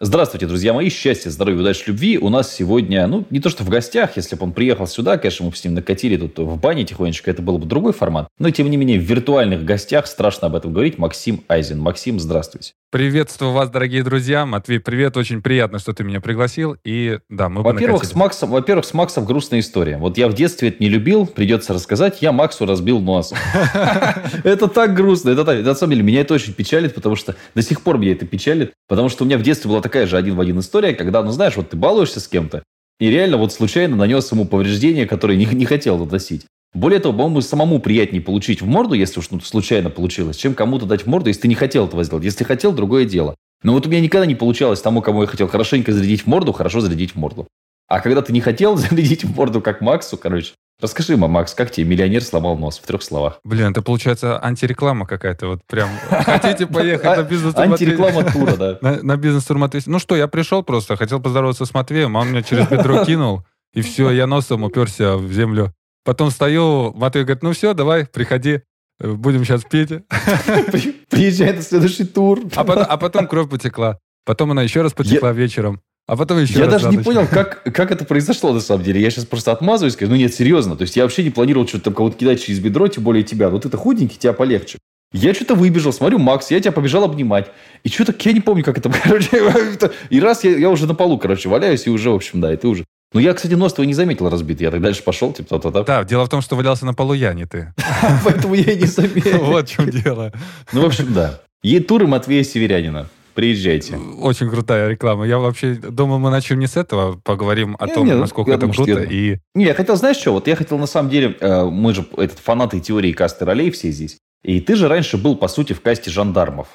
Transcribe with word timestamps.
Здравствуйте, 0.00 0.46
друзья 0.46 0.72
мои. 0.72 0.90
Счастья, 0.90 1.28
здоровья, 1.28 1.58
удачи, 1.58 1.82
любви. 1.88 2.18
У 2.18 2.28
нас 2.28 2.54
сегодня, 2.54 3.04
ну, 3.08 3.24
не 3.30 3.40
то 3.40 3.50
что 3.50 3.64
в 3.64 3.68
гостях, 3.68 4.16
если 4.16 4.36
бы 4.36 4.44
он 4.44 4.52
приехал 4.52 4.86
сюда, 4.86 5.18
конечно, 5.18 5.44
мы 5.44 5.50
бы 5.50 5.56
с 5.56 5.64
ним 5.64 5.74
накатили 5.74 6.16
тут 6.16 6.38
в 6.38 6.56
бане 6.56 6.84
тихонечко, 6.84 7.28
это 7.32 7.42
был 7.42 7.58
бы 7.58 7.66
другой 7.66 7.92
формат. 7.92 8.28
Но, 8.38 8.48
тем 8.52 8.70
не 8.70 8.76
менее, 8.76 9.00
в 9.00 9.02
виртуальных 9.02 9.64
гостях 9.64 10.06
страшно 10.06 10.46
об 10.46 10.54
этом 10.54 10.72
говорить. 10.72 10.98
Максим 10.98 11.42
Айзен. 11.48 11.80
Максим, 11.80 12.20
здравствуйте. 12.20 12.74
Приветствую 12.90 13.52
вас, 13.52 13.68
дорогие 13.68 14.02
друзья. 14.02 14.46
Матвей, 14.46 14.80
привет. 14.80 15.14
Очень 15.18 15.42
приятно, 15.42 15.78
что 15.78 15.92
ты 15.92 16.04
меня 16.04 16.22
пригласил. 16.22 16.78
И 16.86 17.18
да, 17.28 17.50
мы 17.50 17.60
во-первых, 17.60 18.02
с 18.02 18.14
Максом, 18.14 18.48
во-первых, 18.48 18.86
с 18.86 18.94
Максом 18.94 19.26
грустная 19.26 19.60
история. 19.60 19.98
Вот 19.98 20.16
я 20.16 20.26
в 20.26 20.32
детстве 20.32 20.70
это 20.70 20.82
не 20.82 20.88
любил, 20.88 21.26
придется 21.26 21.74
рассказать. 21.74 22.22
Я 22.22 22.32
Максу 22.32 22.64
разбил 22.64 22.98
нос. 22.98 23.34
Это 24.42 24.68
так 24.68 24.94
грустно. 24.94 25.28
Это 25.28 25.44
на 25.44 25.74
самом 25.74 25.92
деле 25.92 26.02
меня 26.02 26.22
это 26.22 26.32
очень 26.32 26.54
печалит, 26.54 26.94
потому 26.94 27.14
что 27.14 27.36
до 27.54 27.60
сих 27.60 27.82
пор 27.82 27.98
меня 27.98 28.12
это 28.12 28.24
печалит, 28.24 28.72
потому 28.88 29.10
что 29.10 29.24
у 29.24 29.26
меня 29.26 29.36
в 29.36 29.42
детстве 29.42 29.68
была 29.68 29.82
такая 29.82 30.06
же 30.06 30.16
один 30.16 30.36
в 30.36 30.40
один 30.40 30.58
история, 30.60 30.94
когда, 30.94 31.22
ну 31.22 31.30
знаешь, 31.30 31.56
вот 31.56 31.68
ты 31.68 31.76
балуешься 31.76 32.20
с 32.20 32.28
кем-то, 32.28 32.62
и 33.00 33.10
реально 33.10 33.36
вот 33.36 33.52
случайно 33.52 33.96
нанес 33.96 34.32
ему 34.32 34.46
повреждение, 34.46 35.06
которое 35.06 35.36
не, 35.36 35.44
не 35.44 35.66
хотел 35.66 35.98
наносить. 35.98 36.46
Более 36.74 37.00
того, 37.00 37.14
по-моему, 37.14 37.40
самому 37.40 37.80
приятнее 37.80 38.22
получить 38.22 38.60
в 38.60 38.66
морду, 38.66 38.94
если 38.94 39.20
уж 39.20 39.30
ну, 39.30 39.40
случайно 39.40 39.90
получилось, 39.90 40.36
чем 40.36 40.54
кому-то 40.54 40.86
дать 40.86 41.02
в 41.02 41.06
морду, 41.06 41.28
если 41.28 41.42
ты 41.42 41.48
не 41.48 41.54
хотел 41.54 41.86
этого 41.86 42.04
сделать. 42.04 42.24
Если 42.24 42.44
хотел, 42.44 42.72
другое 42.72 43.04
дело. 43.04 43.34
Но 43.62 43.72
вот 43.72 43.86
у 43.86 43.90
меня 43.90 44.00
никогда 44.00 44.26
не 44.26 44.34
получалось 44.34 44.80
тому, 44.80 45.00
кому 45.02 45.22
я 45.22 45.28
хотел 45.28 45.48
хорошенько 45.48 45.92
зарядить 45.92 46.22
в 46.22 46.26
морду, 46.26 46.52
хорошо 46.52 46.80
зарядить 46.80 47.12
в 47.12 47.16
морду. 47.16 47.48
А 47.88 48.00
когда 48.00 48.20
ты 48.22 48.32
не 48.32 48.40
хотел 48.40 48.76
зарядить 48.76 49.24
в 49.24 49.34
морду, 49.34 49.60
как 49.60 49.80
Максу, 49.80 50.16
короче, 50.16 50.52
Расскажи, 50.80 51.16
Макс, 51.16 51.54
как 51.54 51.72
тебе 51.72 51.88
миллионер 51.88 52.22
сломал 52.22 52.56
нос 52.56 52.78
в 52.78 52.86
трех 52.86 53.02
словах? 53.02 53.40
Блин, 53.42 53.72
это 53.72 53.82
получается 53.82 54.40
антиреклама 54.40 55.06
какая-то. 55.06 55.48
Вот 55.48 55.60
прям 55.66 55.88
хотите 56.08 56.68
поехать 56.68 57.16
на 57.16 57.22
бизнес-тур 57.24 57.64
Антиреклама 57.64 58.22
тура, 58.22 58.56
да. 58.56 58.78
На 59.02 59.16
бизнес-тур 59.16 59.58
Матвей. 59.58 59.82
Ну 59.86 59.98
что, 59.98 60.14
я 60.14 60.28
пришел 60.28 60.62
просто, 60.62 60.96
хотел 60.96 61.20
поздороваться 61.20 61.64
с 61.64 61.74
Матвеем, 61.74 62.16
а 62.16 62.20
он 62.20 62.30
меня 62.30 62.42
через 62.42 62.68
бедро 62.68 63.04
кинул, 63.04 63.44
и 63.74 63.82
все, 63.82 64.10
я 64.12 64.28
носом 64.28 64.62
уперся 64.62 65.16
в 65.16 65.32
землю. 65.32 65.74
Потом 66.04 66.30
стою, 66.30 66.92
Матвей 66.94 67.24
говорит, 67.24 67.42
ну 67.42 67.52
все, 67.52 67.74
давай, 67.74 68.06
приходи, 68.06 68.60
э, 69.00 69.12
будем 69.12 69.44
сейчас 69.44 69.64
петь. 69.64 69.90
Приезжай 71.10 71.52
на 71.52 71.62
следующий 71.62 72.04
тур. 72.04 72.40
А 72.54 72.64
потом, 72.64 72.86
а 72.88 72.96
потом 72.96 73.26
кровь 73.26 73.50
потекла. 73.50 73.98
Потом 74.24 74.50
она 74.50 74.62
еще 74.62 74.82
раз 74.82 74.92
потекла 74.92 75.28
я... 75.28 75.34
вечером. 75.34 75.80
А 76.08 76.16
потом 76.16 76.38
еще 76.38 76.58
Я 76.58 76.64
раз 76.64 76.82
даже 76.82 76.88
не 76.88 77.02
понял, 77.02 77.26
как, 77.26 77.62
как 77.64 77.90
это 77.90 78.06
произошло 78.06 78.54
на 78.54 78.60
самом 78.60 78.82
деле. 78.82 78.98
Я 78.98 79.10
сейчас 79.10 79.26
просто 79.26 79.52
отмазываюсь, 79.52 79.92
скажу, 79.92 80.10
ну 80.10 80.16
нет, 80.16 80.32
серьезно. 80.32 80.74
То 80.74 80.82
есть 80.82 80.96
я 80.96 81.02
вообще 81.02 81.22
не 81.22 81.28
планировал 81.28 81.68
что-то 81.68 81.84
там 81.84 81.94
кого-то 81.94 82.16
кидать 82.16 82.42
через 82.42 82.60
бедро, 82.60 82.88
тем 82.88 83.04
более 83.04 83.22
тебя. 83.24 83.50
Вот 83.50 83.66
это 83.66 83.76
худенький, 83.76 84.16
тебя 84.16 84.32
полегче. 84.32 84.78
Я 85.12 85.34
что-то 85.34 85.54
выбежал, 85.54 85.92
смотрю, 85.92 86.18
Макс, 86.18 86.50
я 86.50 86.60
тебя 86.60 86.72
побежал 86.72 87.04
обнимать. 87.04 87.50
И 87.84 87.90
что-то, 87.90 88.14
я 88.18 88.32
не 88.32 88.40
помню, 88.40 88.64
как 88.64 88.78
это, 88.78 88.90
короче, 89.02 89.52
и 90.10 90.20
раз 90.20 90.44
я, 90.44 90.56
я 90.56 90.70
уже 90.70 90.86
на 90.86 90.94
полу, 90.94 91.18
короче, 91.18 91.50
валяюсь, 91.50 91.86
и 91.86 91.90
уже, 91.90 92.10
в 92.10 92.14
общем, 92.14 92.40
да, 92.40 92.54
и 92.54 92.56
ты 92.56 92.68
уже 92.68 92.84
ну, 93.14 93.20
я, 93.20 93.32
кстати, 93.32 93.54
нос 93.54 93.72
твой 93.72 93.86
не 93.86 93.94
заметил 93.94 94.28
разбит. 94.28 94.60
Я 94.60 94.70
так 94.70 94.82
дальше 94.82 95.02
пошел, 95.02 95.32
типа, 95.32 95.48
то-то-то. 95.48 95.84
Да, 95.84 96.04
дело 96.04 96.26
в 96.26 96.28
том, 96.28 96.42
что 96.42 96.56
валялся 96.56 96.84
на 96.84 96.92
полу 96.92 97.14
я, 97.14 97.32
не 97.32 97.46
ты. 97.46 97.72
Поэтому 98.24 98.54
я 98.54 98.72
и 98.72 98.78
не 98.78 98.86
заметил. 98.86 99.44
Вот 99.44 99.68
в 99.68 99.72
чем 99.72 99.88
дело. 99.88 100.32
Ну, 100.72 100.82
в 100.82 100.84
общем, 100.84 101.14
да. 101.14 101.40
Е-туры 101.62 102.06
Матвея 102.06 102.44
Северянина. 102.44 103.08
Приезжайте. 103.38 103.96
Очень 103.96 104.50
крутая 104.50 104.88
реклама. 104.88 105.24
Я 105.24 105.38
вообще 105.38 105.74
думал, 105.74 106.18
мы 106.18 106.28
начнем 106.30 106.58
не 106.58 106.66
с 106.66 106.76
этого, 106.76 107.20
поговорим 107.22 107.76
о 107.78 107.86
том, 107.86 108.06
ну, 108.06 108.18
насколько 108.18 108.50
это 108.50 108.66
круто. 108.66 109.04
И... 109.04 109.38
Не, 109.54 109.66
я 109.66 109.74
хотел, 109.74 109.94
знаешь 109.94 110.16
что, 110.16 110.32
вот 110.32 110.48
я 110.48 110.56
хотел 110.56 110.76
на 110.76 110.86
самом 110.86 111.08
деле, 111.08 111.36
э, 111.38 111.64
мы 111.64 111.94
же 111.94 112.04
этот 112.16 112.40
фанаты 112.40 112.80
теории 112.80 113.12
касты 113.12 113.44
ролей 113.44 113.70
все 113.70 113.92
здесь, 113.92 114.18
и 114.42 114.60
ты 114.60 114.74
же 114.74 114.88
раньше 114.88 115.18
был, 115.18 115.36
по 115.36 115.46
сути, 115.46 115.72
в 115.72 115.80
касте 115.80 116.10
жандармов. 116.10 116.66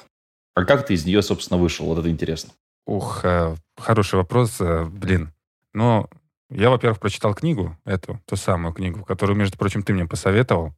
А 0.54 0.64
как 0.64 0.86
ты 0.86 0.94
из 0.94 1.04
нее, 1.04 1.20
собственно, 1.20 1.60
вышел? 1.60 1.84
Вот 1.84 1.98
это 1.98 2.08
интересно. 2.08 2.52
Ух, 2.86 3.20
э, 3.24 3.54
хороший 3.78 4.14
вопрос, 4.14 4.56
э, 4.60 4.86
блин. 4.86 5.34
Но 5.74 6.08
я, 6.54 6.70
во-первых, 6.70 7.00
прочитал 7.00 7.34
книгу, 7.34 7.76
эту, 7.84 8.20
ту 8.26 8.36
самую 8.36 8.72
книгу, 8.72 9.04
которую, 9.04 9.36
между 9.36 9.58
прочим, 9.58 9.82
ты 9.82 9.92
мне 9.92 10.06
посоветовал. 10.06 10.74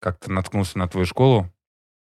Как-то 0.00 0.30
наткнулся 0.30 0.78
на 0.78 0.86
твою 0.86 1.06
школу, 1.06 1.50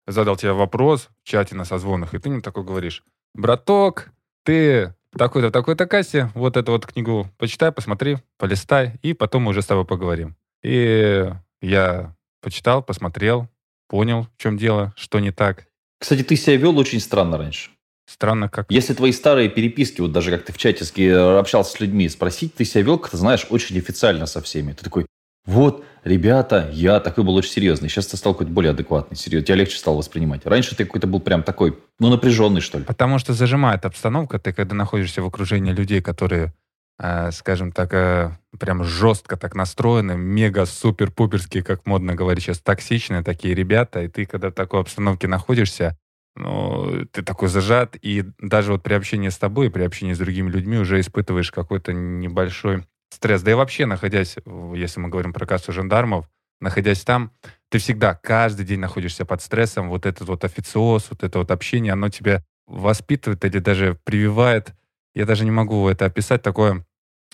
задал 0.06 0.36
тебе 0.36 0.52
вопрос 0.52 1.08
в 1.22 1.28
чате 1.28 1.54
на 1.54 1.64
созвонах, 1.64 2.14
и 2.14 2.19
ты 2.19 2.28
мне 2.28 2.41
такой 2.41 2.64
говоришь, 2.64 3.04
браток, 3.34 4.10
ты 4.42 4.94
такой-то, 5.16 5.50
такой-то 5.50 5.86
кассе, 5.86 6.30
вот 6.34 6.56
эту 6.56 6.72
вот 6.72 6.86
книгу 6.86 7.30
почитай, 7.38 7.72
посмотри, 7.72 8.19
полистай, 8.36 8.98
и 9.02 9.14
потом 9.14 9.42
мы 9.42 9.50
уже 9.50 9.62
с 9.62 9.66
тобой 9.66 9.84
поговорим. 9.84 10.36
И 10.62 11.31
я 11.60 12.14
почитал, 12.41 12.82
посмотрел, 12.82 13.48
понял, 13.88 14.28
в 14.36 14.42
чем 14.42 14.56
дело, 14.56 14.92
что 14.96 15.20
не 15.20 15.31
так. 15.31 15.66
Кстати, 15.98 16.22
ты 16.22 16.36
себя 16.36 16.56
вел 16.56 16.76
очень 16.78 17.00
странно 17.00 17.38
раньше. 17.38 17.70
Странно 18.06 18.48
как. 18.48 18.70
Если 18.70 18.92
твои 18.92 19.12
старые 19.12 19.48
переписки, 19.48 20.00
вот 20.00 20.12
даже 20.12 20.31
как 20.31 20.44
ты 20.44 20.53
в 20.53 20.59
чате 20.59 20.84
э, 21.03 21.38
общался 21.38 21.72
с 21.72 21.81
людьми, 21.81 22.09
спросить, 22.09 22.54
ты 22.54 22.65
себя 22.65 22.82
вел, 22.82 22.98
ты 22.98 23.16
знаешь, 23.16 23.47
очень 23.48 23.78
официально 23.78 24.26
со 24.26 24.42
всеми. 24.42 24.72
Ты 24.72 24.84
такой, 24.84 25.06
вот, 25.47 25.84
ребята, 26.04 26.70
я 26.72 27.00
такой 27.00 27.25
был 27.25 27.34
очень 27.34 27.50
серьезный. 27.50 27.88
Сейчас 27.88 28.06
ты 28.06 28.16
стал 28.16 28.34
какой-то 28.34 28.53
более 28.53 28.70
адекватный, 28.70 29.16
серьезно. 29.16 29.47
Тебя 29.47 29.56
легче 29.56 29.78
стало 29.78 29.97
воспринимать. 29.97 30.44
Раньше 30.47 30.76
ты 30.76 30.84
какой-то 30.84 31.06
был 31.06 31.20
прям 31.20 31.43
такой, 31.43 31.78
ну, 31.98 32.10
напряженный, 32.10 32.60
что 32.60 32.78
ли. 32.78 32.84
Потому 32.84 33.19
что 33.19 33.32
зажимает 33.32 33.87
обстановка. 33.87 34.38
Ты 34.38 34.53
когда 34.53 34.75
находишься 34.75 35.22
в 35.22 35.26
окружении 35.26 35.72
людей, 35.72 36.03
которые, 36.03 36.53
э, 36.98 37.31
скажем 37.32 37.72
так, 37.72 37.93
э, 37.94 38.32
прям 38.59 38.84
жестко 38.84 39.37
так 39.38 39.54
настроены, 39.54 40.12
мега-супер-пуперские, 40.12 41.62
как 41.62 41.87
модно 41.87 42.14
говорить 42.14 42.44
сейчас, 42.44 42.60
токсичные 42.60 43.22
такие 43.22 43.54
ребята, 43.54 44.03
и 44.03 44.09
ты 44.09 44.26
когда 44.26 44.50
в 44.50 44.54
такой 44.54 44.81
обстановке 44.81 45.26
находишься, 45.26 45.97
ну, 46.36 47.06
ты 47.12 47.22
такой 47.22 47.48
зажат, 47.48 47.96
и 48.00 48.24
даже 48.38 48.72
вот 48.72 48.82
при 48.82 48.94
общении 48.94 49.28
с 49.28 49.38
тобой, 49.38 49.70
при 49.70 49.82
общении 49.82 50.14
с 50.14 50.18
другими 50.18 50.50
людьми 50.50 50.78
уже 50.78 51.00
испытываешь 51.00 51.52
какой-то 51.52 51.92
небольшой 51.92 52.84
стресс. 53.10 53.42
Да 53.42 53.52
и 53.52 53.54
вообще, 53.54 53.86
находясь, 53.86 54.36
если 54.74 55.00
мы 55.00 55.08
говорим 55.08 55.32
про 55.32 55.46
кассу 55.46 55.72
жандармов, 55.72 56.28
находясь 56.60 57.02
там, 57.02 57.30
ты 57.70 57.78
всегда, 57.78 58.14
каждый 58.14 58.66
день 58.66 58.80
находишься 58.80 59.24
под 59.24 59.42
стрессом. 59.42 59.88
Вот 59.88 60.06
этот 60.06 60.28
вот 60.28 60.44
официоз, 60.44 61.06
вот 61.10 61.22
это 61.22 61.38
вот 61.38 61.50
общение, 61.50 61.92
оно 61.92 62.08
тебя 62.08 62.42
воспитывает 62.66 63.44
или 63.44 63.58
даже 63.58 63.98
прививает. 64.04 64.74
Я 65.14 65.26
даже 65.26 65.44
не 65.44 65.50
могу 65.50 65.88
это 65.88 66.06
описать, 66.06 66.42
такое 66.42 66.84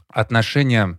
отношение 0.09 0.99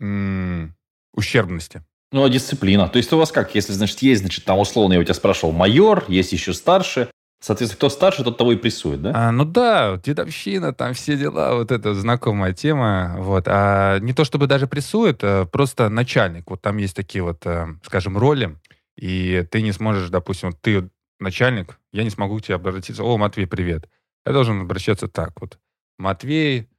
м- 0.00 0.74
ущербности. 1.12 1.82
Ну, 2.12 2.24
а 2.24 2.28
дисциплина. 2.28 2.88
То 2.88 2.98
есть 2.98 3.12
у 3.12 3.18
вас 3.18 3.32
как, 3.32 3.54
если, 3.54 3.72
значит, 3.72 4.00
есть, 4.00 4.20
значит, 4.20 4.44
там 4.44 4.58
условно, 4.58 4.94
я 4.94 5.00
у 5.00 5.04
тебя 5.04 5.14
спрашивал, 5.14 5.52
майор, 5.52 6.04
есть 6.08 6.32
еще 6.32 6.52
старше, 6.52 7.10
Соответственно, 7.44 7.76
кто 7.76 7.88
старше, 7.90 8.24
тот 8.24 8.38
того 8.38 8.52
и 8.52 8.56
прессует, 8.56 9.02
да? 9.02 9.12
А, 9.14 9.30
ну 9.30 9.44
да, 9.44 10.00
дедовщина, 10.02 10.72
там 10.72 10.94
все 10.94 11.14
дела, 11.14 11.56
вот 11.56 11.72
это 11.72 11.92
знакомая 11.92 12.54
тема. 12.54 13.16
Вот. 13.18 13.44
А 13.48 13.98
не 13.98 14.14
то 14.14 14.24
чтобы 14.24 14.46
даже 14.46 14.66
прессует, 14.66 15.18
а 15.22 15.44
просто 15.44 15.90
начальник. 15.90 16.48
Вот 16.48 16.62
там 16.62 16.78
есть 16.78 16.96
такие 16.96 17.22
вот, 17.22 17.44
э, 17.44 17.66
скажем, 17.84 18.16
роли, 18.16 18.56
и 18.96 19.46
ты 19.50 19.60
не 19.60 19.72
сможешь, 19.72 20.08
допустим, 20.08 20.54
ты 20.58 20.88
начальник, 21.20 21.78
я 21.92 22.02
не 22.02 22.08
смогу 22.08 22.38
к 22.38 22.44
тебе 22.44 22.54
обратиться, 22.54 23.04
о, 23.04 23.18
Матвей, 23.18 23.46
привет. 23.46 23.90
Я 24.24 24.32
должен 24.32 24.62
обращаться 24.62 25.06
так 25.06 25.38
вот. 25.38 25.58
Матвей, 25.98 26.70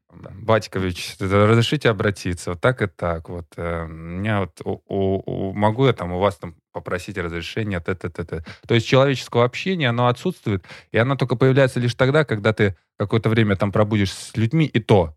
Батькович, 0.41 1.15
разрешите 1.19 1.89
обратиться, 1.89 2.51
вот 2.51 2.61
так 2.61 2.81
и 2.81 2.87
так. 2.87 3.29
Вот 3.29 3.45
э, 3.57 3.85
меня 3.87 4.41
вот 4.41 4.61
у, 4.63 4.81
у, 4.87 5.53
могу 5.53 5.85
я 5.85 5.93
там 5.93 6.11
у 6.11 6.19
вас 6.19 6.37
там 6.37 6.55
попросить 6.71 7.17
разрешения, 7.17 7.79
т 7.79 7.91
-т 7.91 8.09
-т 8.09 8.25
-т. 8.25 8.45
То 8.67 8.75
есть 8.75 8.87
человеческого 8.87 9.43
общения, 9.45 9.89
оно 9.89 10.07
отсутствует, 10.07 10.65
и 10.91 10.97
оно 10.97 11.15
только 11.15 11.35
появляется 11.35 11.79
лишь 11.79 11.95
тогда, 11.95 12.25
когда 12.25 12.53
ты 12.53 12.75
какое-то 12.97 13.29
время 13.29 13.55
там 13.55 13.71
пробудешь 13.71 14.13
с 14.13 14.37
людьми, 14.37 14.65
и 14.65 14.79
то 14.79 15.15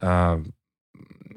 э, 0.00 0.44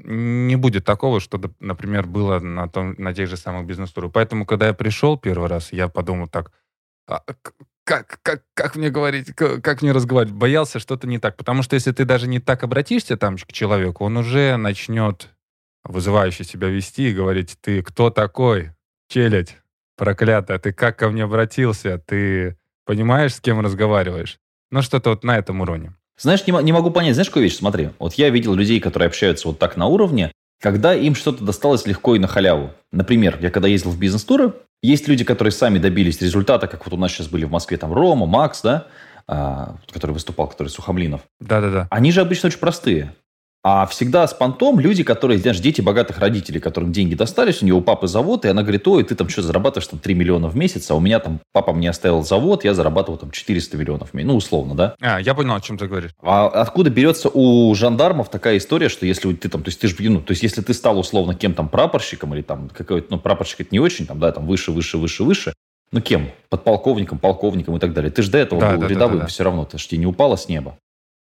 не 0.03 0.55
будет 0.55 0.85
такого, 0.85 1.19
что, 1.19 1.39
например, 1.59 2.07
было 2.07 2.39
на, 2.39 2.69
том, 2.69 2.95
на 2.97 3.13
тех 3.13 3.27
же 3.27 3.37
самых 3.37 3.65
бизнес-турах. 3.65 4.11
Поэтому, 4.13 4.45
когда 4.45 4.67
я 4.67 4.73
пришел 4.73 5.17
первый 5.17 5.49
раз, 5.49 5.73
я 5.73 5.89
подумал 5.89 6.27
так, 6.27 6.51
а, 7.07 7.21
как, 7.87 8.19
как, 8.21 8.43
как 8.53 8.75
мне 8.75 8.89
говорить, 8.89 9.33
как, 9.33 9.63
как 9.63 9.81
мне 9.81 9.93
разговаривать? 9.93 10.35
Боялся 10.35 10.77
что-то 10.77 11.07
не 11.07 11.19
так. 11.19 11.37
Потому 11.37 11.63
что 11.63 11.75
если 11.75 11.93
ты 11.93 12.03
даже 12.03 12.27
не 12.27 12.41
так 12.41 12.63
обратишься 12.63 13.15
там 13.15 13.37
к 13.37 13.53
человеку, 13.53 14.03
он 14.03 14.17
уже 14.17 14.57
начнет 14.57 15.29
вызывающе 15.85 16.43
себя 16.43 16.67
вести 16.67 17.09
и 17.09 17.13
говорить, 17.13 17.57
ты 17.61 17.81
кто 17.81 18.09
такой? 18.09 18.71
Челядь 19.07 19.55
проклятая, 19.95 20.59
ты 20.59 20.73
как 20.73 20.99
ко 20.99 21.07
мне 21.07 21.23
обратился? 21.23 21.97
Ты 21.97 22.57
понимаешь, 22.85 23.35
с 23.35 23.39
кем 23.39 23.61
разговариваешь? 23.61 24.37
Ну, 24.69 24.81
что-то 24.81 25.11
вот 25.11 25.23
на 25.23 25.37
этом 25.37 25.61
уровне. 25.61 25.93
Знаешь, 26.19 26.45
не, 26.45 26.63
не 26.63 26.73
могу 26.73 26.91
понять, 26.91 27.13
знаешь, 27.13 27.29
какую 27.29 27.43
вещь? 27.43 27.55
Смотри, 27.55 27.91
вот 27.99 28.15
я 28.15 28.29
видел 28.29 28.53
людей, 28.53 28.81
которые 28.81 29.07
общаются 29.07 29.47
вот 29.47 29.59
так 29.59 29.77
на 29.77 29.87
уровне, 29.87 30.33
когда 30.59 30.93
им 30.93 31.15
что-то 31.15 31.45
досталось 31.45 31.85
легко 31.85 32.15
и 32.15 32.19
на 32.19 32.27
халяву. 32.27 32.71
Например, 32.91 33.37
я 33.39 33.49
когда 33.49 33.69
ездил 33.69 33.91
в 33.91 33.99
бизнес-туры, 33.99 34.51
есть 34.81 35.07
люди, 35.07 35.23
которые 35.23 35.51
сами 35.51 35.79
добились 35.79 36.21
результата, 36.21 36.67
как 36.67 36.85
вот 36.85 36.93
у 36.93 36.97
нас 36.97 37.11
сейчас 37.11 37.27
были 37.27 37.45
в 37.45 37.51
Москве 37.51 37.77
там 37.77 37.93
Рома, 37.93 38.25
Макс, 38.25 38.61
да, 38.61 38.87
а, 39.27 39.75
который 39.91 40.11
выступал, 40.11 40.47
который 40.47 40.69
Сухомлинов. 40.69 41.21
Да-да-да. 41.39 41.87
Они 41.89 42.11
же 42.11 42.21
обычно 42.21 42.47
очень 42.47 42.59
простые. 42.59 43.13
А 43.69 43.85
всегда 43.85 44.25
с 44.25 44.33
понтом 44.33 44.79
люди, 44.79 45.03
которые, 45.03 45.39
знаешь, 45.39 45.59
дети 45.59 45.81
богатых 45.81 46.19
родителей, 46.19 46.61
которым 46.61 46.93
деньги 46.93 47.15
достались, 47.15 47.61
у 47.61 47.65
него 47.65 47.79
у 47.79 47.81
папы 47.81 48.07
завод, 48.07 48.45
и 48.45 48.47
она 48.47 48.61
говорит, 48.61 48.87
ой, 48.87 49.03
ты 49.03 49.13
там 49.13 49.27
что, 49.27 49.41
зарабатываешь 49.41 49.89
там 49.89 49.99
3 49.99 50.13
миллиона 50.13 50.47
в 50.47 50.55
месяц, 50.55 50.89
а 50.89 50.95
у 50.95 51.01
меня 51.01 51.19
там 51.19 51.41
папа 51.51 51.73
мне 51.73 51.89
оставил 51.89 52.23
завод, 52.23 52.63
я 52.63 52.73
зарабатывал 52.73 53.17
там 53.17 53.29
400 53.29 53.75
миллионов 53.75 54.11
в 54.11 54.13
месяц. 54.13 54.27
Ну, 54.29 54.37
условно, 54.37 54.73
да? 54.73 54.95
А, 55.01 55.19
я 55.19 55.33
понял, 55.33 55.53
о 55.53 55.59
чем 55.59 55.77
ты 55.77 55.85
говоришь. 55.85 56.11
А 56.23 56.47
откуда 56.47 56.89
берется 56.89 57.27
у 57.27 57.75
жандармов 57.75 58.29
такая 58.29 58.55
история, 58.57 58.87
что 58.87 59.05
если 59.05 59.33
ты 59.33 59.49
там, 59.49 59.63
то 59.63 59.67
есть 59.67 59.81
ты 59.81 59.89
же, 59.89 59.95
ну, 59.99 60.21
то 60.21 60.31
есть 60.31 60.43
если 60.43 60.61
ты 60.61 60.73
стал 60.73 60.97
условно 60.97 61.35
кем 61.35 61.53
там 61.53 61.67
прапорщиком 61.67 62.33
или 62.35 62.43
там 62.43 62.69
какой-то, 62.69 63.07
ну, 63.09 63.19
прапорщик 63.19 63.59
это 63.59 63.69
не 63.73 63.81
очень, 63.81 64.07
там, 64.07 64.17
да, 64.17 64.31
там 64.31 64.47
выше, 64.47 64.71
выше, 64.71 64.97
выше, 64.97 65.25
выше, 65.25 65.53
ну, 65.91 65.99
кем? 65.99 66.29
Подполковником, 66.47 67.19
полковником 67.19 67.75
и 67.75 67.79
так 67.79 67.93
далее. 67.93 68.11
Ты 68.11 68.21
же 68.21 68.31
до 68.31 68.37
этого 68.37 68.61
да, 68.61 68.71
был 68.71 68.79
да, 68.83 68.87
рядовым 68.87 69.17
да, 69.17 69.23
да. 69.23 69.27
все 69.27 69.43
равно, 69.43 69.65
ты 69.65 69.77
же 69.77 69.89
тебе 69.89 69.97
не 69.97 70.05
упало 70.05 70.37
с 70.37 70.47
неба. 70.47 70.77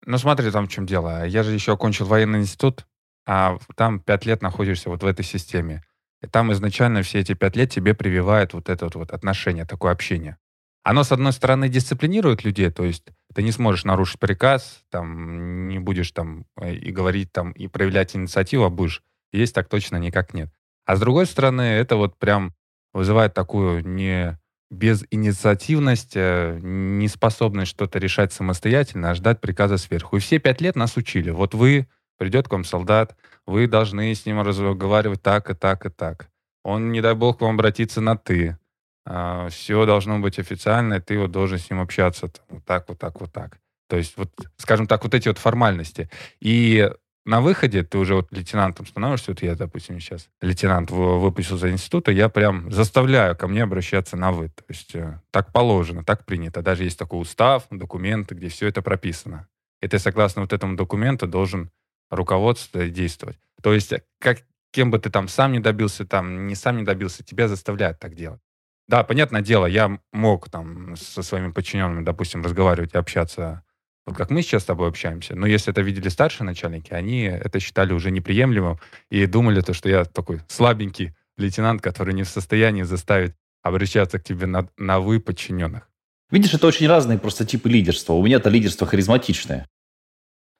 Ну, 0.09 0.17
смотри, 0.17 0.49
там 0.49 0.65
в 0.65 0.71
чем 0.71 0.87
дело. 0.87 1.27
Я 1.27 1.43
же 1.43 1.53
еще 1.53 1.73
окончил 1.73 2.07
военный 2.07 2.39
институт, 2.39 2.87
а 3.27 3.59
там 3.75 3.99
пять 3.99 4.25
лет 4.25 4.41
находишься 4.41 4.89
вот 4.89 5.03
в 5.03 5.05
этой 5.05 5.23
системе. 5.23 5.83
И 6.23 6.25
там 6.25 6.51
изначально 6.51 7.03
все 7.03 7.19
эти 7.19 7.35
пять 7.35 7.55
лет 7.55 7.69
тебе 7.71 7.93
прививают 7.93 8.55
вот 8.55 8.69
это 8.69 8.89
вот 8.91 9.11
отношение, 9.11 9.65
такое 9.65 9.91
общение. 9.91 10.37
Оно, 10.81 11.03
с 11.03 11.11
одной 11.11 11.31
стороны, 11.31 11.69
дисциплинирует 11.69 12.43
людей, 12.43 12.71
то 12.71 12.85
есть 12.85 13.05
ты 13.35 13.43
не 13.43 13.51
сможешь 13.51 13.85
нарушить 13.85 14.19
приказ, 14.19 14.81
там, 14.89 15.67
не 15.67 15.77
будешь 15.77 16.11
там 16.11 16.45
э, 16.59 16.73
и 16.73 16.91
говорить 16.91 17.31
там, 17.31 17.51
и 17.51 17.67
проявлять 17.67 18.15
инициативу, 18.15 18.63
а 18.63 18.71
будешь. 18.71 19.03
Есть 19.31 19.53
так 19.53 19.69
точно 19.69 19.97
никак 19.97 20.33
нет. 20.33 20.49
А 20.87 20.95
с 20.95 20.99
другой 20.99 21.27
стороны, 21.27 21.61
это 21.61 21.97
вот 21.97 22.17
прям 22.17 22.55
вызывает 22.93 23.35
такую 23.35 23.85
не 23.87 24.39
безинициативность, 24.69 26.15
э, 26.15 26.59
неспособность 26.61 27.71
что-то 27.71 27.99
решать 27.99 28.31
самостоятельно, 28.31 29.11
а 29.11 29.15
ждать 29.15 29.41
приказа 29.41 29.77
сверху. 29.77 30.17
И 30.17 30.19
все 30.19 30.39
пять 30.39 30.61
лет 30.61 30.75
нас 30.75 30.95
учили. 30.95 31.31
Вот 31.31 31.53
вы, 31.53 31.87
придет 32.17 32.47
к 32.47 32.51
вам 32.51 32.63
солдат, 32.63 33.15
вы 33.47 33.67
должны 33.67 34.13
с 34.13 34.25
ним 34.25 34.41
разговаривать 34.41 35.21
так 35.23 35.49
и 35.49 35.55
так 35.55 35.85
и 35.85 35.89
так. 35.89 36.29
Он, 36.63 36.91
не 36.91 37.01
дай 37.01 37.15
бог, 37.15 37.39
к 37.39 37.41
вам 37.41 37.55
обратиться 37.55 38.01
на 38.01 38.15
«ты». 38.15 38.57
А, 39.05 39.49
все 39.49 39.85
должно 39.85 40.19
быть 40.19 40.37
официально, 40.37 40.95
и 40.95 40.99
ты 40.99 41.17
вот 41.17 41.31
должен 41.31 41.57
с 41.57 41.69
ним 41.69 41.79
общаться 41.79 42.31
вот 42.49 42.63
так, 42.65 42.87
вот 42.89 42.99
так, 42.99 43.19
вот 43.19 43.31
так. 43.31 43.57
То 43.87 43.97
есть, 43.97 44.13
вот, 44.17 44.29
скажем 44.57 44.85
так, 44.85 45.03
вот 45.03 45.15
эти 45.15 45.29
вот 45.29 45.39
формальности. 45.39 46.11
И 46.39 46.91
на 47.29 47.41
выходе 47.41 47.83
ты 47.83 47.99
уже 47.99 48.15
вот 48.15 48.31
лейтенантом 48.31 48.87
становишься, 48.87 49.31
вот 49.31 49.43
я, 49.43 49.55
допустим, 49.55 49.99
сейчас 49.99 50.29
лейтенант 50.41 50.89
выпустился 50.89 51.67
из 51.67 51.73
института, 51.73 52.11
я 52.11 52.27
прям 52.27 52.71
заставляю 52.71 53.35
ко 53.37 53.47
мне 53.47 53.63
обращаться 53.63 54.17
на 54.17 54.31
«вы». 54.31 54.49
То 54.49 54.63
есть 54.67 54.95
э, 54.95 55.21
так 55.29 55.53
положено, 55.53 56.03
так 56.03 56.25
принято. 56.25 56.63
Даже 56.63 56.83
есть 56.83 56.97
такой 56.97 57.21
устав, 57.21 57.67
документы, 57.69 58.33
где 58.33 58.49
все 58.49 58.67
это 58.67 58.81
прописано. 58.81 59.47
И 59.79 59.87
ты, 59.87 59.99
согласно 59.99 60.41
вот 60.41 60.53
этому 60.53 60.75
документу, 60.75 61.27
должен 61.27 61.69
руководство 62.09 62.87
действовать. 62.87 63.37
То 63.61 63.75
есть 63.75 63.93
как, 64.19 64.39
кем 64.71 64.89
бы 64.89 64.97
ты 64.97 65.11
там 65.11 65.27
сам 65.27 65.51
не 65.51 65.59
добился, 65.59 66.05
там 66.05 66.47
не 66.47 66.55
сам 66.55 66.77
не 66.77 66.83
добился, 66.83 67.23
тебя 67.23 67.47
заставляют 67.47 67.99
так 67.99 68.15
делать. 68.15 68.41
Да, 68.87 69.03
понятное 69.03 69.41
дело, 69.41 69.67
я 69.67 69.99
мог 70.11 70.49
там 70.49 70.95
со 70.95 71.21
своими 71.21 71.51
подчиненными, 71.51 72.03
допустим, 72.03 72.41
разговаривать 72.41 72.95
и 72.95 72.97
общаться 72.97 73.63
вот 74.05 74.17
как 74.17 74.29
мы 74.29 74.41
сейчас 74.41 74.63
с 74.63 74.65
тобой 74.65 74.89
общаемся. 74.89 75.35
Но 75.35 75.45
если 75.45 75.71
это 75.71 75.81
видели 75.81 76.09
старшие 76.09 76.45
начальники, 76.45 76.93
они 76.93 77.23
это 77.23 77.59
считали 77.59 77.93
уже 77.93 78.11
неприемлемым 78.11 78.79
и 79.09 79.25
думали, 79.25 79.61
то, 79.61 79.73
что 79.73 79.89
я 79.89 80.05
такой 80.05 80.41
слабенький 80.47 81.13
лейтенант, 81.37 81.81
который 81.81 82.13
не 82.13 82.23
в 82.23 82.29
состоянии 82.29 82.83
заставить 82.83 83.33
обращаться 83.61 84.19
к 84.19 84.23
тебе 84.23 84.45
на, 84.45 84.67
на 84.77 84.99
«вы» 84.99 85.19
подчиненных. 85.19 85.89
Видишь, 86.31 86.53
это 86.53 86.67
очень 86.67 86.87
разные 86.87 87.17
просто 87.17 87.45
типы 87.45 87.69
лидерства. 87.69 88.13
У 88.13 88.23
меня 88.23 88.37
это 88.37 88.49
лидерство 88.49 88.87
харизматичное. 88.87 89.67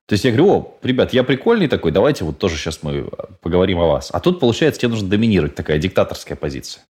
То 0.08 0.14
есть 0.14 0.26
я 0.26 0.32
говорю, 0.32 0.50
о, 0.50 0.80
ребят, 0.82 1.14
я 1.14 1.24
прикольный 1.24 1.68
такой, 1.68 1.92
давайте 1.92 2.26
вот 2.26 2.40
тоже 2.40 2.56
сейчас 2.56 2.82
мы 2.82 3.10
поговорим 3.42 3.80
о 3.80 3.88
вас. 3.88 4.10
А 4.12 4.20
тут, 4.20 4.40
получается, 4.40 4.82
тебе 4.82 4.90
нужно 4.90 5.08
доминировать, 5.08 5.56
такая 5.56 5.78
диктаторская 5.78 6.36
позиция 6.36 6.84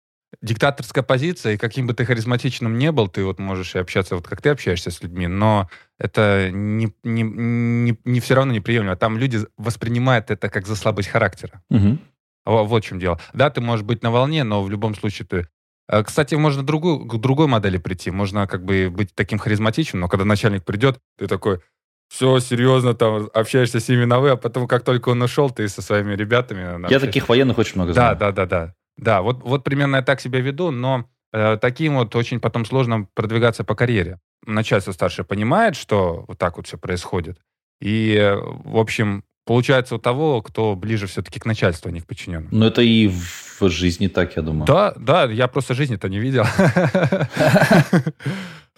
диктаторская 0.43 1.03
позиция, 1.03 1.55
и 1.55 1.57
каким 1.57 1.87
бы 1.87 1.95
ты 1.95 2.05
харизматичным 2.05 2.79
не 2.79 2.93
был, 2.93 3.09
ты 3.09 3.25
вот 3.25 3.39
можешь 3.39 3.75
и 3.75 3.79
общаться, 3.79 4.15
вот 4.15 4.27
как 4.27 4.43
ты 4.43 4.51
общаешься 4.51 4.91
с 4.91 5.03
людьми, 5.03 5.27
но 5.27 5.69
это 5.99 6.51
не, 6.53 6.93
не, 7.03 7.23
не, 7.23 7.99
не 8.05 8.21
все 8.21 8.35
равно 8.35 8.53
неприемлемо. 8.53 8.97
Там 8.97 9.19
люди 9.19 9.41
воспринимают 9.57 10.31
это 10.31 10.49
как 10.49 10.67
за 10.67 10.77
слабость 10.77 11.09
характера. 11.09 11.63
Угу. 11.71 11.99
Вот 12.47 12.85
в 12.85 12.87
чем 12.87 12.99
дело. 12.99 13.21
Да, 13.33 13.51
ты 13.51 13.61
можешь 13.61 13.85
быть 13.85 14.03
на 14.03 14.11
волне, 14.11 14.45
но 14.45 14.63
в 14.63 14.71
любом 14.71 14.95
случае 14.95 15.27
ты... 15.27 15.49
Э, 15.89 16.03
кстати, 16.03 16.35
можно 16.35 16.63
другую, 16.63 17.01
к 17.01 17.19
другой 17.19 17.47
модели 17.47 17.79
прийти. 17.79 18.11
Можно 18.11 18.47
как 18.47 18.65
бы 18.65 18.91
быть 18.91 19.15
таким 19.15 19.39
харизматичным, 19.39 20.01
но 20.01 20.09
когда 20.09 20.25
начальник 20.25 20.65
придет, 20.65 20.99
ты 21.19 21.27
такой, 21.27 21.61
все 22.09 22.39
серьезно, 22.39 22.95
там, 22.95 23.29
общаешься 23.35 23.81
с 23.81 23.89
ними 23.89 24.05
на 24.05 24.19
вы, 24.19 24.31
а 24.31 24.37
потом, 24.37 24.67
как 24.67 24.83
только 24.83 25.11
он 25.11 25.21
ушел, 25.21 25.51
ты 25.51 25.69
со 25.69 25.83
своими 25.83 26.15
ребятами... 26.15 26.61
Я 26.61 26.75
общаешься. 26.77 27.07
таких 27.07 27.29
военных 27.29 27.59
очень 27.59 27.75
много 27.75 27.93
знаю. 27.93 28.17
Да, 28.17 28.33
да, 28.33 28.47
да, 28.47 28.47
да. 28.47 28.75
Да, 28.99 29.23
вот, 29.23 29.43
вот 29.43 29.65
примерно 29.65 29.97
я 29.97 30.03
так 30.03 30.21
себя 30.21 30.41
веду, 30.41 30.71
но 30.71 31.09
э, 31.33 31.57
таким 31.61 31.97
вот 31.97 32.15
очень 32.15 32.41
потом 32.41 32.65
сложно 32.65 33.07
продвигаться 33.15 33.65
по 33.65 33.75
карьере. 33.75 34.19
Начальство 34.45 34.93
старшее 34.93 35.25
понимает, 35.25 35.77
что 35.77 36.25
вот 36.29 36.39
так 36.39 36.57
вот 36.57 36.67
все 36.67 36.77
происходит. 36.79 37.39
И, 37.81 38.35
в 38.65 38.77
общем, 38.77 39.23
получается 39.47 39.95
у 39.95 39.99
того, 39.99 40.43
кто 40.43 40.75
ближе 40.75 41.07
все-таки 41.07 41.39
к 41.39 41.47
начальству, 41.47 41.89
а 41.89 41.93
не 41.93 42.01
к 42.01 42.07
подчиненным. 42.07 42.49
Ну, 42.51 42.67
это 42.67 42.83
и 42.83 43.09
в 43.09 43.69
жизни 43.69 44.09
так, 44.09 44.37
я 44.37 44.43
думаю. 44.43 44.67
Да, 44.67 44.93
да, 44.97 45.25
я 45.25 45.49
просто 45.49 45.75
жизни-то 45.75 46.09
не 46.09 46.19
видел. 46.19 46.45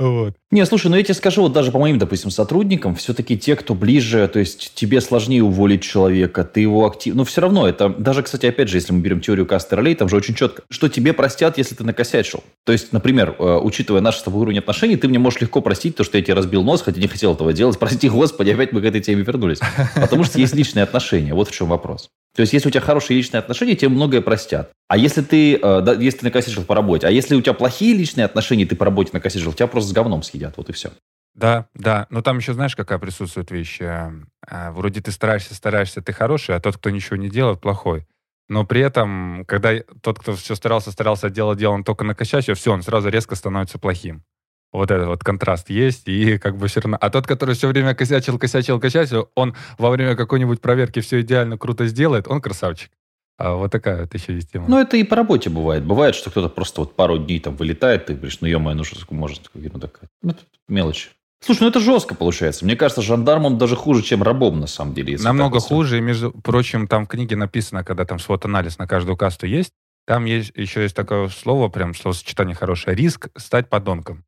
Вот. 0.01 0.35
Не, 0.51 0.65
слушай, 0.65 0.87
ну 0.89 0.97
я 0.97 1.03
тебе 1.03 1.13
скажу, 1.13 1.43
вот 1.43 1.53
даже 1.53 1.71
по 1.71 1.79
моим, 1.79 1.99
допустим, 1.99 2.31
сотрудникам, 2.31 2.95
все-таки 2.97 3.37
те, 3.37 3.55
кто 3.55 3.75
ближе, 3.75 4.27
то 4.29 4.39
есть 4.39 4.73
тебе 4.75 5.03
сложнее 5.03 5.45
уволить 5.45 5.83
человека, 5.83 6.43
ты 6.43 6.63
его 6.63 6.87
актив... 6.87 7.15
Но 7.15 7.25
все 7.25 7.43
равно 7.43 7.69
это, 7.69 7.91
даже, 7.91 8.23
кстати, 8.23 8.47
опять 8.47 8.69
же, 8.71 8.79
если 8.79 8.95
мы 8.95 9.01
берем 9.01 9.21
теорию 9.21 9.45
касты 9.45 9.77
ролей, 9.77 9.95
там 9.95 10.09
же 10.09 10.17
очень 10.17 10.35
четко, 10.35 10.63
что 10.71 10.89
тебе 10.89 11.13
простят, 11.13 11.59
если 11.59 11.75
ты 11.75 11.85
накосячил. 11.85 12.43
То 12.65 12.73
есть, 12.73 12.95
например, 12.95 13.37
э, 13.39 13.61
учитывая 13.63 14.01
наш 14.01 14.17
с 14.17 14.23
тобой 14.23 14.41
уровень 14.41 14.61
отношений, 14.61 14.97
ты 14.97 15.07
мне 15.07 15.19
можешь 15.19 15.43
легко 15.43 15.61
простить 15.61 15.97
то, 15.97 16.03
что 16.03 16.17
я 16.17 16.25
тебе 16.25 16.33
разбил 16.33 16.65
нос, 16.65 16.81
хотя 16.81 16.99
не 16.99 17.07
хотел 17.07 17.35
этого 17.35 17.53
делать. 17.53 17.79
Прости, 17.79 18.09
Господи, 18.09 18.51
опять 18.51 18.73
мы 18.73 18.81
к 18.81 18.85
этой 18.87 19.03
теме 19.03 19.23
вернулись. 19.23 19.59
Потому 19.95 20.25
что 20.25 20.39
есть 20.39 20.55
личные 20.55 20.85
отношения, 20.85 21.35
вот 21.35 21.49
в 21.49 21.53
чем 21.53 21.69
вопрос. 21.69 22.09
То 22.35 22.43
есть, 22.43 22.53
если 22.53 22.69
у 22.69 22.71
тебя 22.71 22.81
хорошие 22.81 23.17
личные 23.17 23.41
отношения, 23.41 23.75
тебе 23.75 23.89
многое 23.89 24.21
простят. 24.21 24.71
А 24.89 24.97
если 24.97 25.23
ты, 25.23 25.57
э, 25.57 25.97
если 26.01 26.19
ты 26.19 26.25
накосячил 26.27 26.65
по 26.65 26.75
работе, 26.75 27.07
а 27.07 27.11
если 27.11 27.35
у 27.35 27.43
тебя 27.43 27.55
плохие 27.55 27.95
личные 27.95 28.25
отношения, 28.25 28.67
ты 28.67 28.77
по 28.77 28.85
работе 28.85 29.11
накосячил, 29.13 29.53
тебя 29.53 29.67
просто 29.67 29.91
с 29.91 29.93
говном 29.93 30.23
съедят, 30.23 30.57
вот 30.57 30.69
и 30.69 30.73
все. 30.73 30.91
Да, 31.35 31.67
да. 31.75 32.07
Но 32.11 32.23
там 32.23 32.39
еще 32.39 32.53
знаешь, 32.53 32.77
какая 32.77 32.99
присутствует 32.99 33.51
вещь? 33.51 33.81
Э, 33.81 34.13
э, 34.49 34.71
вроде 34.71 35.01
ты 35.01 35.11
стараешься, 35.11 35.55
стараешься, 35.55 36.03
ты 36.03 36.13
хороший, 36.13 36.55
а 36.55 36.61
тот, 36.61 36.77
кто 36.77 36.91
ничего 36.91 37.17
не 37.17 37.29
делает, 37.29 37.61
плохой. 37.61 38.07
Но 38.49 38.65
при 38.65 38.81
этом, 38.81 39.45
когда 39.47 39.75
тот, 40.03 40.19
кто 40.19 40.35
все 40.35 40.57
старался, 40.57 40.91
старался 40.91 41.31
делать 41.31 41.59
дело, 41.59 41.73
он 41.73 41.85
только 41.85 42.05
накосячил, 42.05 42.55
все, 42.55 42.73
он 42.73 42.83
сразу 42.83 43.09
резко 43.09 43.37
становится 43.37 43.79
плохим. 43.79 44.25
Вот 44.73 44.91
этот 44.91 45.09
вот 45.09 45.25
контраст 45.25 45.69
есть, 45.69 46.07
и 46.07 46.39
как 46.39 46.57
бы 46.57 46.69
все 46.69 46.81
равно... 46.81 46.97
А 47.01 47.11
тот, 47.11 47.27
который 47.27 47.55
все 47.55 47.69
время 47.69 47.95
косячил, 47.95 48.39
косячил, 48.39 48.79
косячил, 48.79 49.29
он 49.35 49.57
во 49.79 49.91
время 49.91 50.15
какой-нибудь 50.15 50.61
проверки 50.61 51.01
все 51.01 51.21
идеально 51.23 51.59
круто 51.59 51.87
сделает, 51.87 52.29
он 52.29 52.41
красавчик. 52.41 52.91
А 53.37 53.55
вот 53.55 53.73
такая 53.73 54.03
вот 54.03 54.15
еще 54.15 54.35
есть 54.35 54.53
тема. 54.53 54.67
Ну, 54.69 54.79
это 54.79 54.97
и 54.97 55.03
по 55.03 55.17
работе 55.17 55.51
бывает. 55.51 55.83
Бывает, 55.83 56.15
что 56.15 56.31
кто-то 56.31 56.49
просто 56.51 56.83
вот 56.83 56.95
пару 56.95 57.19
дней 57.19 57.41
там 57.41 57.57
вылетает, 57.57 58.07
ты 58.07 58.15
говоришь, 58.15 58.41
ну, 58.43 58.47
ё-моё, 58.47 58.77
ну, 58.77 58.85
что 58.85 58.99
может, 59.13 59.51
ну, 59.55 59.81
такая. 59.81 60.09
Ну, 60.23 60.35
мелочь. 60.69 61.11
Слушай, 61.43 61.63
ну 61.63 61.69
это 61.69 61.81
жестко 61.81 62.15
получается. 62.15 62.67
Мне 62.67 62.77
кажется, 62.77 63.01
жандармом 63.01 63.57
даже 63.57 63.75
хуже, 63.75 64.03
чем 64.03 64.23
рабом, 64.23 64.61
на 64.61 64.67
самом 64.67 64.93
деле. 64.93 65.17
Намного 65.19 65.59
хуже. 65.59 65.99
И, 65.99 66.01
между 66.03 66.33
прочим, 66.33 66.87
там 66.87 67.07
в 67.07 67.09
книге 67.09 67.35
написано, 67.37 67.83
когда 67.83 68.05
там 68.05 68.19
свод-анализ 68.19 68.79
на 68.79 68.87
каждую 68.87 69.17
касту 69.17 69.47
есть, 69.47 69.73
там 70.07 70.27
есть, 70.27 70.53
еще 70.55 70.83
есть 70.83 70.95
такое 70.95 71.29
слово, 71.29 71.69
прям 71.69 71.95
словосочетание 71.95 72.55
хорошее, 72.55 72.95
риск 72.95 73.29
стать 73.37 73.71
подонком. 73.71 74.25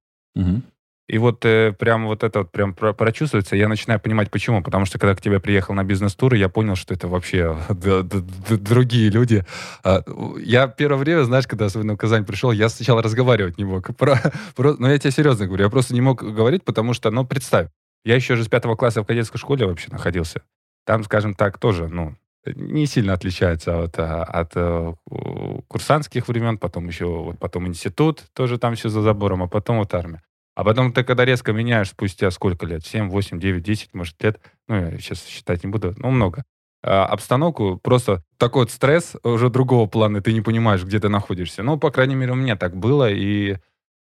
И 1.08 1.18
вот 1.18 1.44
э, 1.44 1.72
прям 1.72 2.06
вот 2.06 2.22
это 2.22 2.38
вот 2.38 2.52
прям 2.52 2.74
про 2.74 2.94
прочувствуется, 2.94 3.56
я 3.56 3.68
начинаю 3.68 4.00
понимать, 4.00 4.30
почему. 4.30 4.62
Потому 4.62 4.86
что 4.86 4.98
когда 4.98 5.14
к 5.14 5.20
тебе 5.20 5.40
приехал 5.40 5.74
на 5.74 5.84
бизнес-тур, 5.84 6.34
я 6.34 6.48
понял, 6.48 6.74
что 6.76 6.94
это 6.94 7.08
вообще 7.08 7.56
другие 7.68 9.10
люди. 9.10 9.44
А, 9.84 10.02
я 10.38 10.68
первое 10.68 10.98
время, 10.98 11.24
знаешь, 11.24 11.46
когда 11.46 11.66
особенно 11.66 11.94
в 11.94 11.96
Казань 11.98 12.24
пришел, 12.24 12.52
я 12.52 12.68
сначала 12.68 13.02
разговаривать 13.02 13.58
не 13.58 13.64
мог. 13.64 13.94
Про, 14.02 14.18
про, 14.54 14.74
но 14.78 14.90
я 14.90 14.98
тебе 14.98 15.10
серьезно 15.10 15.46
говорю, 15.46 15.64
я 15.64 15.70
просто 15.70 15.92
не 15.92 16.00
мог 16.00 16.22
говорить, 16.22 16.64
потому 16.64 16.94
что, 16.94 17.10
ну, 17.10 17.26
представь, 17.26 17.68
я 18.04 18.14
еще 18.14 18.36
же 18.36 18.44
с 18.44 18.48
пятого 18.48 18.74
класса 18.74 19.02
в 19.02 19.06
кадетской 19.06 19.38
школе 19.38 19.66
вообще 19.66 19.88
находился. 19.90 20.42
Там, 20.86 21.04
скажем 21.04 21.34
так, 21.34 21.58
тоже, 21.58 21.88
ну, 21.88 22.16
не 22.46 22.86
сильно 22.86 23.12
отличается 23.12 23.82
от, 23.84 23.98
а, 23.98 24.24
от, 24.24 24.52
э, 24.54 24.94
курсантских 25.68 26.28
времен, 26.28 26.58
потом 26.58 26.88
еще 26.88 27.06
вот 27.06 27.38
потом 27.38 27.68
институт, 27.68 28.24
тоже 28.34 28.58
там 28.58 28.74
все 28.74 28.88
за 28.88 29.00
забором, 29.02 29.42
а 29.42 29.48
потом 29.48 29.78
вот 29.78 29.94
армия. 29.94 30.22
А 30.54 30.64
потом 30.64 30.92
ты 30.92 31.02
когда 31.02 31.24
резко 31.24 31.52
меняешь 31.52 31.90
спустя 31.90 32.30
сколько 32.30 32.66
лет? 32.66 32.84
7, 32.84 33.08
8, 33.08 33.40
9, 33.40 33.62
10, 33.62 33.94
может, 33.94 34.22
лет. 34.22 34.40
Ну, 34.68 34.76
я 34.76 34.98
сейчас 34.98 35.24
считать 35.24 35.64
не 35.64 35.70
буду, 35.70 35.94
ну, 35.96 36.10
много. 36.10 36.44
А, 36.84 37.06
обстановку, 37.06 37.78
просто 37.82 38.22
такой 38.38 38.62
вот 38.62 38.70
стресс 38.70 39.16
уже 39.22 39.50
другого 39.50 39.86
плана, 39.86 40.20
ты 40.20 40.32
не 40.32 40.40
понимаешь, 40.40 40.84
где 40.84 40.98
ты 40.98 41.08
находишься. 41.08 41.62
Ну, 41.62 41.78
по 41.78 41.90
крайней 41.90 42.16
мере, 42.16 42.32
у 42.32 42.36
меня 42.36 42.56
так 42.56 42.76
было, 42.76 43.10
и, 43.10 43.56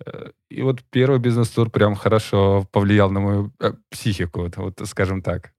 э, 0.04 0.30
и 0.50 0.62
вот 0.62 0.80
первый 0.90 1.20
бизнес-тур 1.20 1.70
прям 1.70 1.94
хорошо 1.94 2.66
повлиял 2.72 3.10
на 3.10 3.20
мою 3.20 3.52
э, 3.60 3.74
психику, 3.90 4.40
вот, 4.42 4.56
вот 4.56 4.80
скажем 4.84 5.22
так. 5.22 5.52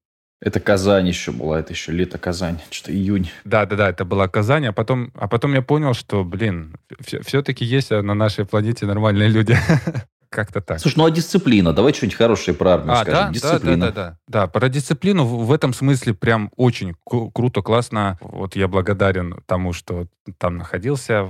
Это 0.43 0.59
Казань 0.59 1.07
еще 1.07 1.31
была, 1.31 1.61
это 1.61 1.71
еще 1.71 1.93
лето 1.93 2.17
Казань, 2.17 2.59
что 2.69 2.91
июнь. 2.91 3.31
Да-да-да, 3.45 3.89
это 3.89 4.03
была 4.03 4.27
Казань, 4.27 4.65
а 4.67 4.73
потом, 4.73 5.13
а 5.15 5.29
потом 5.29 5.53
я 5.53 5.61
понял, 5.61 5.93
что, 5.93 6.25
блин, 6.25 6.75
все-таки 6.99 7.63
есть 7.63 7.91
на 7.91 8.13
нашей 8.13 8.45
планете 8.45 8.85
нормальные 8.85 9.29
люди. 9.29 9.57
Как-то 10.29 10.59
так. 10.59 10.79
Слушай, 10.79 10.97
ну 10.97 11.05
а 11.05 11.11
дисциплина? 11.11 11.71
Давай 11.71 11.93
что-нибудь 11.93 12.17
хорошее 12.17 12.57
про 12.57 12.73
армию 12.73 12.91
а, 12.91 13.03
скажем. 13.03 13.27
Да, 13.27 13.29
дисциплина. 13.31 13.85
Да, 13.85 13.91
да, 13.91 14.09
да, 14.09 14.17
да. 14.27 14.47
Про 14.47 14.67
дисциплину 14.67 15.23
в 15.23 15.53
этом 15.53 15.73
смысле 15.73 16.13
прям 16.13 16.51
очень 16.57 16.95
круто, 17.05 17.61
классно. 17.61 18.17
Вот 18.19 18.57
я 18.57 18.67
благодарен 18.67 19.37
тому, 19.45 19.71
что 19.71 20.07
там 20.39 20.57
находился, 20.57 21.29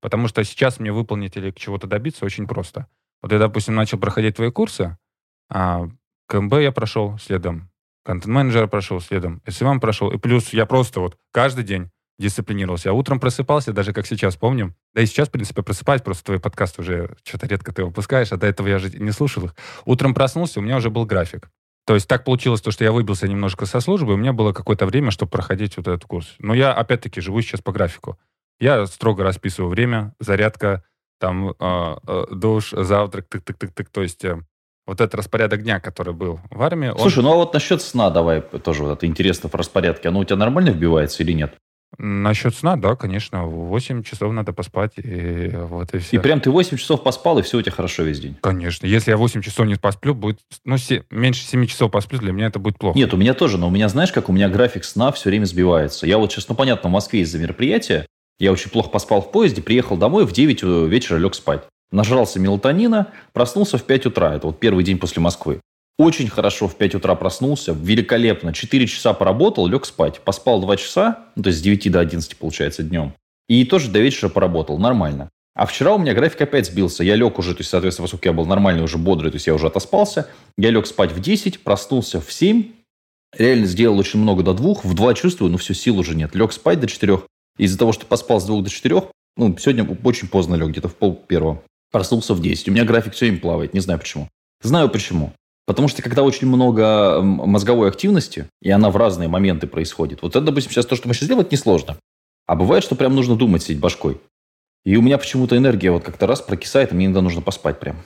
потому 0.00 0.26
что 0.26 0.42
сейчас 0.42 0.80
мне 0.80 0.90
выполнить 0.90 1.36
или 1.36 1.52
чего-то 1.52 1.86
добиться 1.86 2.24
очень 2.24 2.48
просто. 2.48 2.88
Вот 3.22 3.30
я, 3.30 3.38
допустим, 3.38 3.76
начал 3.76 3.98
проходить 3.98 4.36
твои 4.36 4.50
курсы, 4.50 4.96
а 5.50 5.86
КМБ 6.26 6.54
я 6.54 6.72
прошел 6.72 7.16
следом, 7.18 7.69
контент-менеджера 8.10 8.66
прошел 8.66 9.00
следом, 9.00 9.40
SMM 9.48 9.78
прошел, 9.78 10.10
и 10.10 10.18
плюс 10.18 10.52
я 10.52 10.66
просто 10.66 10.98
вот 10.98 11.16
каждый 11.30 11.62
день 11.62 11.90
дисциплинировался. 12.18 12.88
Я 12.88 12.92
утром 12.92 13.20
просыпался, 13.20 13.72
даже 13.72 13.92
как 13.92 14.04
сейчас 14.04 14.34
помним. 14.34 14.74
Да 14.94 15.00
и 15.00 15.06
сейчас, 15.06 15.28
в 15.28 15.30
принципе, 15.30 15.62
просыпаюсь, 15.62 16.02
просто 16.02 16.24
твой 16.24 16.40
подкаст 16.40 16.80
уже 16.80 17.16
что-то 17.22 17.46
редко 17.46 17.72
ты 17.72 17.84
выпускаешь, 17.84 18.32
а 18.32 18.36
до 18.36 18.48
этого 18.48 18.66
я 18.66 18.80
же 18.80 18.90
не 18.98 19.12
слушал 19.12 19.44
их. 19.44 19.54
Утром 19.84 20.12
проснулся, 20.12 20.58
у 20.58 20.62
меня 20.62 20.78
уже 20.78 20.90
был 20.90 21.06
график. 21.06 21.50
То 21.86 21.94
есть 21.94 22.08
так 22.08 22.24
получилось 22.24 22.60
то, 22.60 22.72
что 22.72 22.82
я 22.82 22.90
выбился 22.90 23.28
немножко 23.28 23.64
со 23.64 23.78
службы, 23.78 24.12
и 24.12 24.14
у 24.16 24.18
меня 24.18 24.32
было 24.32 24.52
какое-то 24.52 24.86
время, 24.86 25.12
чтобы 25.12 25.30
проходить 25.30 25.76
вот 25.76 25.86
этот 25.86 26.04
курс. 26.04 26.34
Но 26.40 26.52
я, 26.52 26.72
опять-таки, 26.72 27.20
живу 27.20 27.40
сейчас 27.42 27.60
по 27.60 27.70
графику. 27.70 28.18
Я 28.58 28.86
строго 28.86 29.22
расписываю 29.22 29.70
время, 29.70 30.14
зарядка, 30.18 30.82
там, 31.20 31.50
э, 31.50 31.54
э, 31.60 32.24
душ, 32.32 32.72
завтрак, 32.72 33.28
тык-тык-тык-тык. 33.28 33.86
То 33.92 34.02
есть 34.02 34.24
э, 34.24 34.40
вот 34.86 35.00
этот 35.00 35.14
распорядок 35.14 35.62
дня, 35.62 35.80
который 35.80 36.14
был 36.14 36.40
в 36.50 36.62
армии... 36.62 36.92
Слушай, 36.98 37.18
он... 37.18 37.24
ну 37.24 37.32
а 37.32 37.36
вот 37.36 37.54
насчет 37.54 37.82
сна 37.82 38.10
давай 38.10 38.40
тоже 38.40 38.82
вот 38.82 38.98
это 38.98 39.06
интересно 39.06 39.48
в 39.48 39.54
распорядке. 39.54 40.08
Оно 40.08 40.20
у 40.20 40.24
тебя 40.24 40.36
нормально 40.36 40.70
вбивается 40.70 41.22
или 41.22 41.32
нет? 41.32 41.54
Насчет 41.98 42.54
сна, 42.54 42.76
да, 42.76 42.94
конечно. 42.94 43.44
8 43.44 44.04
часов 44.04 44.32
надо 44.32 44.52
поспать, 44.52 44.92
и 44.96 45.50
вот 45.52 45.92
и 45.92 45.98
все. 45.98 46.16
И 46.16 46.18
прям 46.20 46.40
ты 46.40 46.50
8 46.50 46.76
часов 46.76 47.02
поспал, 47.02 47.38
и 47.40 47.42
все 47.42 47.58
у 47.58 47.62
тебя 47.62 47.72
хорошо 47.72 48.04
весь 48.04 48.20
день? 48.20 48.36
Конечно. 48.40 48.86
Если 48.86 49.10
я 49.10 49.16
8 49.16 49.42
часов 49.42 49.66
не 49.66 49.74
посплю, 49.74 50.14
будет... 50.14 50.38
Ну, 50.64 50.78
7, 50.78 51.02
меньше 51.10 51.42
7 51.42 51.66
часов 51.66 51.90
посплю, 51.90 52.18
для 52.20 52.32
меня 52.32 52.46
это 52.46 52.60
будет 52.60 52.78
плохо. 52.78 52.96
Нет, 52.96 53.12
у 53.12 53.16
меня 53.16 53.34
тоже, 53.34 53.58
но 53.58 53.66
у 53.66 53.70
меня, 53.70 53.88
знаешь, 53.88 54.12
как 54.12 54.28
у 54.28 54.32
меня 54.32 54.48
график 54.48 54.84
сна 54.84 55.10
все 55.10 55.30
время 55.30 55.46
сбивается. 55.46 56.06
Я 56.06 56.18
вот 56.18 56.30
сейчас, 56.30 56.48
ну, 56.48 56.54
понятно, 56.54 56.88
в 56.88 56.92
Москве 56.92 57.20
из-за 57.20 57.38
мероприятия, 57.38 58.06
я 58.38 58.52
очень 58.52 58.70
плохо 58.70 58.88
поспал 58.88 59.20
в 59.20 59.32
поезде, 59.32 59.60
приехал 59.60 59.96
домой, 59.96 60.24
в 60.26 60.32
9 60.32 60.62
вечера 60.88 61.18
лег 61.18 61.34
спать. 61.34 61.64
Нажрался 61.92 62.38
мелатонина, 62.38 63.08
проснулся 63.32 63.76
в 63.78 63.84
5 63.84 64.06
утра. 64.06 64.34
Это 64.34 64.46
вот 64.46 64.60
первый 64.60 64.84
день 64.84 64.98
после 64.98 65.20
Москвы. 65.20 65.60
Очень 65.98 66.28
хорошо 66.28 66.68
в 66.68 66.76
5 66.76 66.94
утра 66.94 67.14
проснулся, 67.14 67.72
великолепно. 67.72 68.52
4 68.52 68.86
часа 68.86 69.12
поработал, 69.12 69.66
лег 69.66 69.84
спать. 69.84 70.20
Поспал 70.20 70.60
2 70.60 70.76
часа, 70.76 71.26
ну, 71.36 71.42
то 71.42 71.48
есть 71.48 71.58
с 71.58 71.62
9 71.62 71.92
до 71.92 72.00
11, 72.00 72.36
получается, 72.36 72.82
днем. 72.82 73.12
И 73.48 73.64
тоже 73.64 73.90
до 73.90 73.98
вечера 73.98 74.28
поработал, 74.28 74.78
нормально. 74.78 75.28
А 75.54 75.66
вчера 75.66 75.94
у 75.94 75.98
меня 75.98 76.14
график 76.14 76.40
опять 76.40 76.66
сбился. 76.66 77.02
Я 77.02 77.16
лег 77.16 77.38
уже, 77.38 77.54
то 77.54 77.60
есть, 77.60 77.70
соответственно, 77.70 78.04
поскольку 78.04 78.28
я 78.28 78.32
был 78.32 78.46
нормальный, 78.46 78.82
уже 78.82 78.96
бодрый, 78.96 79.30
то 79.30 79.36
есть 79.36 79.48
я 79.48 79.54
уже 79.54 79.66
отоспался. 79.66 80.28
Я 80.56 80.70
лег 80.70 80.86
спать 80.86 81.12
в 81.12 81.20
10, 81.20 81.60
проснулся 81.60 82.20
в 82.20 82.32
7. 82.32 82.72
Реально 83.36 83.66
сделал 83.66 83.98
очень 83.98 84.20
много 84.20 84.42
до 84.42 84.54
2. 84.54 84.74
В 84.84 84.94
2 84.94 85.14
чувствую, 85.14 85.50
но 85.50 85.58
все, 85.58 85.74
сил 85.74 85.98
уже 85.98 86.14
нет. 86.14 86.34
Лег 86.34 86.52
спать 86.52 86.80
до 86.80 86.86
4. 86.86 87.18
Из-за 87.58 87.76
того, 87.76 87.92
что 87.92 88.06
поспал 88.06 88.40
с 88.40 88.44
2 88.44 88.62
до 88.62 88.70
4, 88.70 89.02
ну, 89.36 89.56
сегодня 89.58 89.86
очень 90.04 90.28
поздно 90.28 90.54
лег, 90.54 90.68
где-то 90.68 90.88
в 90.88 90.94
пол 90.94 91.14
первого. 91.14 91.62
Проснулся 91.90 92.34
в 92.34 92.40
10. 92.40 92.68
У 92.68 92.72
меня 92.72 92.84
график 92.84 93.14
все 93.14 93.26
время 93.26 93.40
плавает, 93.40 93.74
не 93.74 93.80
знаю 93.80 93.98
почему. 93.98 94.28
Знаю 94.62 94.88
почему. 94.88 95.32
Потому 95.66 95.88
что 95.88 96.02
когда 96.02 96.22
очень 96.22 96.48
много 96.48 97.20
мозговой 97.22 97.88
активности, 97.88 98.46
и 98.60 98.70
она 98.70 98.90
в 98.90 98.96
разные 98.96 99.28
моменты 99.28 99.66
происходит, 99.66 100.22
вот 100.22 100.34
это, 100.34 100.44
допустим, 100.44 100.72
сейчас 100.72 100.86
то, 100.86 100.96
что 100.96 101.06
мы 101.08 101.14
сейчас 101.14 101.28
делаем, 101.28 101.46
это 101.46 101.54
несложно. 101.54 101.96
А 102.46 102.56
бывает, 102.56 102.82
что 102.82 102.96
прям 102.96 103.14
нужно 103.14 103.36
думать, 103.36 103.62
сидеть 103.62 103.78
башкой. 103.78 104.20
И 104.84 104.96
у 104.96 105.02
меня 105.02 105.18
почему-то 105.18 105.56
энергия 105.56 105.90
вот 105.90 106.04
как-то 106.04 106.26
раз 106.26 106.40
прокисает, 106.40 106.90
и 106.90 106.94
мне 106.94 107.06
иногда 107.06 107.20
нужно 107.20 107.42
поспать 107.42 107.78
прям. 107.78 107.98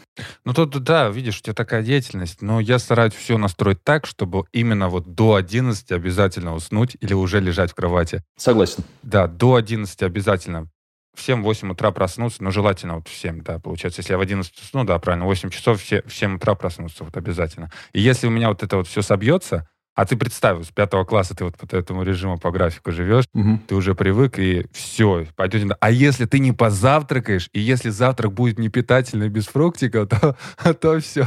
Ну, 0.45 0.53
тут, 0.53 0.71
да, 0.83 1.09
видишь, 1.09 1.39
у 1.39 1.43
тебя 1.43 1.55
такая 1.55 1.83
деятельность, 1.83 2.43
но 2.43 2.59
я 2.59 2.81
стараюсь 2.81 3.15
все 3.15 3.39
настроить 3.39 3.83
так, 3.85 4.07
чтобы 4.07 4.45
именно 4.53 4.89
вот 4.89 5.15
до 5.15 5.37
11 5.37 5.93
обязательно 5.93 6.55
уснуть 6.55 6.97
или 7.01 7.15
уже 7.15 7.41
лежать 7.41 7.71
в 7.71 7.75
кровати. 7.77 8.23
Согласен. 8.37 8.83
Да, 9.03 9.29
до 9.29 9.55
11 9.55 10.03
обязательно 10.03 10.69
в 11.15 11.29
7-8 11.29 11.73
утра 11.73 11.91
проснуться, 11.91 12.43
но 12.43 12.51
желательно 12.51 12.97
вот 12.97 13.09
в 13.09 13.15
7, 13.15 13.43
да, 13.43 13.59
получается. 13.59 14.01
Если 14.01 14.13
я 14.13 14.19
в 14.19 14.21
11 14.21 14.53
усну, 14.61 14.85
да, 14.85 14.99
правильно, 14.99 15.27
8 15.27 15.51
часов, 15.51 15.81
все, 15.81 16.03
в 16.03 16.15
7 16.15 16.37
утра 16.37 16.55
проснуться, 16.55 17.05
вот 17.05 17.17
обязательно. 17.17 17.71
И 17.93 18.01
если 18.01 18.27
у 18.27 18.31
меня 18.31 18.49
вот 18.49 18.63
это 18.63 18.77
вот 18.77 18.89
все 18.89 19.03
собьется, 19.03 19.69
а 19.95 20.05
ты 20.07 20.17
представь, 20.17 20.67
с 20.67 20.71
пятого 20.71 21.05
класса 21.05 21.37
ты 21.37 21.45
вот 21.45 21.57
по 21.57 21.75
этому 21.75 22.03
режиму, 22.03 22.39
по 22.39 22.51
графику 22.51 22.91
живешь, 22.91 23.25
угу. 23.33 23.61
ты 23.67 23.75
уже 23.75 23.95
привык, 23.95 24.39
и 24.39 24.67
все, 24.73 25.27
пойдете. 25.37 25.69
А 25.79 25.91
если 25.91 26.25
ты 26.25 26.41
не 26.41 26.53
позавтракаешь, 26.53 27.49
и 27.53 27.61
если 27.61 27.91
завтрак 27.91 28.33
будет 28.33 28.59
непитательный 28.59 29.29
без 29.29 29.47
фруктика, 29.47 30.07
то, 30.07 30.37
то 30.75 31.01
все, 31.01 31.27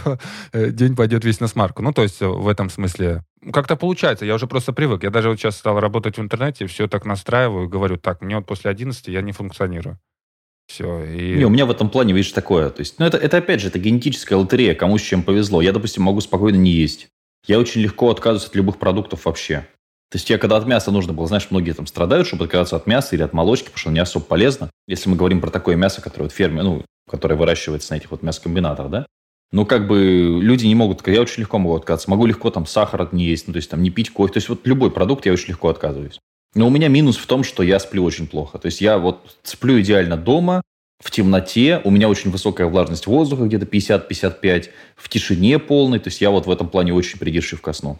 э, 0.51 0.71
день 0.71 0.95
пойдет 0.95 1.23
весь 1.23 1.39
на 1.39 1.47
смарку. 1.47 1.81
Ну, 1.81 1.93
то 1.93 2.03
есть 2.03 2.19
в 2.19 2.47
этом 2.47 2.69
смысле 2.69 3.23
как-то 3.53 3.77
получается, 3.77 4.25
я 4.25 4.35
уже 4.35 4.47
просто 4.47 4.73
привык. 4.73 5.03
Я 5.03 5.11
даже 5.11 5.29
вот 5.29 5.39
сейчас 5.39 5.57
стал 5.57 5.79
работать 5.79 6.17
в 6.17 6.21
интернете, 6.21 6.65
все 6.67 6.87
так 6.87 7.05
настраиваю, 7.05 7.69
говорю, 7.69 7.97
так, 7.97 8.21
мне 8.21 8.35
вот 8.35 8.45
после 8.45 8.71
11 8.71 9.07
я 9.07 9.21
не 9.21 9.31
функционирую. 9.31 9.97
Все. 10.67 11.05
И... 11.05 11.37
Не, 11.37 11.45
у 11.45 11.49
меня 11.49 11.65
в 11.65 11.71
этом 11.71 11.89
плане, 11.89 12.13
видишь, 12.13 12.33
такое. 12.33 12.69
То 12.69 12.81
есть, 12.81 12.99
ну, 12.99 13.05
это, 13.05 13.15
это 13.15 13.37
опять 13.37 13.61
же, 13.61 13.69
это 13.69 13.79
генетическая 13.79 14.35
лотерея, 14.35 14.75
кому 14.75 14.97
с 14.97 15.01
чем 15.01 15.23
повезло. 15.23 15.61
Я, 15.61 15.71
допустим, 15.71 16.03
могу 16.03 16.19
спокойно 16.19 16.57
не 16.57 16.71
есть 16.71 17.09
я 17.47 17.59
очень 17.59 17.81
легко 17.81 18.09
отказываюсь 18.09 18.47
от 18.47 18.55
любых 18.55 18.77
продуктов 18.77 19.25
вообще. 19.25 19.67
То 20.09 20.17
есть 20.17 20.29
я 20.29 20.37
когда 20.37 20.57
от 20.57 20.65
мяса 20.65 20.91
нужно 20.91 21.13
было, 21.13 21.27
знаешь, 21.27 21.47
многие 21.49 21.73
там 21.73 21.85
страдают, 21.85 22.27
чтобы 22.27 22.45
отказаться 22.45 22.77
от 22.77 22.87
мяса 22.87 23.15
или 23.15 23.23
от 23.23 23.33
молочки, 23.33 23.65
потому 23.65 23.79
что 23.79 23.89
оно 23.89 23.95
не 23.95 24.01
особо 24.01 24.25
полезно. 24.25 24.69
Если 24.87 25.09
мы 25.09 25.17
говорим 25.17 25.41
про 25.41 25.49
такое 25.49 25.75
мясо, 25.75 26.01
которое 26.01 26.25
вот 26.25 26.33
ферме, 26.33 26.63
ну, 26.63 26.85
которое 27.09 27.35
выращивается 27.35 27.93
на 27.93 27.97
этих 27.97 28.11
вот 28.11 28.23
мясокомбинатах, 28.23 28.89
да, 28.89 29.05
ну, 29.51 29.65
как 29.65 29.87
бы 29.87 30.39
люди 30.41 30.65
не 30.65 30.75
могут, 30.75 31.05
я 31.07 31.21
очень 31.21 31.41
легко 31.41 31.57
могу 31.57 31.75
отказаться. 31.75 32.09
Могу 32.09 32.25
легко 32.25 32.49
там 32.49 32.65
сахар 32.65 33.07
не 33.13 33.25
есть, 33.25 33.47
ну, 33.47 33.53
то 33.53 33.57
есть 33.57 33.69
там 33.69 33.81
не 33.81 33.89
пить 33.89 34.11
кофе. 34.11 34.33
То 34.33 34.37
есть 34.37 34.49
вот 34.49 34.65
любой 34.65 34.91
продукт 34.91 35.25
я 35.25 35.33
очень 35.33 35.49
легко 35.49 35.69
отказываюсь. 35.69 36.19
Но 36.53 36.67
у 36.67 36.69
меня 36.69 36.87
минус 36.87 37.17
в 37.17 37.25
том, 37.27 37.43
что 37.43 37.63
я 37.63 37.79
сплю 37.79 38.03
очень 38.03 38.27
плохо. 38.27 38.57
То 38.57 38.65
есть 38.65 38.81
я 38.81 38.97
вот 38.97 39.37
сплю 39.43 39.79
идеально 39.79 40.17
дома, 40.17 40.61
в 40.99 41.11
темноте, 41.11 41.81
у 41.83 41.91
меня 41.91 42.09
очень 42.09 42.31
высокая 42.31 42.67
влажность 42.67 43.07
воздуха, 43.07 43.43
где-то 43.43 43.65
50-55, 43.65 44.69
в 44.95 45.09
тишине 45.09 45.59
полной, 45.59 45.99
то 45.99 46.09
есть 46.09 46.21
я 46.21 46.31
вот 46.31 46.47
в 46.47 46.51
этом 46.51 46.69
плане 46.69 46.93
очень 46.93 47.19
придирчив 47.19 47.61
ко 47.61 47.73
сну. 47.73 47.99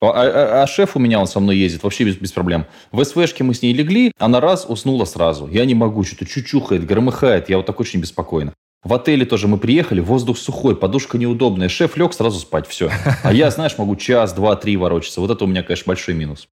А, 0.00 0.10
а, 0.10 0.62
а 0.62 0.66
шеф 0.66 0.96
у 0.96 1.00
меня, 1.00 1.18
он 1.18 1.26
со 1.26 1.40
мной 1.40 1.56
ездит 1.56 1.82
вообще 1.82 2.04
без, 2.04 2.16
без 2.16 2.32
проблем. 2.32 2.66
В 2.92 3.02
СВшке 3.02 3.42
мы 3.42 3.52
с 3.52 3.62
ней 3.62 3.72
легли, 3.72 4.12
она 4.18 4.40
раз 4.40 4.64
уснула 4.68 5.04
сразу. 5.04 5.48
Я 5.48 5.64
не 5.64 5.74
могу, 5.74 6.04
что-то 6.04 6.24
чучухает, 6.24 6.86
громыхает, 6.86 7.48
я 7.48 7.56
вот 7.56 7.66
так 7.66 7.80
очень 7.80 8.00
беспокойно. 8.00 8.54
В 8.84 8.94
отеле 8.94 9.26
тоже 9.26 9.48
мы 9.48 9.58
приехали, 9.58 9.98
воздух 9.98 10.38
сухой, 10.38 10.76
подушка 10.76 11.18
неудобная. 11.18 11.68
Шеф 11.68 11.96
лег 11.96 12.14
сразу 12.14 12.38
спать, 12.38 12.68
все. 12.68 12.90
А 13.24 13.32
я, 13.32 13.50
знаешь, 13.50 13.76
могу 13.76 13.96
час, 13.96 14.32
два, 14.32 14.54
три 14.54 14.76
ворочаться. 14.76 15.20
Вот 15.20 15.30
это 15.32 15.44
у 15.44 15.48
меня, 15.48 15.64
конечно, 15.64 15.84
большой 15.88 16.14
минус. 16.14 16.48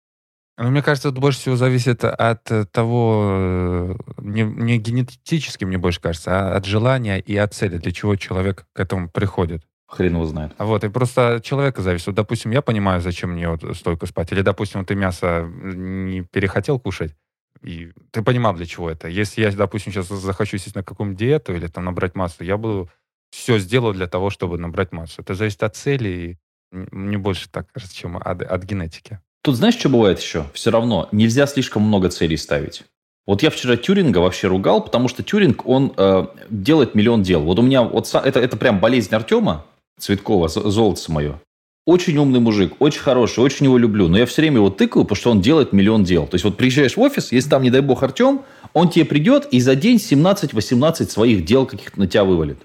Ну, 0.58 0.70
мне 0.70 0.82
кажется, 0.82 1.10
это 1.10 1.20
больше 1.20 1.40
всего 1.40 1.58
зависит 1.58 2.06
от 2.06 2.50
э, 2.50 2.66
того, 2.66 3.26
э, 3.30 3.96
не, 4.20 4.44
не 4.44 4.78
генетически, 4.78 5.66
мне 5.66 5.78
больше 5.78 6.00
кажется, 6.00 6.32
а 6.32 6.56
от 6.56 6.66
желания 6.66 7.20
и 7.20 7.36
от 7.36 7.54
цели, 7.54 7.78
для 7.78 7.92
чего 7.92 8.16
человек 8.16 8.66
к 8.72 8.80
этому 8.80 9.10
приходит. 9.10 9.64
Хрен 9.88 10.14
его 10.14 10.26
знает. 10.26 10.54
Вот, 10.58 10.84
и 10.86 10.90
просто 10.90 11.36
от 11.36 11.44
человека 11.44 11.82
зависит. 11.82 12.08
Вот, 12.08 12.16
допустим, 12.16 12.52
я 12.52 12.62
понимаю, 12.62 13.02
зачем 13.02 13.32
мне 13.32 13.50
вот 13.50 13.76
столько 13.76 14.06
спать. 14.06 14.32
Или, 14.32 14.42
допустим, 14.42 14.86
ты 14.86 14.96
мясо 14.96 15.46
не 15.62 16.22
перехотел 16.22 16.80
кушать, 16.80 17.14
и 17.62 17.92
ты 18.12 18.24
понимал, 18.24 18.54
для 18.54 18.66
чего 18.66 18.90
это. 18.90 19.10
Если 19.10 19.42
я, 19.42 19.52
допустим, 19.52 19.92
сейчас 19.92 20.08
захочу 20.08 20.58
сесть 20.58 20.76
на 20.76 20.84
какую-нибудь 20.84 21.20
диету 21.20 21.54
или 21.54 21.68
там 21.68 21.84
набрать 21.84 22.16
массу, 22.16 22.46
я 22.46 22.56
буду 22.56 22.90
все 23.30 23.60
сделаю 23.60 23.94
для 23.94 24.08
того, 24.08 24.30
чтобы 24.30 24.58
набрать 24.58 24.94
массу. 24.94 25.22
Это 25.22 25.34
зависит 25.34 25.64
от 25.64 25.76
цели, 25.76 26.10
и 26.10 26.38
мне 26.72 27.18
больше 27.18 27.50
так 27.50 27.70
кажется, 27.74 27.96
чем 27.96 28.18
от, 28.18 28.42
от 28.42 28.64
генетики. 28.64 29.20
Тут 29.46 29.58
знаешь, 29.58 29.76
что 29.76 29.90
бывает 29.90 30.20
еще? 30.20 30.48
Все 30.56 30.72
равно 30.72 31.08
нельзя 31.12 31.46
слишком 31.46 31.84
много 31.84 32.10
целей 32.10 32.36
ставить. 32.36 32.82
Вот 33.28 33.44
я 33.44 33.52
вчера 33.52 33.78
Тюринга 33.78 34.18
вообще 34.18 34.48
ругал, 34.48 34.84
потому 34.84 35.08
что 35.08 35.22
Тюринг, 35.22 35.68
он 35.68 35.94
э, 35.96 36.26
делает 36.50 36.96
миллион 36.96 37.22
дел. 37.22 37.42
Вот 37.42 37.60
у 37.60 37.62
меня, 37.62 37.84
вот 37.84 38.12
это, 38.12 38.40
это 38.40 38.58
прям 38.58 38.80
болезнь 38.80 39.14
Артема 39.14 39.64
Цветкова, 40.00 40.48
золото 40.48 41.12
мое. 41.12 41.40
Очень 41.86 42.18
умный 42.18 42.40
мужик, 42.40 42.74
очень 42.80 43.02
хороший, 43.02 43.42
очень 43.42 43.68
его 43.68 43.78
люблю. 43.78 44.08
Но 44.08 44.18
я 44.18 44.26
все 44.26 44.42
время 44.42 44.56
его 44.58 44.72
тыкаю, 44.72 45.06
потому 45.06 45.16
что 45.16 45.30
он 45.30 45.42
делает 45.42 45.74
миллион 45.74 46.04
дел. 46.04 46.26
То 46.26 46.34
есть 46.34 46.44
вот 46.44 46.58
приезжаешь 46.58 46.98
в 46.98 47.02
офис, 47.02 47.32
если 47.32 47.48
там, 47.52 47.62
не 47.62 47.70
дай 47.70 47.82
бог, 47.82 48.02
Артем, 48.02 48.42
он 48.74 48.90
тебе 48.90 49.06
придет 49.06 49.48
и 49.52 49.60
за 49.60 49.76
день 49.76 49.98
17-18 49.98 51.08
своих 51.08 51.46
дел 51.46 51.68
каких-то 51.68 52.00
на 52.00 52.08
тебя 52.08 52.24
вывалит. 52.24 52.58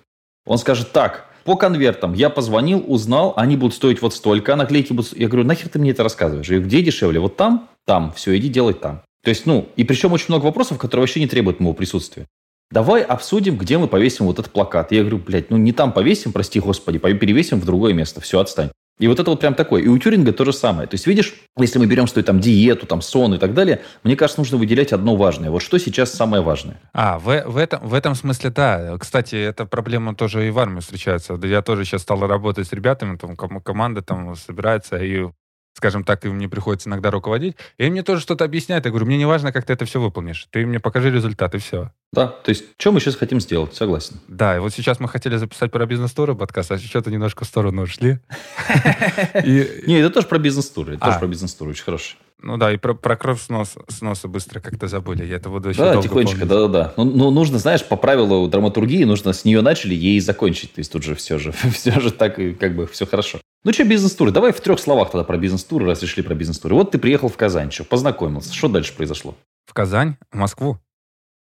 Он 0.46 0.56
скажет, 0.56 0.92
так, 0.92 1.29
по 1.50 1.57
конвертам. 1.57 2.14
Я 2.14 2.30
позвонил, 2.30 2.85
узнал, 2.87 3.35
они 3.37 3.57
будут 3.57 3.75
стоить 3.75 4.00
вот 4.00 4.14
столько, 4.14 4.52
а 4.52 4.57
наклейки 4.57 4.92
будут... 4.92 5.19
Я 5.19 5.26
говорю, 5.26 5.45
нахер 5.45 5.69
ты 5.69 5.80
мне 5.80 5.90
это 5.90 6.04
рассказываешь? 6.04 6.49
Я 6.49 6.61
где 6.61 6.80
дешевле? 6.80 7.19
Вот 7.19 7.37
там? 7.37 7.69
Там. 7.87 8.12
Все, 8.12 8.38
иди 8.38 8.49
делай 8.49 8.73
там. 8.73 9.02
То 9.25 9.30
есть, 9.30 9.47
ну, 9.47 9.69
и 9.75 9.83
причем 9.83 10.12
очень 10.12 10.26
много 10.28 10.45
вопросов, 10.45 10.78
которые 10.78 11.02
вообще 11.02 11.19
не 11.19 11.26
требуют 11.26 11.59
моего 11.59 11.75
присутствия. 11.75 12.28
Давай 12.71 13.02
обсудим, 13.02 13.57
где 13.57 13.78
мы 13.78 13.88
повесим 13.88 14.26
вот 14.26 14.38
этот 14.38 14.52
плакат. 14.52 14.92
Я 14.92 15.00
говорю, 15.00 15.19
блядь, 15.19 15.50
ну 15.50 15.57
не 15.57 15.73
там 15.73 15.92
повесим, 15.92 16.30
прости 16.30 16.61
господи, 16.61 17.00
перевесим 17.00 17.59
в 17.59 17.64
другое 17.64 17.95
место. 17.95 18.21
Все, 18.21 18.38
отстань. 18.38 18.71
И 19.00 19.09
вот 19.09 19.19
это 19.19 19.30
вот 19.30 19.40
прям 19.40 19.54
такое. 19.54 19.83
И 19.83 19.88
у 19.88 19.99
Тюринга 19.99 20.33
то 20.33 20.45
же 20.45 20.52
самое. 20.52 20.87
То 20.87 20.95
есть, 20.95 21.07
видишь, 21.07 21.35
если 21.59 21.78
мы 21.78 21.87
берем, 21.87 22.07
что 22.07 22.23
там 22.23 22.38
диету, 22.38 22.87
там 22.87 23.00
сон 23.00 23.35
и 23.35 23.38
так 23.38 23.54
далее, 23.54 23.80
мне 24.04 24.14
кажется, 24.14 24.40
нужно 24.40 24.59
выделять 24.59 24.92
одно 24.92 25.16
важное. 25.16 25.50
Вот 25.50 25.62
что 25.62 25.78
сейчас 25.78 26.12
самое 26.12 26.42
важное? 26.42 26.78
А, 26.92 27.19
в, 27.19 27.42
в, 27.47 27.57
этом, 27.57 27.80
в 27.83 27.95
этом 27.95 28.14
смысле, 28.14 28.50
да. 28.50 28.99
Кстати, 28.99 29.37
эта 29.37 29.64
проблема 29.64 30.14
тоже 30.14 30.47
и 30.47 30.50
в 30.50 30.59
армии 30.59 30.80
встречается. 30.80 31.40
Я 31.42 31.62
тоже 31.62 31.87
сейчас 31.87 32.02
стал 32.02 32.21
работать 32.26 32.69
с 32.69 32.73
ребятами, 32.73 33.16
там 33.16 33.37
команда 33.37 34.02
там 34.02 34.37
собирается, 34.37 34.99
и 34.99 35.30
скажем 35.80 36.04
так, 36.04 36.26
им 36.26 36.34
мне 36.34 36.46
приходится 36.46 36.90
иногда 36.90 37.10
руководить, 37.10 37.56
и 37.78 37.88
мне 37.88 38.02
тоже 38.02 38.20
что-то 38.20 38.44
объясняют. 38.44 38.84
Я 38.84 38.90
говорю, 38.90 39.06
мне 39.06 39.16
не 39.16 39.25
важно, 39.25 39.50
как 39.50 39.64
ты 39.64 39.72
это 39.72 39.87
все 39.87 39.99
выполнишь. 39.99 40.46
Ты 40.50 40.66
мне 40.66 40.78
покажи 40.78 41.10
результат, 41.10 41.54
и 41.54 41.58
все. 41.58 41.90
Да, 42.12 42.26
то 42.26 42.50
есть, 42.50 42.64
что 42.76 42.92
мы 42.92 43.00
сейчас 43.00 43.16
хотим 43.16 43.40
сделать, 43.40 43.75
согласен. 43.75 44.20
Да, 44.28 44.56
и 44.56 44.58
вот 44.58 44.75
сейчас 44.75 45.00
мы 45.00 45.08
хотели 45.08 45.37
записать 45.37 45.72
про 45.72 45.87
бизнес-туры 45.87 46.34
подкаст, 46.34 46.70
а 46.72 46.78
что-то 46.78 47.10
немножко 47.10 47.46
в 47.46 47.49
сторону 47.49 47.82
ушли. 47.82 48.18
Не, 49.34 50.00
это 50.00 50.10
тоже 50.10 50.26
про 50.26 50.38
бизнес-туры, 50.38 50.96
это 50.96 51.04
тоже 51.06 51.16
а. 51.16 51.20
про 51.20 51.26
бизнес-туры, 51.28 51.70
очень 51.70 51.84
хороший. 51.84 52.18
Ну 52.42 52.58
да, 52.58 52.72
и 52.72 52.76
про, 52.76 52.94
про 52.94 53.16
кровь 53.16 53.40
с, 53.40 53.49
нос, 53.49 53.75
с 53.88 54.00
носа 54.02 54.28
быстро 54.28 54.60
как-то 54.60 54.87
забыли. 54.87 55.25
Я 55.25 55.37
это 55.37 55.49
буду 55.49 55.70
еще 55.70 55.80
Да, 55.80 56.02
тихонечко, 56.02 56.44
да-да-да. 56.44 56.94
Ну, 56.96 57.04
ну, 57.04 57.30
нужно, 57.30 57.58
знаешь, 57.58 57.84
по 57.84 57.96
правилу 57.96 58.49
драматургии, 58.49 59.04
нужно 59.04 59.32
с 59.32 59.44
нее 59.44 59.62
начали, 59.62 59.94
ей 59.94 60.20
закончить. 60.20 60.75
То 60.75 60.80
есть 60.80 60.92
тут 60.92 61.02
же 61.02 61.14
все 61.14 61.38
же, 61.38 61.52
все 61.72 61.99
же 62.00 62.10
так, 62.10 62.38
и 62.38 62.54
как 62.54 62.75
бы 62.75 62.87
все 62.87 63.06
хорошо. 63.06 63.40
Ну 63.62 63.74
что, 63.74 63.84
бизнес-туры? 63.84 64.30
Давай 64.30 64.52
в 64.52 64.60
трех 64.62 64.80
словах 64.80 65.10
тогда 65.10 65.22
про 65.22 65.36
бизнес-туры, 65.36 65.84
раз 65.84 66.00
решили 66.00 66.24
про 66.24 66.34
бизнес-туры. 66.34 66.74
Вот 66.74 66.92
ты 66.92 66.98
приехал 66.98 67.28
в 67.28 67.36
Казань, 67.36 67.70
что, 67.70 67.84
познакомился. 67.84 68.54
Что 68.54 68.68
дальше 68.68 68.96
произошло? 68.96 69.36
В 69.66 69.74
Казань? 69.74 70.16
В 70.32 70.36
Москву? 70.36 70.78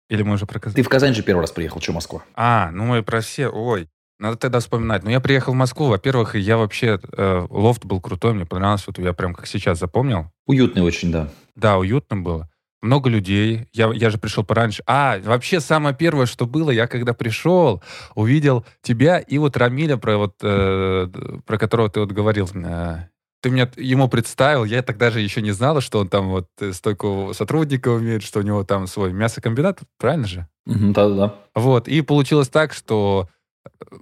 Или 0.08 0.24
мы 0.24 0.34
уже 0.34 0.44
про 0.44 0.58
Казань? 0.58 0.74
Ты 0.74 0.82
в 0.82 0.88
Казань 0.88 1.14
же 1.14 1.22
первый 1.22 1.42
раз 1.42 1.52
приехал, 1.52 1.80
что 1.80 1.92
Москва? 1.92 2.24
А, 2.34 2.72
ну 2.72 2.84
мы 2.84 3.04
про 3.04 3.20
все, 3.20 3.46
ой. 3.46 3.88
Надо 4.18 4.36
тогда 4.36 4.58
вспоминать. 4.58 5.04
Ну, 5.04 5.10
я 5.10 5.20
приехал 5.20 5.52
в 5.52 5.56
Москву, 5.56 5.86
во-первых, 5.86 6.34
я 6.34 6.58
вообще... 6.58 7.00
Э, 7.16 7.46
лофт 7.48 7.84
был 7.84 8.00
крутой, 8.00 8.34
мне 8.34 8.44
понравилось. 8.44 8.86
Вот 8.86 8.98
я 8.98 9.12
прям 9.12 9.32
как 9.32 9.46
сейчас 9.46 9.78
запомнил. 9.78 10.30
Уютный 10.46 10.82
очень, 10.82 11.12
да. 11.12 11.30
Да, 11.54 11.78
уютно 11.78 12.16
было. 12.16 12.49
Много 12.82 13.10
людей. 13.10 13.68
Я, 13.72 13.92
я 13.92 14.10
же 14.10 14.18
пришел 14.18 14.42
пораньше. 14.42 14.82
А, 14.86 15.18
вообще 15.22 15.60
самое 15.60 15.94
первое, 15.94 16.26
что 16.26 16.46
было, 16.46 16.70
я 16.70 16.86
когда 16.86 17.12
пришел, 17.12 17.82
увидел 18.14 18.64
тебя 18.82 19.18
и 19.18 19.36
вот 19.38 19.56
Рамиля, 19.56 19.98
про, 19.98 20.16
вот, 20.16 20.36
э, 20.42 21.08
про 21.44 21.58
которого 21.58 21.90
ты 21.90 22.00
вот 22.00 22.12
говорил. 22.12 22.48
Э, 22.54 23.08
ты 23.42 23.50
меня 23.50 23.70
ему 23.76 24.08
представил, 24.08 24.64
я 24.64 24.82
тогда 24.82 25.10
же 25.10 25.20
еще 25.20 25.42
не 25.42 25.50
знала, 25.50 25.80
что 25.80 25.98
он 25.98 26.08
там 26.08 26.30
вот 26.30 26.48
э, 26.60 26.72
столько 26.72 27.32
сотрудников 27.34 28.00
имеет, 28.00 28.22
что 28.22 28.40
у 28.40 28.42
него 28.42 28.64
там 28.64 28.86
свой 28.86 29.12
мясокомбинат, 29.12 29.80
правильно 29.98 30.26
же? 30.26 30.46
Да-да-да. 30.66 31.34
Вот, 31.54 31.88
и 31.88 32.00
получилось 32.00 32.48
так, 32.48 32.72
что 32.72 33.28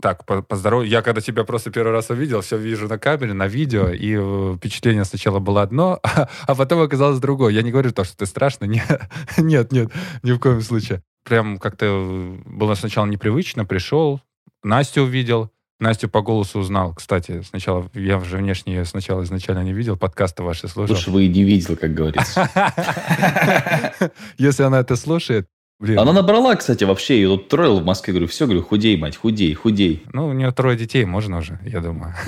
так, 0.00 0.24
по, 0.24 0.42
по 0.42 0.56
здоровью. 0.56 0.90
Я 0.90 1.02
когда 1.02 1.20
тебя 1.20 1.44
просто 1.44 1.70
первый 1.70 1.92
раз 1.92 2.10
увидел, 2.10 2.40
все 2.40 2.56
вижу 2.56 2.88
на 2.88 2.98
камере, 2.98 3.32
на 3.32 3.46
видео, 3.46 3.88
и 3.88 4.16
э, 4.18 4.56
впечатление 4.56 5.04
сначала 5.04 5.38
было 5.38 5.62
одно, 5.62 5.98
а, 6.02 6.28
а 6.46 6.54
потом 6.54 6.80
оказалось 6.80 7.20
другое. 7.20 7.52
Я 7.52 7.62
не 7.62 7.70
говорю 7.70 7.92
то, 7.92 8.04
что 8.04 8.16
ты 8.16 8.26
страшно. 8.26 8.64
Нет, 8.66 9.10
нет, 9.38 9.72
нет, 9.72 9.90
ни 10.22 10.32
в 10.32 10.38
коем 10.38 10.60
случае. 10.60 11.02
Прям 11.24 11.58
как-то 11.58 11.86
э, 11.86 12.36
было 12.46 12.74
сначала 12.74 13.06
непривычно, 13.06 13.64
пришел, 13.64 14.20
Настю 14.62 15.02
увидел, 15.02 15.50
Настю 15.80 16.08
по 16.08 16.22
голосу 16.22 16.58
узнал. 16.58 16.94
Кстати, 16.94 17.42
сначала 17.42 17.88
я 17.94 18.18
уже 18.18 18.36
внешне 18.36 18.74
ее 18.74 18.84
сначала 18.84 19.22
изначально 19.22 19.62
не 19.62 19.72
видел, 19.72 19.96
подкасты 19.96 20.42
ваши 20.42 20.68
слушал. 20.68 20.94
Лучше 20.94 21.10
бы 21.10 21.24
и 21.24 21.28
не 21.28 21.44
видел, 21.44 21.76
как 21.76 21.94
говорится. 21.94 22.48
Если 24.38 24.62
она 24.64 24.80
это 24.80 24.96
слушает, 24.96 25.48
Блин. 25.80 25.98
Она 25.98 26.12
набрала, 26.12 26.56
кстати, 26.56 26.82
вообще, 26.82 27.22
и 27.22 27.26
тут 27.26 27.48
троллил 27.48 27.78
в 27.80 27.84
Москве, 27.84 28.12
говорю, 28.12 28.26
все, 28.26 28.46
говорю, 28.46 28.62
худей, 28.62 28.96
мать, 28.96 29.16
худей, 29.16 29.54
худей. 29.54 30.02
Ну, 30.12 30.26
у 30.26 30.32
нее 30.32 30.50
трое 30.50 30.76
детей, 30.76 31.04
можно 31.04 31.38
уже, 31.38 31.60
я 31.64 31.80
думаю. 31.80 32.14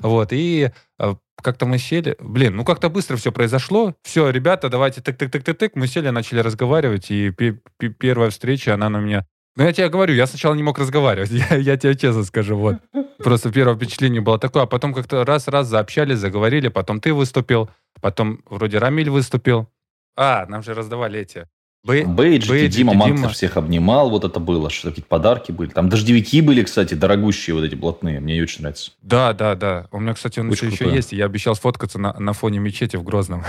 Вот, 0.00 0.32
и 0.32 0.70
э, 0.98 1.14
как-то 1.42 1.66
мы 1.66 1.78
сели, 1.78 2.16
блин, 2.20 2.56
ну 2.56 2.64
как-то 2.64 2.90
быстро 2.90 3.16
все 3.16 3.32
произошло, 3.32 3.94
все, 4.02 4.28
ребята, 4.28 4.68
давайте 4.68 5.00
тык-тык-тык-тык-тык, 5.00 5.72
мы 5.74 5.86
сели, 5.86 6.10
начали 6.10 6.40
разговаривать, 6.40 7.10
и 7.10 7.30
первая 7.30 8.30
встреча, 8.30 8.74
она 8.74 8.90
на 8.90 8.98
меня 8.98 9.26
ну, 9.56 9.64
я 9.64 9.72
тебе 9.72 9.88
говорю, 9.88 10.12
я 10.14 10.26
сначала 10.26 10.54
не 10.54 10.62
мог 10.62 10.78
разговаривать, 10.78 11.30
я, 11.50 11.56
я 11.56 11.76
тебе 11.78 11.96
честно 11.96 12.24
скажу, 12.24 12.56
вот. 12.56 12.76
Просто 13.18 13.50
первое 13.50 13.74
впечатление 13.74 14.20
было 14.20 14.38
такое, 14.38 14.64
а 14.64 14.66
потом 14.66 14.92
как-то 14.92 15.24
раз-раз 15.24 15.66
заобщались, 15.66 16.18
заговорили, 16.18 16.68
потом 16.68 17.00
ты 17.00 17.14
выступил, 17.14 17.70
потом 18.02 18.42
вроде 18.44 18.78
Рамиль 18.78 19.08
выступил. 19.08 19.68
А, 20.14 20.44
нам 20.46 20.62
же 20.62 20.74
раздавали 20.74 21.20
эти 21.20 21.46
Бей, 21.86 22.04
Бейджики, 22.04 22.50
Бейджики, 22.50 22.76
Дима 22.76 22.94
Мантер 22.94 23.30
всех 23.30 23.56
обнимал, 23.56 24.10
вот 24.10 24.24
это 24.24 24.40
было, 24.40 24.70
что 24.70 24.88
какие-то 24.88 25.08
подарки 25.08 25.52
были. 25.52 25.70
Там 25.70 25.88
дождевики 25.88 26.40
были, 26.40 26.62
кстати, 26.62 26.94
дорогущие 26.94 27.54
вот 27.54 27.64
эти 27.64 27.74
блатные, 27.74 28.20
мне 28.20 28.42
очень 28.42 28.62
нравится. 28.62 28.92
Да, 29.02 29.32
да, 29.32 29.54
да. 29.54 29.86
У 29.92 30.00
меня, 30.00 30.14
кстати, 30.14 30.40
он 30.40 30.50
очень 30.50 30.70
еще, 30.70 30.84
еще 30.84 30.94
есть, 30.94 31.12
я 31.12 31.26
обещал 31.26 31.54
сфоткаться 31.54 31.98
на, 31.98 32.12
на 32.18 32.32
фоне 32.32 32.58
мечети 32.58 32.96
в 32.96 33.04
Грозном. 33.04 33.44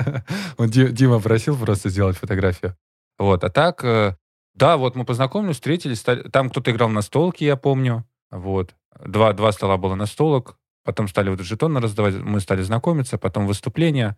Дима 0.58 1.20
просил 1.20 1.56
просто 1.56 1.90
сделать 1.90 2.16
фотографию. 2.16 2.76
Вот, 3.18 3.44
а 3.44 3.50
так, 3.50 3.84
э, 3.84 4.16
да, 4.54 4.76
вот 4.76 4.96
мы 4.96 5.04
познакомились, 5.04 5.56
встретились, 5.56 6.02
там 6.02 6.50
кто-то 6.50 6.70
играл 6.70 6.88
на 6.88 7.02
столке, 7.02 7.46
я 7.46 7.56
помню, 7.56 8.04
вот. 8.30 8.74
Два, 9.04 9.32
два 9.32 9.52
стола 9.52 9.76
было 9.76 9.94
на 9.94 10.06
столок, 10.06 10.58
потом 10.84 11.08
стали 11.08 11.30
вот 11.30 11.40
жетоны 11.40 11.80
раздавать, 11.80 12.16
мы 12.16 12.40
стали 12.40 12.62
знакомиться, 12.62 13.18
потом 13.18 13.46
выступления, 13.46 14.16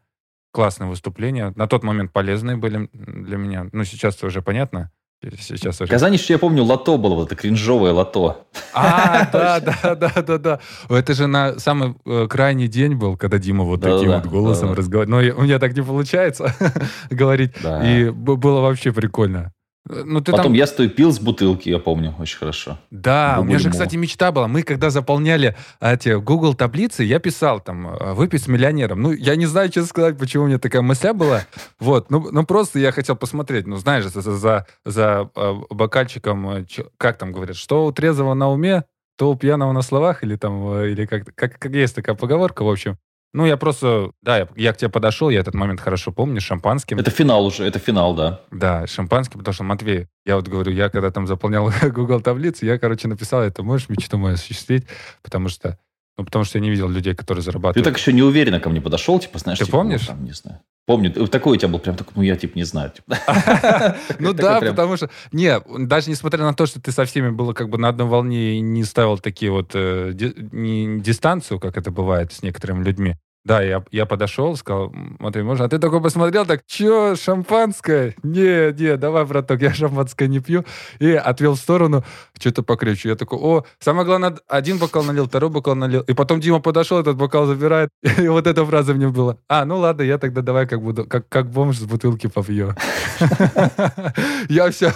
классные 0.56 0.88
выступления. 0.88 1.52
На 1.54 1.66
тот 1.66 1.82
момент 1.82 2.14
полезные 2.14 2.56
были 2.56 2.88
для 2.94 3.36
меня. 3.36 3.66
Ну, 3.72 3.84
сейчас-то 3.84 4.26
уже 4.26 4.40
понятно. 4.40 4.90
Сейчас 5.38 5.82
уже... 5.82 5.90
Казани, 5.90 6.16
что 6.16 6.32
я 6.32 6.38
помню, 6.38 6.64
лото 6.64 6.96
было, 6.96 7.14
вот 7.14 7.26
это 7.26 7.36
кринжовое 7.36 7.92
лото. 7.92 8.46
А, 8.72 9.28
да, 9.30 9.60
да, 9.60 9.94
да, 9.94 10.22
да, 10.22 10.38
да. 10.38 10.60
Это 10.88 11.12
же 11.12 11.26
на 11.26 11.58
самый 11.58 11.94
э, 12.06 12.26
крайний 12.26 12.68
день 12.68 12.94
был, 12.94 13.18
когда 13.18 13.36
Дима 13.38 13.64
вот 13.64 13.80
да, 13.80 13.96
таким 13.96 14.08
да, 14.08 14.20
вот 14.20 14.26
голосом 14.26 14.70
да, 14.70 14.76
разговаривал. 14.76 15.20
Но 15.20 15.38
у 15.38 15.42
меня 15.42 15.58
так 15.58 15.76
не 15.76 15.82
получается 15.82 16.54
говорить. 17.10 17.52
И 17.84 18.10
было 18.10 18.60
вообще 18.60 18.92
прикольно. 18.92 19.52
Ну, 19.88 20.20
ты 20.20 20.32
Потом 20.32 20.46
там... 20.46 20.52
я 20.54 20.66
стою 20.66 20.90
пил 20.90 21.12
с 21.12 21.20
бутылки, 21.20 21.68
я 21.68 21.78
помню, 21.78 22.14
очень 22.18 22.38
хорошо. 22.38 22.78
Да, 22.90 23.36
у 23.40 23.44
меня 23.44 23.58
же, 23.58 23.70
кстати, 23.70 23.94
мечта 23.94 24.32
была. 24.32 24.48
Мы, 24.48 24.62
когда 24.62 24.90
заполняли 24.90 25.56
эти 25.80 26.18
Google 26.18 26.54
таблицы, 26.54 27.04
я 27.04 27.20
писал 27.20 27.60
там 27.60 27.86
э, 27.86 28.12
«выпить 28.14 28.42
с 28.42 28.48
миллионером». 28.48 29.00
Ну, 29.00 29.12
я 29.12 29.36
не 29.36 29.46
знаю, 29.46 29.68
честно 29.68 29.88
сказать, 29.88 30.18
почему 30.18 30.44
у 30.44 30.46
меня 30.48 30.58
такая 30.58 30.82
мысля 30.82 31.12
была. 31.12 31.42
Вот, 31.78 32.10
ну, 32.10 32.28
ну 32.32 32.44
просто 32.44 32.80
я 32.80 32.90
хотел 32.90 33.14
посмотреть. 33.14 33.66
Ну, 33.66 33.76
знаешь, 33.76 34.06
за, 34.06 34.20
за, 34.20 34.66
за 34.84 35.30
э, 35.36 35.54
бокальчиком, 35.70 36.50
э, 36.50 36.64
как 36.98 37.18
там 37.18 37.30
говорят, 37.30 37.56
что 37.56 37.86
у 37.86 37.92
трезвого 37.92 38.34
на 38.34 38.50
уме, 38.50 38.84
то 39.16 39.30
у 39.30 39.36
пьяного 39.36 39.70
на 39.70 39.82
словах, 39.82 40.24
или 40.24 40.34
там, 40.34 40.80
или 40.82 41.06
как, 41.06 41.32
как, 41.36 41.58
как 41.60 41.72
есть 41.72 41.94
такая 41.94 42.16
поговорка, 42.16 42.64
в 42.64 42.68
общем. 42.68 42.98
Ну, 43.34 43.44
я 43.44 43.56
просто, 43.56 44.12
да, 44.22 44.38
я, 44.38 44.48
я 44.56 44.72
к 44.72 44.78
тебе 44.78 44.88
подошел, 44.88 45.28
я 45.28 45.40
этот 45.40 45.54
момент 45.54 45.80
хорошо 45.80 46.10
помню, 46.10 46.40
шампанским. 46.40 46.98
Это 46.98 47.10
финал 47.10 47.44
уже, 47.44 47.64
это 47.64 47.78
финал, 47.78 48.14
да. 48.14 48.40
Да, 48.50 48.86
шампанским, 48.86 49.38
потому 49.38 49.52
что, 49.52 49.64
Матвей, 49.64 50.06
я 50.24 50.36
вот 50.36 50.48
говорю, 50.48 50.72
я 50.72 50.88
когда 50.88 51.10
там 51.10 51.26
заполнял 51.26 51.70
Google 51.82 52.20
таблицы, 52.20 52.64
я, 52.64 52.78
короче, 52.78 53.08
написал, 53.08 53.42
это 53.42 53.62
можешь 53.62 53.88
мечту 53.88 54.16
мою 54.16 54.34
осуществить, 54.34 54.86
потому 55.22 55.48
что, 55.48 55.78
ну, 56.16 56.24
потому 56.24 56.44
что 56.44 56.58
я 56.58 56.62
не 56.62 56.70
видел 56.70 56.88
людей, 56.88 57.14
которые 57.14 57.42
зарабатывают. 57.42 57.84
Ты 57.84 57.90
так 57.90 57.98
еще 57.98 58.12
неуверенно 58.12 58.58
ко 58.60 58.70
мне 58.70 58.80
подошел, 58.80 59.18
типа, 59.18 59.38
знаешь, 59.38 59.58
Ты 59.58 59.66
типа, 59.66 59.78
помнишь? 59.78 60.06
там, 60.06 60.24
не 60.24 60.32
знаю. 60.32 60.60
Помню, 60.86 61.10
такой 61.26 61.56
у 61.56 61.56
тебя 61.56 61.68
был 61.68 61.80
прям 61.80 61.96
такой, 61.96 62.12
ну 62.14 62.22
я 62.22 62.36
типа 62.36 62.56
не 62.56 62.64
знаю. 62.64 62.92
Типа. 62.92 63.18
Ну 64.20 64.32
да, 64.32 64.60
потому 64.60 64.96
что, 64.96 65.10
не, 65.32 65.60
даже 65.78 66.10
несмотря 66.10 66.44
на 66.44 66.54
то, 66.54 66.66
что 66.66 66.80
ты 66.80 66.92
со 66.92 67.04
всеми 67.04 67.30
было 67.30 67.52
как 67.52 67.68
бы 67.68 67.76
на 67.76 67.88
одной 67.88 68.06
волне 68.06 68.54
и 68.56 68.60
не 68.60 68.84
ставил 68.84 69.18
такие 69.18 69.50
вот 69.50 69.72
э, 69.74 70.12
дистанцию, 70.14 71.58
как 71.58 71.76
это 71.76 71.90
бывает 71.90 72.32
с 72.32 72.42
некоторыми 72.42 72.84
людьми, 72.84 73.16
да, 73.46 73.62
я, 73.62 73.84
я 73.92 74.06
подошел, 74.06 74.56
сказал, 74.56 74.92
Матвей, 75.20 75.44
можно? 75.44 75.66
А 75.66 75.68
ты 75.68 75.78
такой 75.78 76.02
посмотрел, 76.02 76.44
так, 76.44 76.62
что, 76.66 77.14
шампанское? 77.14 78.16
Не, 78.24 78.72
не, 78.72 78.96
давай, 78.96 79.24
браток, 79.24 79.62
я 79.62 79.72
шампанское 79.72 80.26
не 80.26 80.40
пью. 80.40 80.64
И 80.98 81.12
отвел 81.12 81.54
в 81.54 81.58
сторону, 81.58 82.04
что-то 82.36 82.64
покричу. 82.64 83.08
Я 83.08 83.14
такой, 83.14 83.38
о, 83.38 83.64
самое 83.78 84.04
главное, 84.04 84.36
один 84.48 84.78
бокал 84.78 85.04
налил, 85.04 85.28
второй 85.28 85.50
бокал 85.50 85.76
налил. 85.76 86.00
И 86.00 86.12
потом 86.12 86.40
Дима 86.40 86.58
подошел, 86.58 86.98
этот 86.98 87.16
бокал 87.16 87.46
забирает. 87.46 87.90
И 88.18 88.26
вот 88.26 88.48
эта 88.48 88.66
фраза 88.66 88.94
мне 88.94 89.08
была. 89.08 89.38
А, 89.48 89.64
ну 89.64 89.78
ладно, 89.78 90.02
я 90.02 90.18
тогда 90.18 90.42
давай 90.42 90.66
как 90.66 90.82
буду, 90.82 91.04
как, 91.04 91.28
как 91.28 91.48
бомж 91.48 91.78
с 91.78 91.84
бутылки 91.84 92.26
попью. 92.26 92.74
Я 94.48 94.70
все, 94.70 94.92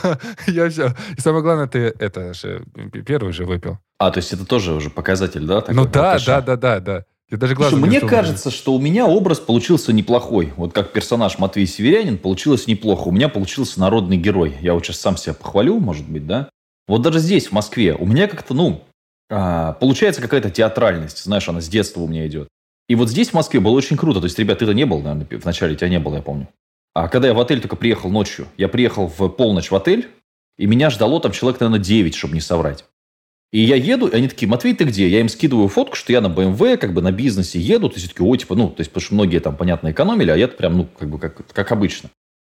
я 0.47 0.69
все. 0.69 0.95
И 1.17 1.21
самое 1.21 1.43
главное, 1.43 1.67
ты 1.67 1.95
это 1.99 2.35
же 2.35 2.65
первый 3.07 3.33
же 3.33 3.45
выпил. 3.45 3.79
А, 3.99 4.11
то 4.11 4.19
есть 4.19 4.33
это 4.33 4.45
тоже 4.45 4.73
уже 4.73 4.91
показатель, 4.91 5.47
да? 5.47 5.63
Ну 5.69 5.87
да, 5.87 6.19
да, 6.19 6.41
да, 6.41 6.57
да, 6.57 6.81
да. 6.81 7.05
Я 7.31 7.37
даже 7.37 7.55
Слушай, 7.55 7.77
мне 7.77 8.01
кажется, 8.01 8.51
что 8.51 8.75
у 8.75 8.81
меня 8.81 9.07
образ 9.07 9.39
получился 9.39 9.93
неплохой. 9.93 10.53
Вот 10.57 10.73
как 10.73 10.93
персонаж 10.93 11.39
Матвей 11.39 11.67
Северянин 11.67 12.19
получилось 12.19 12.67
неплохо. 12.67 13.07
У 13.09 13.13
меня 13.13 13.29
получился 13.29 13.79
народный 13.79 14.17
герой. 14.17 14.57
Я 14.61 14.75
вот 14.75 14.85
сейчас 14.85 14.99
сам 14.99 15.17
себя 15.17 15.35
похвалю, 15.35 15.79
может 15.79 16.09
быть, 16.09 16.27
да? 16.27 16.51
Вот 16.89 17.03
даже 17.03 17.21
здесь, 17.21 17.47
в 17.47 17.53
Москве, 17.53 17.95
у 17.95 18.05
меня 18.05 18.27
как-то, 18.27 18.53
ну, 18.53 18.83
а, 19.31 19.75
получается 19.75 20.21
какая-то 20.21 20.51
театральность. 20.51 21.23
Знаешь, 21.23 21.49
она 21.49 21.61
с 21.61 21.69
детства 21.69 22.01
у 22.01 22.09
меня 22.09 22.27
идет. 22.27 22.49
И 22.89 22.97
вот 22.97 23.09
здесь, 23.09 23.29
в 23.29 23.35
Москве, 23.35 23.61
было 23.61 23.73
очень 23.73 23.97
круто. 23.97 24.19
То 24.19 24.25
есть, 24.25 24.39
ребят, 24.41 24.59
ты-то 24.59 24.73
не 24.73 24.85
был, 24.85 25.01
наверное, 25.01 25.29
вначале 25.39 25.77
тебя 25.77 25.89
не 25.89 26.01
было, 26.01 26.17
я 26.17 26.23
помню. 26.23 26.49
А 26.95 27.07
когда 27.07 27.29
я 27.29 27.35
в 27.35 27.39
отель 27.39 27.61
только 27.61 27.77
приехал 27.77 28.11
ночью, 28.11 28.49
я 28.57 28.69
приехал 28.69 29.07
в 29.07 29.29
полночь 29.29 29.71
в 29.71 29.77
отель, 29.77 30.09
и 30.59 30.67
меня 30.67 30.91
ждало 30.91 31.21
там 31.21 31.31
человек, 31.31 31.61
наверное, 31.61 31.79
9, 31.79 32.13
чтобы 32.13 32.35
не 32.35 32.41
соврать. 32.41 32.87
И 33.53 33.61
я 33.61 33.75
еду, 33.75 34.07
и 34.07 34.15
они 34.15 34.29
такие, 34.29 34.49
Матвей, 34.49 34.75
ты 34.75 34.85
где? 34.85 35.09
Я 35.09 35.21
им 35.21 35.29
скидываю 35.29 35.69
фотку, 35.69 35.97
что 35.97 36.13
я 36.13 36.21
на 36.21 36.29
BMW, 36.29 36.77
как 36.77 36.95
бы 36.95 37.03
на 37.03 37.11
бизнесе 37.11 37.59
еду. 37.59 37.89
То 37.89 37.97
есть, 37.97 38.09
такие, 38.09 38.25
о, 38.25 38.37
типа, 38.37 38.55
ну, 38.55 38.69
то 38.69 38.81
есть, 38.81 38.91
потому 38.91 39.05
что 39.05 39.15
многие 39.15 39.41
там, 39.41 39.57
понятно, 39.57 39.91
экономили, 39.91 40.31
а 40.31 40.37
я 40.37 40.47
прям, 40.47 40.77
ну, 40.77 40.89
как 40.99 41.11
бы, 41.11 41.19
как, 41.19 41.45
как 41.53 41.73
обычно. 41.73 42.11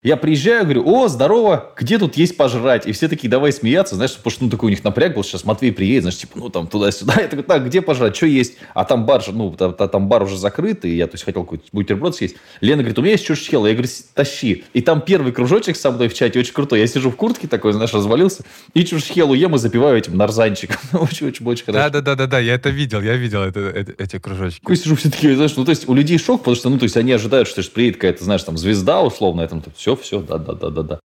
Я 0.04 0.16
приезжаю, 0.16 0.64
говорю, 0.64 0.82
о, 0.84 1.06
здорово, 1.06 1.70
где 1.76 1.96
тут 1.96 2.16
есть 2.16 2.36
пожрать? 2.36 2.88
И 2.88 2.92
все 2.92 3.06
такие, 3.06 3.28
давай 3.28 3.52
смеяться, 3.52 3.94
знаешь, 3.94 4.16
потому 4.16 4.32
что 4.32 4.44
ну, 4.44 4.50
такой 4.50 4.66
у 4.66 4.70
них 4.70 4.82
напряг 4.82 5.14
был, 5.14 5.22
сейчас 5.22 5.44
Матвей 5.44 5.70
приедет, 5.70 6.02
знаешь, 6.02 6.18
типа, 6.18 6.40
ну, 6.40 6.48
там, 6.48 6.66
туда-сюда. 6.66 7.14
Я 7.20 7.28
такой, 7.28 7.44
так, 7.44 7.64
где 7.64 7.80
пожрать, 7.80 8.16
что 8.16 8.26
есть? 8.26 8.54
А 8.74 8.84
там 8.84 9.06
бар, 9.06 9.22
ну, 9.28 9.52
там, 9.52 9.74
там 9.74 10.08
бар 10.08 10.24
уже 10.24 10.36
закрыт, 10.36 10.84
и 10.84 10.96
я, 10.96 11.06
то 11.06 11.14
есть, 11.14 11.24
хотел 11.24 11.44
какой-то 11.44 11.66
бутерброд 11.70 12.16
съесть. 12.16 12.34
Лена 12.60 12.82
говорит, 12.82 12.98
у 12.98 13.02
меня 13.02 13.12
есть 13.12 13.24
чурчхела. 13.24 13.68
Я 13.68 13.74
говорю, 13.74 13.88
тащи. 14.12 14.64
И 14.72 14.80
там 14.80 15.02
первый 15.02 15.30
кружочек 15.30 15.76
со 15.76 15.92
мной 15.92 16.08
в 16.08 16.14
чате, 16.14 16.40
очень 16.40 16.52
крутой. 16.52 16.80
Я 16.80 16.88
сижу 16.88 17.08
в 17.08 17.14
куртке 17.14 17.46
такой, 17.46 17.72
знаешь, 17.72 17.94
развалился, 17.94 18.42
и 18.74 18.84
чурчхелу 18.84 19.34
ем 19.34 19.54
и 19.54 19.58
запиваю 19.58 19.96
этим 19.96 20.16
нарзанчиком. 20.16 20.78
Очень-очень-очень 21.00 21.64
хорошо. 21.64 21.90
Да-да-да-да, 21.90 22.40
я 22.40 22.54
это 22.54 22.70
видел, 22.70 23.00
я 23.02 23.14
видел 23.14 23.42
это, 23.42 23.60
это, 23.60 23.94
эти 24.02 24.18
кружочки. 24.18 24.58
Такой 24.62 24.76
сижу, 24.76 24.96
все 24.96 25.12
такие, 25.12 25.36
знаешь, 25.36 25.54
ну, 25.54 25.64
то 25.64 25.70
есть, 25.70 25.88
у 25.88 25.94
людей 25.94 26.18
шок, 26.18 26.40
потому 26.40 26.56
что, 26.56 26.70
ну, 26.70 26.78
то 26.78 26.86
есть, 26.86 26.96
они 26.96 27.12
ожидают, 27.12 27.46
что 27.46 27.62
приедет 27.70 27.98
какая-то, 27.98 28.24
знаешь, 28.24 28.42
там, 28.42 28.58
звезда 28.58 29.00
условно, 29.00 29.42
это, 29.42 29.62
все, 29.76 29.91
все, 29.96 30.20
да-да-да 30.20 30.70
да-да. 30.70 31.00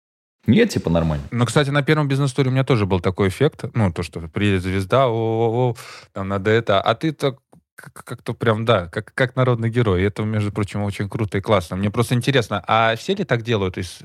Нет, 0.47 0.69
типа 0.69 0.89
нормально. 0.89 1.25
Ну, 1.31 1.45
кстати, 1.45 1.69
на 1.71 1.81
первом 1.81 2.07
бизнес-туре 2.07 2.49
у 2.49 2.51
меня 2.51 2.63
тоже 2.63 2.85
был 2.85 2.99
такой 2.99 3.29
эффект. 3.29 3.65
Ну, 3.73 3.91
то, 3.91 4.03
что 4.03 4.19
приедет 4.21 4.61
звезда, 4.61 5.07
о, 5.07 5.75
там 6.11 6.27
надо 6.27 6.51
это. 6.51 6.79
А 6.81 6.93
ты 6.93 7.11
так 7.13 7.37
как-то 7.75 8.33
прям, 8.33 8.65
да, 8.65 8.87
как, 8.87 9.13
как 9.13 9.35
народный 9.35 9.69
герой. 9.69 10.01
И 10.01 10.05
это, 10.05 10.23
между 10.23 10.51
прочим, 10.51 10.83
очень 10.83 11.09
круто 11.09 11.37
и 11.37 11.41
классно. 11.41 11.75
Мне 11.75 11.89
просто 11.89 12.15
интересно, 12.15 12.63
а 12.67 12.95
все 12.95 13.15
ли 13.15 13.23
так 13.23 13.41
делают 13.41 13.77
из 13.77 13.99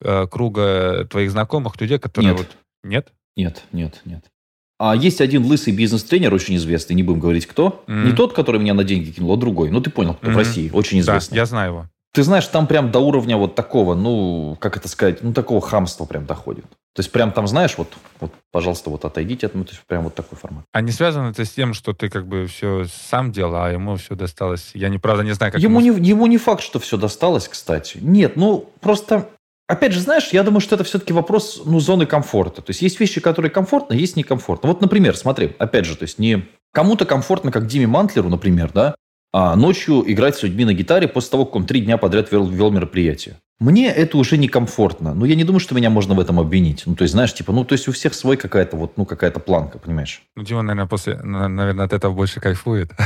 э, 0.00 0.26
круга 0.26 1.06
твоих 1.10 1.30
знакомых 1.30 1.80
людей, 1.80 1.98
которые 1.98 2.32
нет. 2.32 2.38
вот... 2.38 2.56
Нет? 2.82 3.12
Нет, 3.36 3.64
нет, 3.72 4.00
нет. 4.04 4.24
А 4.78 4.96
есть 4.96 5.20
один 5.20 5.44
лысый 5.44 5.74
бизнес-тренер, 5.74 6.32
очень 6.32 6.56
известный, 6.56 6.94
не 6.94 7.02
будем 7.02 7.20
говорить 7.20 7.46
кто. 7.46 7.84
Mm-hmm. 7.86 8.04
Не 8.06 8.12
тот, 8.12 8.32
который 8.32 8.60
меня 8.60 8.72
на 8.72 8.84
деньги 8.84 9.10
кинул, 9.10 9.34
а 9.34 9.36
другой. 9.36 9.70
Ну, 9.70 9.82
ты 9.82 9.90
понял, 9.90 10.14
кто 10.14 10.28
mm-hmm. 10.28 10.32
в 10.32 10.36
России, 10.36 10.70
очень 10.72 11.00
известный. 11.00 11.34
Да, 11.34 11.40
я 11.40 11.46
знаю 11.46 11.70
его. 11.70 11.88
Ты 12.12 12.24
знаешь, 12.24 12.46
там 12.48 12.66
прям 12.66 12.90
до 12.90 12.98
уровня 12.98 13.36
вот 13.36 13.54
такого, 13.54 13.94
ну, 13.94 14.56
как 14.60 14.76
это 14.76 14.88
сказать, 14.88 15.22
ну, 15.22 15.32
такого 15.32 15.60
хамства 15.60 16.06
прям 16.06 16.26
доходит. 16.26 16.64
То 16.92 17.00
есть 17.00 17.12
прям 17.12 17.30
там, 17.30 17.46
знаешь, 17.46 17.78
вот, 17.78 17.92
вот 18.18 18.32
пожалуйста, 18.50 18.90
вот 18.90 19.04
отойдите 19.04 19.46
от 19.46 19.54
меня, 19.54 19.64
то 19.64 19.70
есть 19.70 19.82
прям 19.86 20.02
вот 20.02 20.14
такой 20.16 20.36
формат. 20.36 20.64
А 20.72 20.80
не 20.80 20.90
связано 20.90 21.30
это 21.30 21.44
с 21.44 21.50
тем, 21.50 21.72
что 21.72 21.92
ты 21.92 22.08
как 22.08 22.26
бы 22.26 22.46
все 22.46 22.84
сам 22.86 23.30
делал, 23.30 23.54
а 23.62 23.70
ему 23.70 23.94
все 23.94 24.16
досталось? 24.16 24.72
Я, 24.74 24.88
неправда, 24.88 25.22
не 25.22 25.32
знаю, 25.32 25.52
как... 25.52 25.60
Ему, 25.60 25.78
ему... 25.80 25.98
Не, 25.98 26.08
ему 26.08 26.26
не 26.26 26.36
факт, 26.36 26.62
что 26.62 26.80
все 26.80 26.96
досталось, 26.96 27.46
кстати. 27.46 27.98
Нет, 28.00 28.36
ну, 28.36 28.68
просто... 28.80 29.28
Опять 29.68 29.92
же, 29.92 30.00
знаешь, 30.00 30.30
я 30.32 30.42
думаю, 30.42 30.60
что 30.60 30.74
это 30.74 30.82
все-таки 30.82 31.12
вопрос 31.12 31.62
ну, 31.64 31.78
зоны 31.78 32.06
комфорта. 32.06 32.60
То 32.60 32.70
есть 32.70 32.82
есть 32.82 32.98
вещи, 32.98 33.20
которые 33.20 33.52
комфортно, 33.52 33.94
есть 33.94 34.16
некомфортно. 34.16 34.68
Вот, 34.68 34.80
например, 34.80 35.16
смотри, 35.16 35.54
опять 35.60 35.84
же, 35.84 35.96
то 35.96 36.02
есть 36.02 36.18
не 36.18 36.48
кому-то 36.72 37.04
комфортно, 37.06 37.52
как 37.52 37.68
Диме 37.68 37.86
Мантлеру, 37.86 38.28
например, 38.28 38.72
да, 38.74 38.96
а 39.32 39.54
ночью 39.56 40.02
играть 40.10 40.36
с 40.36 40.42
людьми 40.42 40.64
на 40.64 40.74
гитаре 40.74 41.08
после 41.08 41.30
того, 41.30 41.44
как 41.46 41.56
он 41.56 41.66
три 41.66 41.80
дня 41.80 41.98
подряд 41.98 42.32
вел, 42.32 42.46
вел 42.46 42.70
мероприятие. 42.70 43.36
Мне 43.60 43.88
это 43.88 44.16
уже 44.16 44.38
некомфортно. 44.38 45.12
Но 45.12 45.26
я 45.26 45.34
не 45.34 45.44
думаю, 45.44 45.60
что 45.60 45.74
меня 45.74 45.90
можно 45.90 46.14
в 46.14 46.20
этом 46.20 46.40
обвинить. 46.40 46.84
Ну, 46.86 46.94
то 46.96 47.02
есть, 47.02 47.12
знаешь, 47.12 47.34
типа, 47.34 47.52
ну, 47.52 47.64
то 47.64 47.74
есть 47.74 47.86
у 47.88 47.92
всех 47.92 48.14
свой 48.14 48.38
какая-то 48.38 48.78
вот, 48.78 48.96
ну, 48.96 49.04
какая-то 49.04 49.38
планка, 49.38 49.78
понимаешь? 49.78 50.22
Ну, 50.34 50.42
Дима, 50.42 50.62
наверное, 50.62 50.88
после, 50.88 51.16
наверное, 51.16 51.84
от 51.84 51.92
этого 51.92 52.14
больше 52.14 52.40
кайфует. 52.40 52.90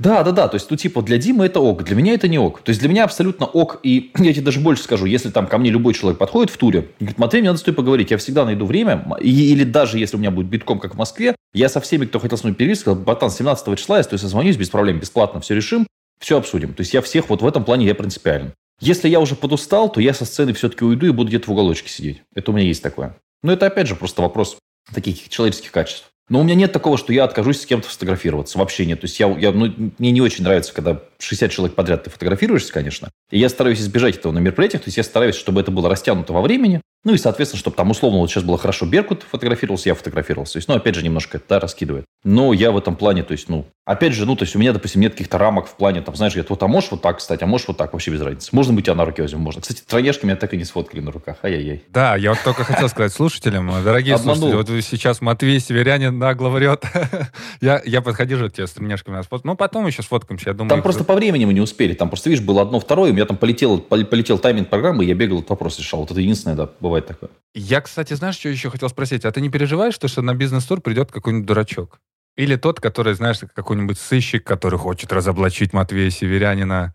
Да, 0.00 0.22
да, 0.22 0.32
да. 0.32 0.48
То 0.48 0.56
есть, 0.56 0.70
ну, 0.70 0.76
типа, 0.76 1.02
для 1.02 1.18
Димы 1.18 1.46
это 1.46 1.60
ок, 1.60 1.84
для 1.84 1.96
меня 1.96 2.14
это 2.14 2.28
не 2.28 2.38
ок. 2.38 2.60
То 2.62 2.70
есть, 2.70 2.80
для 2.80 2.88
меня 2.88 3.04
абсолютно 3.04 3.46
ок. 3.46 3.80
И 3.82 4.12
я 4.18 4.32
тебе 4.32 4.44
даже 4.44 4.60
больше 4.60 4.84
скажу, 4.84 5.06
если 5.06 5.30
там 5.30 5.46
ко 5.46 5.58
мне 5.58 5.70
любой 5.70 5.94
человек 5.94 6.18
подходит 6.18 6.50
в 6.50 6.56
туре, 6.56 6.88
говорит, 7.00 7.18
Матвей, 7.18 7.40
мне 7.40 7.50
надо 7.50 7.58
с 7.58 7.62
тобой 7.62 7.76
поговорить, 7.76 8.10
я 8.10 8.18
всегда 8.18 8.44
найду 8.44 8.66
время. 8.66 9.04
Или 9.20 9.64
даже 9.64 9.98
если 9.98 10.16
у 10.16 10.20
меня 10.20 10.30
будет 10.30 10.46
битком, 10.46 10.78
как 10.78 10.94
в 10.94 10.98
Москве, 10.98 11.34
я 11.54 11.68
со 11.68 11.80
всеми, 11.80 12.06
кто 12.06 12.20
хотел 12.20 12.38
с 12.38 12.44
мной 12.44 12.54
перевести, 12.54 12.82
сказал, 12.82 13.00
братан, 13.02 13.30
17 13.30 13.78
числа 13.78 13.96
я 13.96 14.02
с 14.04 14.06
тобой 14.06 14.20
созвонюсь 14.20 14.56
без 14.56 14.70
проблем, 14.70 15.00
бесплатно 15.00 15.40
все 15.40 15.54
решим 15.54 15.86
все 16.22 16.38
обсудим. 16.38 16.72
То 16.72 16.80
есть 16.80 16.94
я 16.94 17.02
всех 17.02 17.28
вот 17.28 17.42
в 17.42 17.46
этом 17.46 17.64
плане 17.64 17.84
я 17.84 17.94
принципиален. 17.94 18.52
Если 18.82 19.08
я 19.08 19.20
уже 19.20 19.36
подустал, 19.36 19.92
то 19.92 20.00
я 20.00 20.12
со 20.12 20.24
сцены 20.24 20.52
все-таки 20.54 20.84
уйду 20.84 21.06
и 21.06 21.10
буду 21.10 21.28
где-то 21.28 21.46
в 21.46 21.52
уголочке 21.52 21.88
сидеть. 21.88 22.22
Это 22.34 22.50
у 22.50 22.54
меня 22.54 22.66
есть 22.66 22.82
такое. 22.82 23.16
Но 23.44 23.52
это 23.52 23.66
опять 23.66 23.86
же 23.86 23.94
просто 23.94 24.22
вопрос 24.22 24.56
таких 24.92 25.28
человеческих 25.28 25.70
качеств. 25.70 26.10
Но 26.28 26.40
у 26.40 26.42
меня 26.42 26.56
нет 26.56 26.72
такого, 26.72 26.98
что 26.98 27.12
я 27.12 27.22
откажусь 27.22 27.60
с 27.60 27.66
кем-то 27.66 27.88
фотографироваться. 27.88 28.58
Вообще 28.58 28.84
нет. 28.84 29.00
То 29.00 29.04
есть 29.04 29.20
я, 29.20 29.28
я, 29.38 29.52
ну, 29.52 29.72
мне 29.98 30.10
не 30.10 30.20
очень 30.20 30.42
нравится, 30.42 30.74
когда 30.74 31.00
60 31.22 31.50
человек 31.50 31.74
подряд 31.76 32.04
ты 32.04 32.10
фотографируешься, 32.10 32.72
конечно. 32.72 33.10
И 33.30 33.38
я 33.38 33.48
стараюсь 33.48 33.80
избежать 33.80 34.16
этого 34.16 34.32
на 34.32 34.38
мероприятиях. 34.38 34.82
То 34.82 34.88
есть 34.88 34.96
я 34.96 35.02
стараюсь, 35.04 35.36
чтобы 35.36 35.60
это 35.60 35.70
было 35.70 35.88
растянуто 35.88 36.32
во 36.32 36.42
времени. 36.42 36.80
Ну 37.04 37.14
и, 37.14 37.18
соответственно, 37.18 37.58
чтобы 37.58 37.76
там 37.76 37.90
условно 37.90 38.18
вот 38.20 38.30
сейчас 38.30 38.44
было 38.44 38.56
хорошо 38.56 38.86
Беркут 38.86 39.24
фотографировался, 39.28 39.88
я 39.88 39.94
фотографировался. 39.96 40.54
То 40.54 40.58
есть, 40.58 40.68
ну, 40.68 40.76
опять 40.76 40.94
же, 40.94 41.02
немножко 41.02 41.38
это 41.38 41.46
да, 41.48 41.60
раскидывает. 41.60 42.04
Но 42.22 42.52
я 42.52 42.70
в 42.70 42.78
этом 42.78 42.94
плане, 42.94 43.24
то 43.24 43.32
есть, 43.32 43.48
ну, 43.48 43.66
опять 43.84 44.12
же, 44.12 44.24
ну, 44.24 44.36
то 44.36 44.44
есть 44.44 44.54
у 44.54 44.60
меня, 44.60 44.72
допустим, 44.72 45.00
нет 45.00 45.12
каких-то 45.12 45.36
рамок 45.36 45.66
в 45.66 45.74
плане, 45.74 46.00
там, 46.02 46.14
знаешь, 46.14 46.34
говорят, 46.34 46.50
вот, 46.50 46.62
а 46.62 46.68
можешь 46.68 46.92
вот 46.92 47.02
так 47.02 47.18
кстати, 47.18 47.42
а 47.42 47.46
можешь 47.48 47.66
вот 47.66 47.76
так, 47.76 47.92
вообще 47.92 48.12
без 48.12 48.20
разницы. 48.20 48.50
Можно 48.52 48.74
быть, 48.74 48.84
тебя 48.84 48.94
на 48.94 49.04
руки 49.04 49.20
возьмем, 49.20 49.40
можно. 49.40 49.60
Кстати, 49.60 49.82
тройняшки 49.82 50.24
меня 50.24 50.36
так 50.36 50.54
и 50.54 50.56
не 50.56 50.64
сфоткали 50.64 51.00
на 51.00 51.10
руках, 51.10 51.38
ай-яй-яй. 51.42 51.82
Да, 51.88 52.14
я 52.14 52.30
вот 52.30 52.38
только 52.44 52.62
хотел 52.62 52.88
сказать 52.88 53.12
слушателям, 53.12 53.68
дорогие 53.82 54.16
слушатели, 54.16 54.54
вот 54.54 54.68
сейчас 54.68 55.20
Матвей 55.20 55.58
Северянин 55.58 56.16
нагло 56.16 56.50
врет. 56.50 56.84
я, 57.60 57.82
я 57.84 58.00
подходил 58.00 58.38
же 58.38 58.48
к 58.48 58.52
тебе 58.52 58.68
с 58.68 58.70
тройняшками 58.70 59.16
на. 59.16 59.22
Ну, 59.42 59.56
потом 59.56 59.88
еще 59.88 60.02
сфоткаемся, 60.02 60.50
я 60.50 60.54
думаю. 60.54 60.70
Там 60.70 60.82
просто 60.82 61.02
по 61.12 61.16
времени 61.16 61.44
мы 61.44 61.52
не 61.52 61.60
успели, 61.60 61.92
там 61.92 62.08
просто, 62.08 62.30
видишь, 62.30 62.42
было 62.42 62.62
одно, 62.62 62.80
второе, 62.80 63.10
у 63.10 63.12
меня 63.12 63.26
там 63.26 63.36
полетел, 63.36 63.82
полетел 63.82 64.38
тайминг 64.38 64.70
программы, 64.70 65.04
я 65.04 65.12
бегал, 65.12 65.40
этот 65.40 65.50
вопрос 65.50 65.78
решал. 65.78 66.00
Вот 66.00 66.10
это 66.10 66.18
единственное, 66.18 66.56
да, 66.56 66.70
бывает 66.80 67.06
такое. 67.06 67.28
Я, 67.54 67.82
кстати, 67.82 68.14
знаешь, 68.14 68.36
что 68.36 68.48
еще 68.48 68.70
хотел 68.70 68.88
спросить? 68.88 69.26
А 69.26 69.30
ты 69.30 69.42
не 69.42 69.50
переживаешь, 69.50 69.92
что, 69.92 70.08
что 70.08 70.22
на 70.22 70.32
бизнес-тур 70.32 70.80
придет 70.80 71.12
какой-нибудь 71.12 71.46
дурачок? 71.46 72.00
Или 72.38 72.56
тот, 72.56 72.80
который, 72.80 73.12
знаешь, 73.12 73.40
какой-нибудь 73.54 73.98
сыщик, 73.98 74.42
который 74.42 74.78
хочет 74.78 75.12
разоблачить 75.12 75.74
Матвея 75.74 76.08
Северянина? 76.08 76.94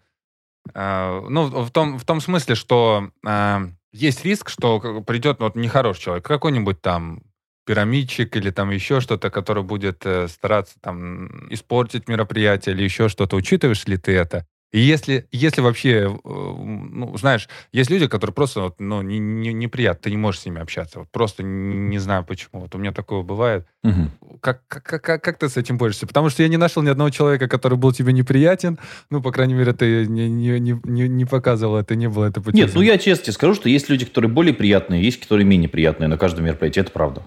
А, 0.73 1.21
ну, 1.29 1.45
в 1.45 1.69
том, 1.69 1.99
в 1.99 2.03
том 2.03 2.19
смысле, 2.19 2.55
что 2.55 3.11
а, 3.23 3.67
есть 3.91 4.25
риск, 4.25 4.49
что 4.49 5.03
придет 5.05 5.41
вот 5.41 5.55
нехороший 5.55 6.01
человек, 6.01 6.25
какой-нибудь 6.25 6.81
там 6.81 7.21
пирамидчик 7.67 8.35
или 8.37 8.49
там 8.49 8.71
еще 8.71 9.01
что-то, 9.01 9.29
который 9.29 9.61
будет 9.61 10.05
э, 10.05 10.29
стараться 10.29 10.75
там 10.81 11.51
испортить 11.51 12.07
мероприятие 12.07 12.73
или 12.73 12.83
еще 12.83 13.09
что-то. 13.09 13.35
Учитываешь 13.35 13.85
ли 13.85 13.97
ты 13.97 14.13
это? 14.13 14.47
И 14.71 14.79
если, 14.79 15.27
если 15.31 15.61
вообще, 15.61 16.09
э, 16.09 16.17
ну, 16.23 17.15
знаешь, 17.17 17.49
есть 17.73 17.89
люди, 17.89 18.07
которые 18.07 18.33
просто, 18.33 18.73
ну, 18.79 19.01
не, 19.01 19.19
не, 19.19 19.51
неприятно, 19.51 20.03
ты 20.03 20.11
не 20.11 20.17
можешь 20.17 20.41
с 20.41 20.45
ними 20.45 20.61
общаться. 20.61 20.99
Вот 20.99 21.09
просто 21.11 21.43
не 21.43 21.99
знаю 21.99 22.23
почему. 22.25 22.61
Вот 22.61 22.75
у 22.75 22.77
меня 22.77 22.93
такое 22.93 23.21
бывает. 23.21 23.65
Угу. 23.83 24.39
Как, 24.41 24.65
как, 24.67 24.83
как, 24.83 25.23
как 25.23 25.37
ты 25.37 25.49
с 25.49 25.57
этим 25.57 25.77
борешься? 25.77 26.07
Потому 26.07 26.29
что 26.29 26.43
я 26.43 26.49
не 26.49 26.57
нашел 26.57 26.83
ни 26.83 26.89
одного 26.89 27.09
человека, 27.09 27.49
который 27.49 27.77
был 27.77 27.91
тебе 27.91 28.13
неприятен. 28.13 28.77
Ну, 29.09 29.21
по 29.21 29.31
крайней 29.31 29.53
мере, 29.53 29.73
ты 29.73 30.05
не, 30.05 30.29
не, 30.29 30.59
не, 30.59 31.07
не 31.07 31.25
показывал 31.25 31.77
это, 31.77 31.95
не 31.95 32.07
было 32.07 32.25
это 32.25 32.39
путем. 32.39 32.59
Нет, 32.59 32.71
ну 32.75 32.81
я 32.81 32.97
честно 32.97 33.25
тебе 33.25 33.33
скажу, 33.33 33.55
что 33.55 33.69
есть 33.69 33.89
люди, 33.89 34.05
которые 34.05 34.31
более 34.31 34.53
приятные, 34.53 35.03
есть, 35.03 35.19
которые 35.19 35.45
менее 35.45 35.69
приятные 35.69 36.07
на 36.07 36.17
каждом 36.17 36.45
мероприятии. 36.45 36.81
Это 36.81 36.91
правда. 36.91 37.25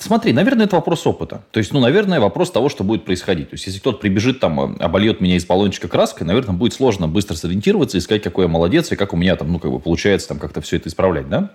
Смотри, 0.00 0.32
наверное, 0.32 0.66
это 0.66 0.76
вопрос 0.76 1.06
опыта. 1.08 1.42
То 1.50 1.58
есть, 1.58 1.72
ну, 1.72 1.80
наверное, 1.80 2.20
вопрос 2.20 2.52
того, 2.52 2.68
что 2.68 2.84
будет 2.84 3.04
происходить. 3.04 3.50
То 3.50 3.54
есть, 3.54 3.66
если 3.66 3.80
кто-то 3.80 3.98
прибежит 3.98 4.38
там, 4.38 4.76
э, 4.76 4.78
обольет 4.78 5.20
меня 5.20 5.34
из 5.34 5.44
баллончика 5.44 5.88
краской, 5.88 6.24
наверное, 6.24 6.54
будет 6.54 6.72
сложно 6.72 7.08
быстро 7.08 7.34
сориентироваться 7.34 7.98
и 7.98 8.00
сказать, 8.00 8.22
какой 8.22 8.44
я 8.44 8.48
молодец, 8.48 8.92
и 8.92 8.96
как 8.96 9.12
у 9.12 9.16
меня 9.16 9.34
там, 9.34 9.50
ну, 9.50 9.58
как 9.58 9.72
бы 9.72 9.80
получается 9.80 10.28
там 10.28 10.38
как-то 10.38 10.60
все 10.60 10.76
это 10.76 10.88
исправлять, 10.88 11.28
да? 11.28 11.50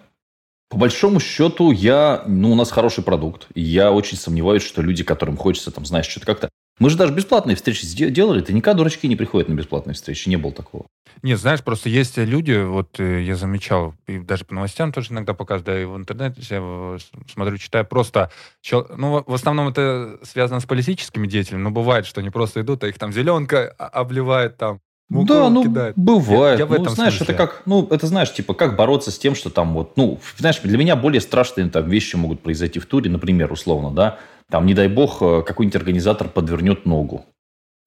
По 0.69 0.77
большому 0.77 1.21
счету, 1.21 1.71
я, 1.71 2.23
ну, 2.27 2.51
у 2.51 2.56
нас 2.56 2.69
хороший 2.69 3.03
продукт. 3.03 3.47
И 3.53 3.62
я 3.62 3.93
очень 3.93 4.17
сомневаюсь, 4.17 4.63
что 4.63 4.82
люди, 4.82 5.06
которым 5.06 5.38
хочется, 5.38 5.71
там, 5.71 5.86
знаешь, 5.86 6.08
что-то 6.08 6.25
как-то... 6.25 6.49
Мы 6.79 6.89
же 6.89 6.97
даже 6.97 7.13
бесплатные 7.13 7.55
встречи 7.55 7.86
делали. 7.86 8.41
Ты 8.41 8.53
никогда 8.53 8.79
дурачки 8.79 9.07
не 9.07 9.15
приходят 9.15 9.49
на 9.49 9.53
бесплатные 9.53 9.93
встречи. 9.93 10.27
Не 10.29 10.38
было 10.38 10.51
такого. 10.51 10.86
Нет, 11.21 11.39
знаешь, 11.39 11.63
просто 11.63 11.89
есть 11.89 12.17
люди, 12.17 12.63
вот 12.63 12.99
э, 12.99 13.21
я 13.21 13.36
замечал, 13.36 13.93
и 14.07 14.19
даже 14.19 14.45
по 14.45 14.55
новостям 14.55 14.91
тоже 14.91 15.13
иногда 15.13 15.33
показываю, 15.33 15.65
да, 15.65 15.81
и 15.81 15.86
в 15.86 15.95
интернете 15.95 16.41
я 16.49 16.97
смотрю, 17.31 17.57
читаю, 17.57 17.86
просто, 17.86 18.31
ну, 18.71 19.23
в 19.25 19.33
основном 19.33 19.69
это 19.69 20.19
связано 20.23 20.59
с 20.59 20.65
политическими 20.65 21.27
деятелями, 21.27 21.62
но 21.62 21.71
бывает, 21.71 22.05
что 22.05 22.19
они 22.19 22.29
просто 22.29 22.62
идут, 22.62 22.83
а 22.83 22.88
их 22.88 22.97
там 22.97 23.13
зеленка 23.13 23.69
обливает 23.69 24.57
там, 24.57 24.81
да, 25.09 25.49
ну, 25.49 25.63
кидает. 25.63 25.95
бывает. 25.95 26.59
Я, 26.59 26.63
я 26.63 26.65
в 26.65 26.69
ну, 26.69 26.75
этом 26.75 26.95
знаешь, 26.95 27.17
смысле. 27.17 27.35
это 27.35 27.45
как, 27.45 27.63
ну, 27.65 27.87
это 27.89 28.07
знаешь, 28.07 28.33
типа, 28.33 28.53
как 28.53 28.75
бороться 28.75 29.11
с 29.11 29.19
тем, 29.19 29.35
что 29.35 29.49
там 29.49 29.73
вот, 29.73 29.95
ну, 29.97 30.19
знаешь, 30.37 30.59
для 30.59 30.77
меня 30.77 30.95
более 30.95 31.21
страшные 31.21 31.69
там 31.69 31.87
вещи 31.87 32.15
могут 32.15 32.41
произойти 32.41 32.79
в 32.79 32.85
туре, 32.85 33.11
например, 33.11 33.51
условно, 33.51 33.91
да, 33.91 34.19
там, 34.49 34.65
не 34.65 34.73
дай 34.73 34.87
бог, 34.87 35.21
э, 35.21 35.43
какой-нибудь 35.45 35.75
организатор 35.75 36.27
подвернет 36.27 36.85
ногу, 36.85 37.25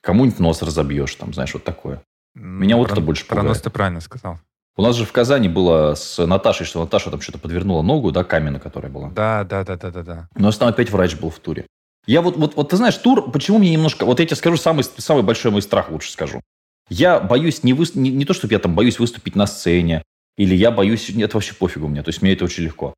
кому-нибудь 0.02 0.38
нос 0.38 0.62
разобьешь, 0.62 1.14
там, 1.14 1.32
знаешь, 1.32 1.54
вот 1.54 1.64
такое. 1.64 2.02
Меня 2.34 2.76
вот 2.76 2.88
про, 2.88 2.94
это 2.94 3.00
больше 3.00 3.24
пугает. 3.24 3.44
Про 3.44 3.48
нос 3.48 3.60
ты 3.60 3.70
правильно 3.70 4.00
сказал. 4.00 4.38
У 4.76 4.82
нас 4.82 4.94
же 4.94 5.06
в 5.06 5.12
Казани 5.12 5.48
было 5.48 5.94
с 5.94 6.24
Наташей, 6.24 6.66
что 6.66 6.80
Наташа 6.80 7.10
там 7.10 7.20
что-то 7.22 7.38
подвернула 7.38 7.80
ногу, 7.80 8.12
да, 8.12 8.24
камена, 8.24 8.60
которая 8.60 8.92
была. 8.92 9.08
Да, 9.08 9.42
да, 9.44 9.64
да, 9.64 9.76
да, 9.76 9.90
да, 9.90 10.02
да. 10.02 10.28
У 10.34 10.42
нас 10.42 10.58
там 10.58 10.68
опять 10.68 10.90
врач 10.90 11.16
был 11.16 11.30
в 11.30 11.38
туре. 11.38 11.66
Я 12.06 12.20
вот, 12.20 12.36
вот, 12.36 12.56
вот 12.56 12.68
ты 12.68 12.76
знаешь, 12.76 12.96
тур, 12.96 13.30
почему 13.30 13.58
мне 13.58 13.72
немножко... 13.72 14.04
Вот 14.04 14.20
я 14.20 14.26
тебе 14.26 14.36
скажу, 14.36 14.58
самый, 14.58 14.84
самый 14.84 15.22
большой 15.22 15.50
мой 15.50 15.62
страх 15.62 15.90
лучше 15.90 16.12
скажу. 16.12 16.40
Я 16.88 17.20
боюсь 17.20 17.62
не, 17.62 17.72
вы, 17.72 17.84
не, 17.94 18.10
не 18.10 18.24
то, 18.24 18.34
чтобы 18.34 18.54
я 18.54 18.58
там 18.58 18.74
боюсь 18.74 18.98
выступить 18.98 19.34
на 19.34 19.46
сцене, 19.46 20.02
или 20.36 20.54
я 20.54 20.70
боюсь... 20.70 21.08
Нет, 21.08 21.34
вообще 21.34 21.54
пофигу 21.54 21.88
мне. 21.88 22.02
То 22.02 22.10
есть 22.10 22.22
мне 22.22 22.32
это 22.32 22.44
очень 22.44 22.64
легко. 22.64 22.94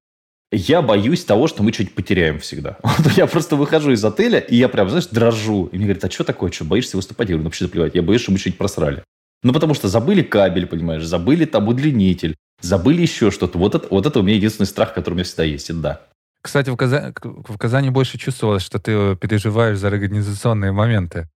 я 0.51 0.83
боюсь 0.83 1.25
того, 1.25 1.47
что 1.47 1.63
мы 1.63 1.73
что-нибудь 1.73 1.95
потеряем 1.95 2.41
всегда. 2.41 2.79
Вот 2.83 3.13
я 3.13 3.27
просто 3.27 3.57
выхожу 3.57 3.93
из 3.93 4.05
отеля, 4.05 4.39
и 4.39 4.57
я 4.57 4.69
прям, 4.69 4.89
знаешь, 4.89 5.07
дрожу. 5.07 5.67
И 5.67 5.77
мне 5.77 5.87
говорят, 5.87 6.05
а 6.05 6.11
что 6.11 6.25
такое, 6.25 6.51
что, 6.51 6.65
боишься 6.65 6.97
выступать? 6.97 7.29
Я 7.29 7.35
говорю, 7.35 7.45
ну 7.45 7.49
вообще 7.49 7.65
заплевать, 7.65 7.95
я 7.95 8.03
боюсь, 8.03 8.23
что 8.23 8.33
мы 8.33 8.39
что-нибудь 8.39 8.59
просрали. 8.59 9.05
Ну, 9.43 9.53
потому 9.53 9.75
что 9.75 9.89
забыли 9.89 10.23
кабель, 10.23 10.67
понимаешь, 10.67 11.05
забыли 11.05 11.45
там 11.45 11.69
удлинитель, 11.69 12.37
забыли 12.61 13.03
еще 13.03 13.31
что-то. 13.31 13.57
Вот 13.57 13.77
это, 13.77 13.87
вот 13.89 14.05
это 14.05 14.19
у 14.19 14.23
меня 14.23 14.35
единственный 14.35 14.67
страх, 14.67 14.95
который 14.95 15.15
у 15.15 15.17
меня 15.17 15.25
всегда 15.25 15.45
есть, 15.45 15.71
это 15.71 15.79
да. 15.79 16.01
Кстати, 16.43 16.71
в, 16.71 16.77
Казани, 16.77 17.13
в 17.23 17.57
Казани 17.57 17.91
больше 17.91 18.19
чувствовалось, 18.19 18.63
что 18.63 18.79
ты 18.81 19.17
переживаешь 19.17 19.79
за 19.79 19.89
организационные 19.89 20.73
моменты. 20.73 21.29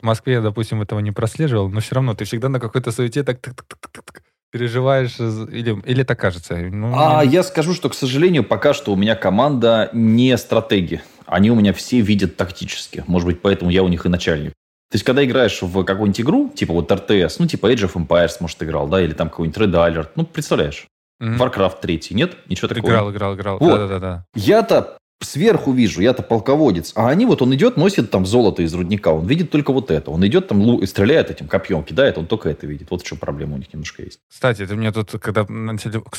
В 0.00 0.04
Москве 0.04 0.34
я, 0.34 0.40
допустим, 0.40 0.82
этого 0.82 1.00
не 1.00 1.12
прослеживал, 1.12 1.68
но 1.68 1.80
все 1.80 1.94
равно 1.94 2.14
ты 2.14 2.24
всегда 2.24 2.48
на 2.48 2.60
какой-то 2.60 2.90
суете 2.92 3.22
так, 3.22 3.40
так, 3.40 3.54
так, 3.54 3.78
так, 3.80 4.04
так 4.04 4.22
переживаешь, 4.52 5.18
или, 5.18 5.82
или 5.84 6.02
так 6.02 6.18
кажется? 6.18 6.56
Ну, 6.56 6.92
а 6.94 7.22
мне... 7.22 7.32
я 7.32 7.42
скажу, 7.42 7.74
что, 7.74 7.88
к 7.88 7.94
сожалению, 7.94 8.44
пока 8.44 8.74
что 8.74 8.92
у 8.92 8.96
меня 8.96 9.14
команда 9.14 9.90
не 9.92 10.36
стратеги. 10.36 11.02
Они 11.26 11.50
у 11.50 11.54
меня 11.54 11.72
все 11.72 12.00
видят 12.00 12.36
тактически. 12.36 13.04
Может 13.06 13.26
быть, 13.26 13.42
поэтому 13.42 13.70
я 13.70 13.82
у 13.82 13.88
них 13.88 14.06
и 14.06 14.08
начальник. 14.08 14.52
То 14.90 14.96
есть, 14.96 15.04
когда 15.04 15.24
играешь 15.24 15.60
в 15.60 15.84
какую-нибудь 15.84 16.20
игру, 16.20 16.52
типа 16.54 16.72
вот 16.72 16.90
RTS, 16.90 17.36
ну, 17.40 17.46
типа 17.46 17.72
Age 17.72 17.90
of 17.90 17.94
Empires, 17.94 18.36
может, 18.40 18.62
играл, 18.62 18.86
да, 18.88 19.02
или 19.02 19.12
там 19.12 19.30
какой-нибудь 19.30 19.60
Red 19.60 19.72
Alert, 19.72 20.10
ну, 20.14 20.24
представляешь, 20.24 20.86
Mm-hmm. 21.22 21.38
Warcraft 21.38 21.80
3, 21.80 22.02
нет? 22.10 22.36
Ничего 22.46 22.68
такого. 22.68 22.90
Играл, 22.90 23.10
играл, 23.10 23.34
играл. 23.36 23.58
Вот. 23.58 23.78
Да-да-да. 23.78 24.26
Я-то 24.34 24.98
сверху 25.20 25.72
вижу, 25.72 26.00
я-то 26.02 26.22
полководец. 26.22 26.92
А 26.94 27.08
они 27.08 27.26
вот, 27.26 27.42
он 27.42 27.54
идет, 27.54 27.76
носит 27.76 28.10
там 28.10 28.26
золото 28.26 28.62
из 28.62 28.74
рудника, 28.74 29.08
он 29.08 29.26
видит 29.26 29.50
только 29.50 29.72
вот 29.72 29.90
это. 29.90 30.10
Он 30.10 30.26
идет 30.26 30.48
там 30.48 30.78
и 30.78 30.86
стреляет 30.86 31.30
этим 31.30 31.48
копьем, 31.48 31.82
кидает, 31.82 32.18
он 32.18 32.26
только 32.26 32.48
это 32.48 32.66
видит. 32.66 32.90
Вот 32.90 33.02
в 33.02 33.06
чем 33.06 33.18
проблема 33.18 33.54
у 33.54 33.58
них 33.58 33.72
немножко 33.72 34.02
есть. 34.02 34.20
Кстати, 34.28 34.66
ты 34.66 34.74
мне 34.74 34.92
тут, 34.92 35.12
когда... 35.20 35.46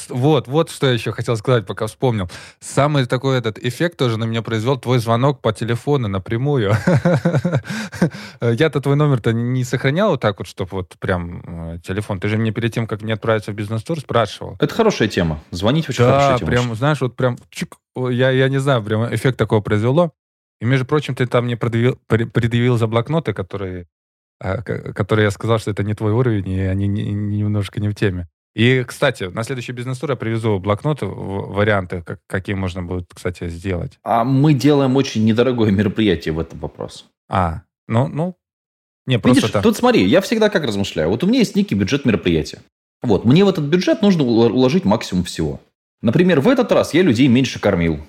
Вот, 0.10 0.48
вот 0.48 0.72
что 0.72 0.88
я 0.88 0.94
еще 0.94 1.12
хотел 1.12 1.38
сказать, 1.38 1.66
пока 1.66 1.88
вспомнил. 1.88 2.30
Самый 2.60 3.06
такой 3.06 3.38
этот 3.38 3.60
эффект 3.60 3.98
тоже 3.98 4.18
на 4.18 4.26
меня 4.26 4.42
произвел 4.42 4.78
твой 4.78 5.00
звонок 5.00 5.42
по 5.42 5.54
телефону 5.54 6.08
напрямую. 6.08 6.76
Я-то 8.42 8.82
твой 8.82 8.96
номер-то 8.96 9.32
не 9.32 9.64
сохранял 9.64 10.12
вот 10.12 10.22
так 10.22 10.40
вот, 10.40 10.48
чтобы 10.48 10.70
вот 10.72 10.96
прям 11.00 11.76
э, 11.76 11.80
телефон. 11.86 12.20
Ты 12.20 12.30
же 12.30 12.38
мне 12.38 12.52
перед 12.52 12.74
тем, 12.74 12.88
как 12.88 13.02
мне 13.02 13.14
отправиться 13.14 13.52
в 13.52 13.56
бизнес-тур, 13.56 14.00
спрашивал. 14.00 14.58
Это 14.60 14.74
хорошая 14.74 15.08
тема. 15.08 15.40
Звонить 15.52 15.88
очень 15.88 16.04
да, 16.04 16.12
хорошая 16.12 16.38
тема. 16.40 16.52
прям, 16.52 16.76
знаешь, 16.76 17.02
вот 17.02 17.16
прям 17.16 17.38
чик, 17.50 17.76
я, 18.10 18.32
я 18.32 18.50
не 18.50 18.60
знаю, 18.60 18.84
прям 18.84 19.14
эффект 19.14 19.38
такого 19.38 19.62
произвело. 19.62 20.14
И, 20.60 20.66
между 20.66 20.86
прочим, 20.86 21.16
ты 21.16 21.28
там 21.28 21.46
мне 21.46 21.58
предъявил, 21.58 22.00
предъявил 22.08 22.78
за 22.78 22.88
блокноты, 22.88 23.34
которые, 23.34 23.88
а, 24.40 24.62
которые 24.62 25.26
я 25.26 25.32
сказал, 25.32 25.60
что 25.60 25.72
это 25.72 25.84
не 25.84 25.94
твой 25.94 26.12
уровень, 26.12 26.50
и 26.50 26.62
они 26.62 26.88
не, 26.88 27.04
не, 27.14 27.38
немножко 27.38 27.80
не 27.80 27.90
в 27.90 27.96
теме. 27.96 28.28
И, 28.56 28.84
кстати, 28.88 29.26
на 29.26 29.44
следующий 29.44 29.72
бизнес-тур 29.72 30.10
я 30.10 30.16
привезу 30.16 30.58
блокноты, 30.58 31.06
варианты, 31.06 32.02
как, 32.02 32.20
какие 32.26 32.56
можно 32.56 32.82
будет, 32.82 33.06
кстати, 33.14 33.50
сделать. 33.50 34.00
А 34.04 34.24
мы 34.24 34.56
делаем 34.56 34.96
очень 34.96 35.26
недорогое 35.26 35.70
мероприятие 35.72 36.34
в 36.34 36.40
этом 36.40 36.58
вопрос. 36.58 37.06
А, 37.30 37.62
ну, 37.88 38.08
ну, 38.08 38.36
не, 39.08 39.20
просто 39.20 39.42
Видишь, 39.42 39.50
это... 39.52 39.62
тут 39.62 39.78
смотри, 39.78 40.06
я 40.06 40.22
всегда 40.22 40.50
как 40.50 40.66
размышляю. 40.66 41.10
Вот 41.10 41.24
у 41.24 41.28
меня 41.28 41.40
есть 41.40 41.56
некий 41.56 41.76
бюджет 41.76 42.04
мероприятия. 42.04 42.60
Вот, 43.02 43.26
мне 43.26 43.46
в 43.46 43.50
этот 43.50 43.66
бюджет 43.66 44.02
нужно 44.02 44.24
уложить 44.24 44.86
максимум 44.86 45.24
всего. 45.24 45.62
Например, 46.02 46.40
в 46.40 46.48
этот 46.48 46.72
раз 46.72 46.94
я 46.94 47.02
людей 47.02 47.28
меньше 47.28 47.60
кормил. 47.60 48.00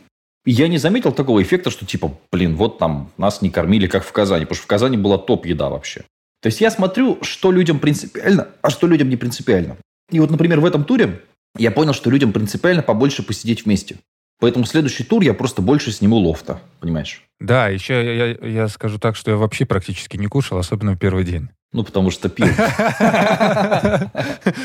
И 0.45 0.51
я 0.51 0.69
не 0.69 0.79
заметил 0.79 1.13
такого 1.13 1.43
эффекта, 1.43 1.71
что 1.71 1.85
типа, 1.85 2.17
блин, 2.33 2.57
вот 2.57 2.79
там 2.79 3.11
нас 3.17 3.43
не 3.43 3.51
кормили, 3.51 3.87
как 3.87 4.05
в 4.05 4.13
Казани. 4.13 4.45
Потому 4.45 4.57
что 4.57 4.65
в 4.65 4.69
Казани 4.69 4.97
была 4.97 5.19
топ-еда 5.19 5.69
вообще. 5.69 6.05
То 6.41 6.47
есть 6.47 6.61
я 6.61 6.71
смотрю, 6.71 7.19
что 7.23 7.51
людям 7.51 7.81
принципиально, 7.81 8.49
а 8.63 8.71
что 8.71 8.87
людям 8.87 9.09
не 9.09 9.17
принципиально. 9.17 9.77
И 10.11 10.21
вот, 10.21 10.31
например, 10.31 10.61
в 10.61 10.65
этом 10.65 10.85
туре 10.85 11.23
я 11.57 11.71
понял, 11.71 11.93
что 11.93 12.11
людям 12.11 12.33
принципиально 12.33 12.83
побольше 12.83 13.23
посидеть 13.23 13.65
вместе. 13.65 13.97
Поэтому 14.41 14.65
следующий 14.67 15.03
тур 15.03 15.23
я 15.23 15.35
просто 15.35 15.63
больше 15.63 15.91
сниму 15.91 16.17
лофта, 16.17 16.61
понимаешь? 16.81 17.23
Да, 17.41 17.69
еще 17.69 17.95
я, 17.95 18.27
я, 18.27 18.49
я 18.49 18.69
скажу 18.69 18.99
так, 18.99 19.17
что 19.17 19.33
я 19.33 19.37
вообще 19.37 19.67
практически 19.67 20.17
не 20.17 20.29
кушал, 20.29 20.59
особенно 20.59 20.95
в 20.95 20.99
первый 20.99 21.25
день. 21.25 21.49
Ну, 21.73 21.85
потому 21.85 22.11
что 22.11 22.31
пил. 22.31 22.47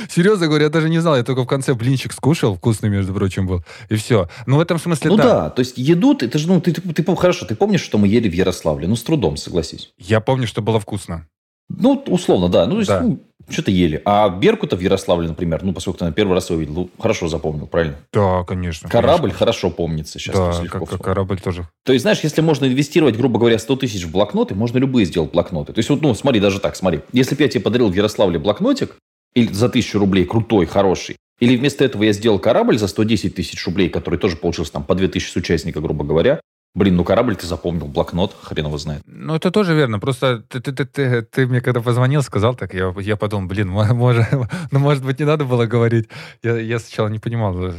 Серьезно 0.10 0.48
говорю, 0.48 0.64
я 0.64 0.70
даже 0.70 0.90
не 0.90 1.00
знал. 1.00 1.18
Я 1.18 1.24
только 1.24 1.44
в 1.44 1.48
конце 1.48 1.74
блинчик 1.74 2.14
скушал, 2.14 2.56
вкусный, 2.56 2.90
между 2.90 3.14
прочим, 3.14 3.46
был. 3.46 3.62
И 3.90 3.96
все. 3.96 4.30
Ну, 4.46 4.56
в 4.56 4.62
этом 4.62 4.80
смысле, 4.80 5.10
Ну 5.12 5.18
да, 5.18 5.24
да 5.24 5.50
то 5.50 5.60
есть 5.60 5.78
еду, 5.78 6.16
ты, 6.16 6.30
ты 6.30 6.38
же, 6.38 6.48
ну, 6.48 6.62
ты, 6.62 6.72
ты, 6.72 6.82
ты, 6.82 7.16
хорошо, 7.16 7.46
ты 7.46 7.56
помнишь, 7.56 7.82
что 7.82 7.98
мы 7.98 8.08
ели 8.08 8.30
в 8.30 8.34
Ярославле? 8.34 8.88
Ну, 8.88 8.96
с 8.96 9.04
трудом, 9.04 9.36
согласись. 9.36 9.92
Я 9.98 10.22
помню, 10.22 10.48
что 10.48 10.62
было 10.62 10.80
вкусно. 10.80 11.28
Ну, 11.70 12.04
условно, 12.08 12.50
да. 12.50 12.66
Ну, 12.66 12.74
то 12.74 12.80
есть, 12.80 12.90
да. 12.90 13.02
ну, 13.02 13.20
что-то 13.50 13.72
ели. 13.72 14.02
А 14.06 14.30
Беркута 14.30 14.76
в 14.76 14.80
Ярославле, 14.80 15.28
например, 15.28 15.64
ну, 15.64 15.74
поскольку 15.74 16.00
ты 16.00 16.06
на 16.06 16.12
первый 16.12 16.34
раз 16.34 16.50
его 16.50 16.60
видел, 16.60 16.74
ну, 16.74 16.90
хорошо 17.00 17.28
запомнил, 17.28 17.68
правильно? 17.68 17.96
Да, 18.12 18.44
конечно. 18.44 18.90
Корабль 18.90 19.22
конечно. 19.22 19.40
хорошо 19.40 19.70
помнится 19.70 20.20
сейчас. 20.20 20.36
Да, 20.36 20.68
как, 20.68 20.88
как 20.88 21.02
корабль 21.02 21.40
тоже. 21.40 21.68
То 21.86 21.94
есть, 21.94 22.04
знаешь, 22.04 22.20
если 22.22 22.42
можно 22.42 22.66
инвестировать, 22.66 23.18
грубо 23.18 23.40
говоря, 23.40 23.58
100 23.60 23.76
тысяч 23.78 24.04
в 24.06 24.12
блокноты, 24.12 24.56
можно 24.56 24.78
любые 24.78 25.06
сделать 25.06 25.32
блокноты. 25.32 25.74
То 25.74 25.80
есть, 25.80 25.90
вот, 25.90 26.02
ну, 26.02 26.14
смотри, 26.14 26.40
даже 26.40 26.60
так, 26.60 26.76
смотри. 26.76 27.02
Если 27.12 27.36
бы 27.36 27.44
я 27.44 27.50
тебе 27.50 27.62
подарил 27.62 27.90
в 27.90 27.94
Ярославле 27.94 28.40
блокнотик, 28.40 28.96
или 29.34 29.52
за 29.52 29.70
тысячу 29.70 30.00
рублей, 30.00 30.26
крутой, 30.26 30.66
хороший, 30.66 31.18
или 31.40 31.58
вместо 31.58 31.84
этого 31.84 32.04
я 32.04 32.14
сделал 32.14 32.40
корабль 32.40 32.78
за 32.78 32.88
110 32.88 33.36
тысяч 33.36 33.66
рублей, 33.66 33.90
который 33.90 34.20
тоже 34.20 34.38
получился 34.38 34.74
там 34.74 34.84
по 34.84 34.96
2000 34.96 35.30
с 35.30 35.36
участника, 35.36 35.82
грубо 35.82 36.06
говоря, 36.06 36.40
Блин, 36.76 36.96
ну 36.96 37.04
корабль 37.04 37.36
ты 37.36 37.46
запомнил, 37.46 37.86
блокнот, 37.86 38.36
хрен 38.42 38.66
его 38.66 38.78
знает. 38.80 39.04
Ну, 39.06 39.36
это 39.36 39.52
тоже 39.52 39.76
верно. 39.76 40.00
Просто 40.00 40.40
ты, 40.40 40.60
ты, 40.60 40.74
ты, 40.74 40.86
ты, 40.86 41.22
ты 41.22 41.46
мне 41.46 41.62
когда 41.62 41.82
позвонил, 41.82 42.24
сказал 42.24 42.56
так, 42.56 42.74
я, 42.74 42.92
я 42.98 43.16
подумал, 43.16 43.48
блин, 43.48 43.70
может, 43.70 44.26
ну, 44.72 44.80
может 44.80 45.06
быть, 45.06 45.20
не 45.20 45.26
надо 45.26 45.46
было 45.46 45.68
говорить. 45.68 46.10
Я, 46.42 46.58
я 46.58 46.80
сначала 46.80 47.10
не 47.10 47.20
понимал. 47.20 47.74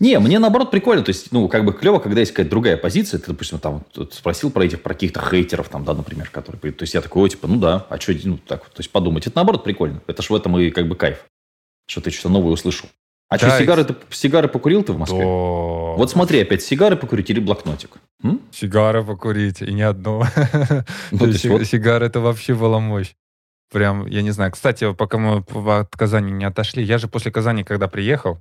Не, 0.00 0.18
мне 0.18 0.38
наоборот 0.38 0.70
прикольно. 0.70 1.02
То 1.02 1.10
есть, 1.10 1.30
ну, 1.30 1.46
как 1.48 1.66
бы 1.66 1.74
клево, 1.74 1.98
когда 1.98 2.20
есть 2.20 2.32
какая-то 2.32 2.50
другая 2.50 2.78
позиция. 2.78 3.20
Ты, 3.20 3.26
допустим, 3.32 3.58
там 3.58 3.84
спросил 4.12 4.50
про 4.50 4.64
этих, 4.64 4.80
про 4.80 4.94
каких-то 4.94 5.20
хейтеров, 5.20 5.68
там, 5.68 5.84
да, 5.84 5.92
например, 5.92 6.30
которые... 6.30 6.72
То 6.72 6.84
есть, 6.84 6.94
я 6.94 7.02
такой, 7.02 7.28
типа, 7.28 7.48
ну 7.48 7.58
да, 7.58 7.84
а 7.90 8.00
что, 8.00 8.14
ну, 8.24 8.38
так, 8.38 8.64
то 8.64 8.80
есть, 8.80 8.90
подумать. 8.90 9.26
Это 9.26 9.36
наоборот 9.36 9.62
прикольно. 9.62 10.00
Это 10.06 10.22
ж 10.22 10.30
в 10.30 10.34
этом 10.34 10.58
и 10.58 10.70
как 10.70 10.88
бы 10.88 10.96
кайф. 10.96 11.18
Что 11.86 12.00
ты 12.00 12.10
что-то 12.10 12.30
новое 12.30 12.52
услышал. 12.52 12.88
А 13.30 13.38
да, 13.38 13.50
что, 13.50 13.58
сигары, 13.58 13.84
ты, 13.84 13.94
сигары 14.10 14.48
покурил 14.48 14.82
ты 14.82 14.94
в 14.94 14.98
Москве? 14.98 15.18
Да. 15.18 15.26
Вот 15.26 16.10
смотри, 16.10 16.40
опять 16.40 16.62
сигары 16.62 16.96
покурить 16.96 17.28
или 17.28 17.40
блокнотик? 17.40 17.98
М? 18.22 18.40
Сигары 18.50 19.04
покурить, 19.04 19.60
и 19.60 19.72
не 19.72 19.82
одну. 19.82 20.22
Ну, 21.10 21.32
сигары 21.32 22.06
это 22.06 22.20
вообще 22.20 22.54
была 22.54 22.80
мощь. 22.80 23.14
Прям, 23.70 24.06
я 24.06 24.22
не 24.22 24.30
знаю. 24.30 24.50
Кстати, 24.52 24.94
пока 24.94 25.18
мы 25.18 25.44
от 25.80 25.94
Казани 25.94 26.32
не 26.32 26.46
отошли, 26.46 26.82
я 26.82 26.96
же 26.96 27.06
после 27.06 27.30
Казани, 27.30 27.64
когда 27.64 27.86
приехал, 27.86 28.38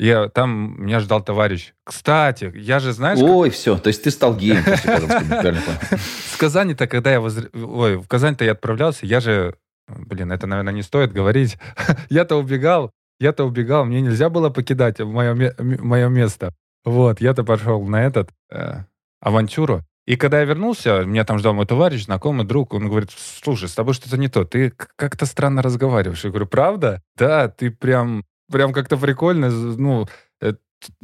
я, 0.00 0.28
там 0.28 0.82
меня 0.82 0.98
ждал 0.98 1.22
товарищ. 1.22 1.72
Кстати, 1.84 2.52
я 2.56 2.80
же, 2.80 2.92
знаешь... 2.92 3.20
Ой, 3.20 3.50
как... 3.50 3.56
все, 3.56 3.78
то 3.78 3.88
есть 3.88 4.02
ты 4.02 4.10
стал 4.10 4.36
геем 4.36 4.62
В 4.62 6.36
Казани-то, 6.38 6.88
когда 6.88 7.12
я... 7.12 7.20
Ой, 7.20 7.96
в 7.96 8.08
Казань-то 8.08 8.44
я 8.44 8.52
отправлялся, 8.52 9.06
я 9.06 9.20
же... 9.20 9.54
Блин, 9.88 10.32
это, 10.32 10.46
наверное, 10.46 10.72
не 10.72 10.82
стоит 10.82 11.12
говорить. 11.12 11.56
Я-то 12.10 12.36
убегал 12.36 12.92
я-то 13.20 13.44
убегал, 13.44 13.84
мне 13.84 14.00
нельзя 14.00 14.28
было 14.28 14.50
покидать 14.50 15.00
мое, 15.00 15.54
мое 15.58 16.08
место. 16.08 16.54
Вот, 16.84 17.20
я-то 17.20 17.44
пошел 17.44 17.82
на 17.86 18.04
этот 18.04 18.30
э, 18.50 18.84
авантюру. 19.20 19.82
И 20.06 20.16
когда 20.16 20.38
я 20.38 20.46
вернулся, 20.46 21.04
меня 21.04 21.24
там 21.24 21.38
ждал 21.38 21.52
мой 21.52 21.66
товарищ, 21.66 22.04
знакомый, 22.04 22.46
друг, 22.46 22.72
он 22.72 22.88
говорит, 22.88 23.10
слушай, 23.14 23.68
с 23.68 23.74
тобой 23.74 23.92
что-то 23.92 24.16
не 24.16 24.28
то, 24.28 24.44
ты 24.44 24.70
как-то 24.70 25.26
странно 25.26 25.60
разговариваешь. 25.60 26.24
Я 26.24 26.30
говорю, 26.30 26.46
правда? 26.46 27.02
Да, 27.14 27.48
ты 27.48 27.70
прям, 27.70 28.24
прям 28.50 28.72
как-то 28.72 28.96
прикольно, 28.96 29.50
ну, 29.50 30.06
э, 30.40 30.54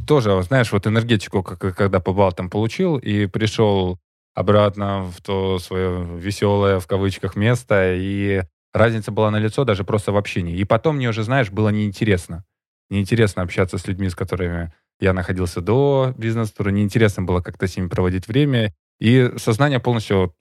тоже, 0.07 0.43
знаешь, 0.45 0.73
вот 0.73 0.87
энергетику, 0.87 1.43
как, 1.43 1.77
когда 1.77 2.01
побал 2.01 2.33
там 2.33 2.49
получил, 2.49 2.97
и 2.97 3.27
пришел 3.27 3.99
обратно 4.35 5.03
в 5.03 5.21
то 5.21 5.59
свое 5.59 6.19
веселое, 6.19 6.81
в 6.81 6.87
кавычках, 6.87 7.37
место, 7.37 7.95
и 7.95 8.43
разница 8.75 9.13
была 9.13 9.31
на 9.31 9.39
лицо 9.39 9.65
даже 9.65 9.85
просто 9.85 10.13
в 10.13 10.17
общении. 10.17 10.57
И 10.57 10.65
потом 10.65 10.97
мне 10.97 11.09
уже, 11.09 11.23
знаешь, 11.23 11.51
было 11.51 11.71
неинтересно. 11.71 12.45
Неинтересно 12.91 13.43
общаться 13.43 13.79
с 13.79 13.87
людьми, 13.87 14.11
с 14.11 14.15
которыми 14.15 14.75
я 15.01 15.13
находился 15.13 15.61
до 15.61 16.13
бизнес-тура. 16.19 16.71
Неинтересно 16.71 17.23
было 17.23 17.41
как-то 17.41 17.67
с 17.67 17.77
ними 17.77 17.89
проводить 17.89 18.29
время. 18.29 18.75
И 19.01 19.33
сознание 19.39 19.81
полностью 19.81 20.35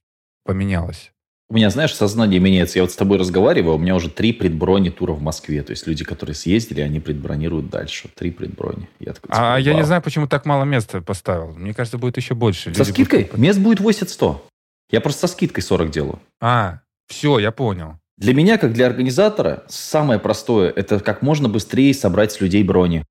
поменялось. 0.43 1.11
У 1.49 1.55
меня, 1.55 1.69
знаешь, 1.69 1.93
сознание 1.93 2.39
меняется. 2.39 2.79
Я 2.79 2.83
вот 2.83 2.91
с 2.91 2.95
тобой 2.95 3.19
разговариваю, 3.19 3.75
у 3.75 3.77
меня 3.77 3.95
уже 3.95 4.09
три 4.09 4.33
предброни 4.33 4.89
тура 4.89 5.11
в 5.11 5.21
Москве. 5.21 5.61
То 5.61 5.71
есть 5.71 5.85
люди, 5.85 6.03
которые 6.03 6.35
съездили, 6.35 6.81
они 6.81 6.99
предбронируют 6.99 7.69
дальше. 7.69 8.09
Три 8.15 8.31
предброни. 8.31 8.89
Я 8.99 9.13
такой, 9.13 9.27
типа, 9.27 9.55
а 9.55 9.59
я 9.59 9.73
не 9.73 9.83
знаю, 9.83 10.01
почему 10.01 10.27
так 10.27 10.45
мало 10.45 10.63
места 10.63 11.01
поставил. 11.01 11.53
Мне 11.53 11.73
кажется, 11.73 11.97
будет 11.97 12.17
еще 12.17 12.33
больше. 12.33 12.73
Со 12.73 12.79
люди 12.79 12.91
скидкой? 12.91 13.23
Будут... 13.25 13.37
Мест 13.37 13.59
будет 13.59 13.79
80-100. 13.81 14.37
Я 14.89 15.01
просто 15.01 15.27
со 15.27 15.33
скидкой 15.33 15.63
40 15.63 15.91
делаю. 15.91 16.19
А, 16.41 16.79
все, 17.07 17.39
я 17.39 17.51
понял. 17.51 17.99
Для 18.17 18.33
меня, 18.33 18.57
как 18.57 18.73
для 18.73 18.85
организатора, 18.85 19.63
самое 19.67 20.19
простое– 20.19 20.71
это 20.75 20.99
как 20.99 21.21
можно 21.21 21.49
быстрее 21.49 21.93
собрать 21.93 22.31
с 22.31 22.41
людей 22.41 22.63
брони, 22.63 23.03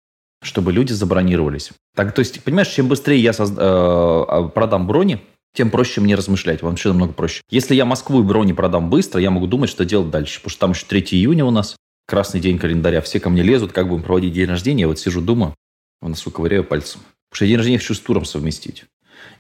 чтобы 0.43 0.73
люди 0.73 0.93
забронировались. 0.93 1.71
Так, 1.95 2.15
то 2.15 2.21
есть, 2.21 2.43
понимаешь, 2.43 2.69
чем 2.69 2.89
быстрее 2.89 3.21
я 3.21 3.33
созда- 3.33 3.61
э, 3.61 4.25
а, 4.29 4.49
продам 4.49 4.87
брони, 4.87 5.21
тем 5.55 5.71
проще 5.71 6.01
мне 6.01 6.15
размышлять. 6.15 6.63
Вообще 6.63 6.89
намного 6.89 7.13
проще. 7.13 7.43
Если 7.51 7.75
я 7.75 7.85
Москву 7.85 8.21
и 8.21 8.25
брони 8.25 8.53
продам 8.53 8.89
быстро, 8.91 9.21
я 9.21 9.31
могу 9.31 9.47
думать, 9.47 9.71
что 9.71 9.85
делать 9.85 10.11
дальше. 10.11 10.41
Потому 10.41 10.51
что 10.51 10.61
там 10.61 10.71
еще 10.73 10.87
3 10.87 11.01
июня 11.13 11.45
у 11.45 11.51
нас, 11.51 11.77
красный 12.07 12.41
день 12.41 12.59
календаря. 12.59 13.01
Все 13.03 13.21
ко 13.21 13.29
мне 13.29 13.43
лезут, 13.43 13.73
как 13.73 13.89
будем 13.89 14.03
проводить 14.03 14.33
день 14.33 14.49
рождения. 14.49 14.83
Я 14.83 14.89
вот 14.89 14.99
сижу, 14.99 15.21
думаю, 15.21 15.55
в 16.01 16.09
носу 16.09 16.31
ковыряю 16.31 16.65
пальцем. 16.65 17.01
Потому 17.31 17.37
что 17.37 17.45
я 17.45 17.49
день 17.49 17.57
рождения 17.59 17.79
хочу 17.79 17.95
с 17.95 18.01
туром 18.01 18.25
совместить. 18.25 18.85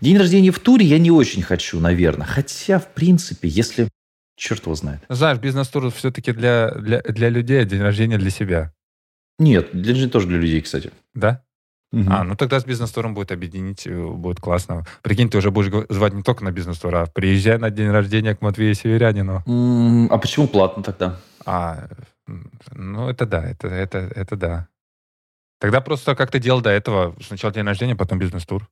День 0.00 0.18
рождения 0.18 0.50
в 0.50 0.58
туре 0.58 0.84
я 0.84 0.98
не 0.98 1.10
очень 1.10 1.42
хочу, 1.42 1.80
наверное. 1.80 2.26
Хотя, 2.26 2.78
в 2.78 2.92
принципе, 2.92 3.48
если... 3.48 3.88
Черт 4.36 4.62
его 4.62 4.74
знает. 4.74 5.00
Знаешь, 5.08 5.38
бизнес-тур 5.38 5.90
все-таки 5.90 6.32
для, 6.32 6.70
для, 6.70 7.00
для 7.02 7.28
людей, 7.28 7.60
а 7.60 7.64
день 7.64 7.80
рождения 7.82 8.18
для 8.18 8.30
себя. 8.30 8.72
Нет, 9.38 9.70
день 9.72 9.86
рождения 9.92 10.10
тоже 10.10 10.26
для 10.28 10.38
людей, 10.38 10.60
кстати. 10.60 10.90
Да? 11.14 11.42
Мгм. 11.92 12.10
А, 12.10 12.24
ну 12.24 12.36
тогда 12.36 12.58
с 12.58 12.64
бизнес-туром 12.64 13.12
будет 13.12 13.32
объединить, 13.32 13.86
э, 13.86 13.94
будет 13.94 14.40
классно. 14.40 14.86
Прикинь, 15.02 15.28
ты 15.28 15.36
уже 15.36 15.50
будешь 15.50 15.70
звать 15.90 16.14
не 16.14 16.22
только 16.22 16.42
на 16.42 16.50
бизнес-тур, 16.50 16.94
а 16.94 17.06
приезжай 17.06 17.58
на 17.58 17.70
день 17.70 17.90
рождения 17.90 18.34
к 18.34 18.40
Матвею 18.40 18.74
Северянину. 18.74 19.42
М, 19.46 20.10
А 20.10 20.16
почему 20.16 20.48
платно 20.48 20.82
тогда? 20.82 21.20
А, 21.44 21.88
ну 22.72 23.10
это 23.10 23.26
да, 23.26 23.44
это, 23.44 23.68
это, 23.68 23.98
это 23.98 24.36
да. 24.36 24.68
Тогда 25.60 25.82
просто 25.82 26.14
как 26.14 26.30
ты 26.30 26.38
делал 26.38 26.62
до 26.62 26.70
этого, 26.70 27.14
сначала 27.20 27.52
день 27.52 27.64
рождения, 27.66 27.94
потом 27.94 28.18
бизнес-тур. 28.18 28.66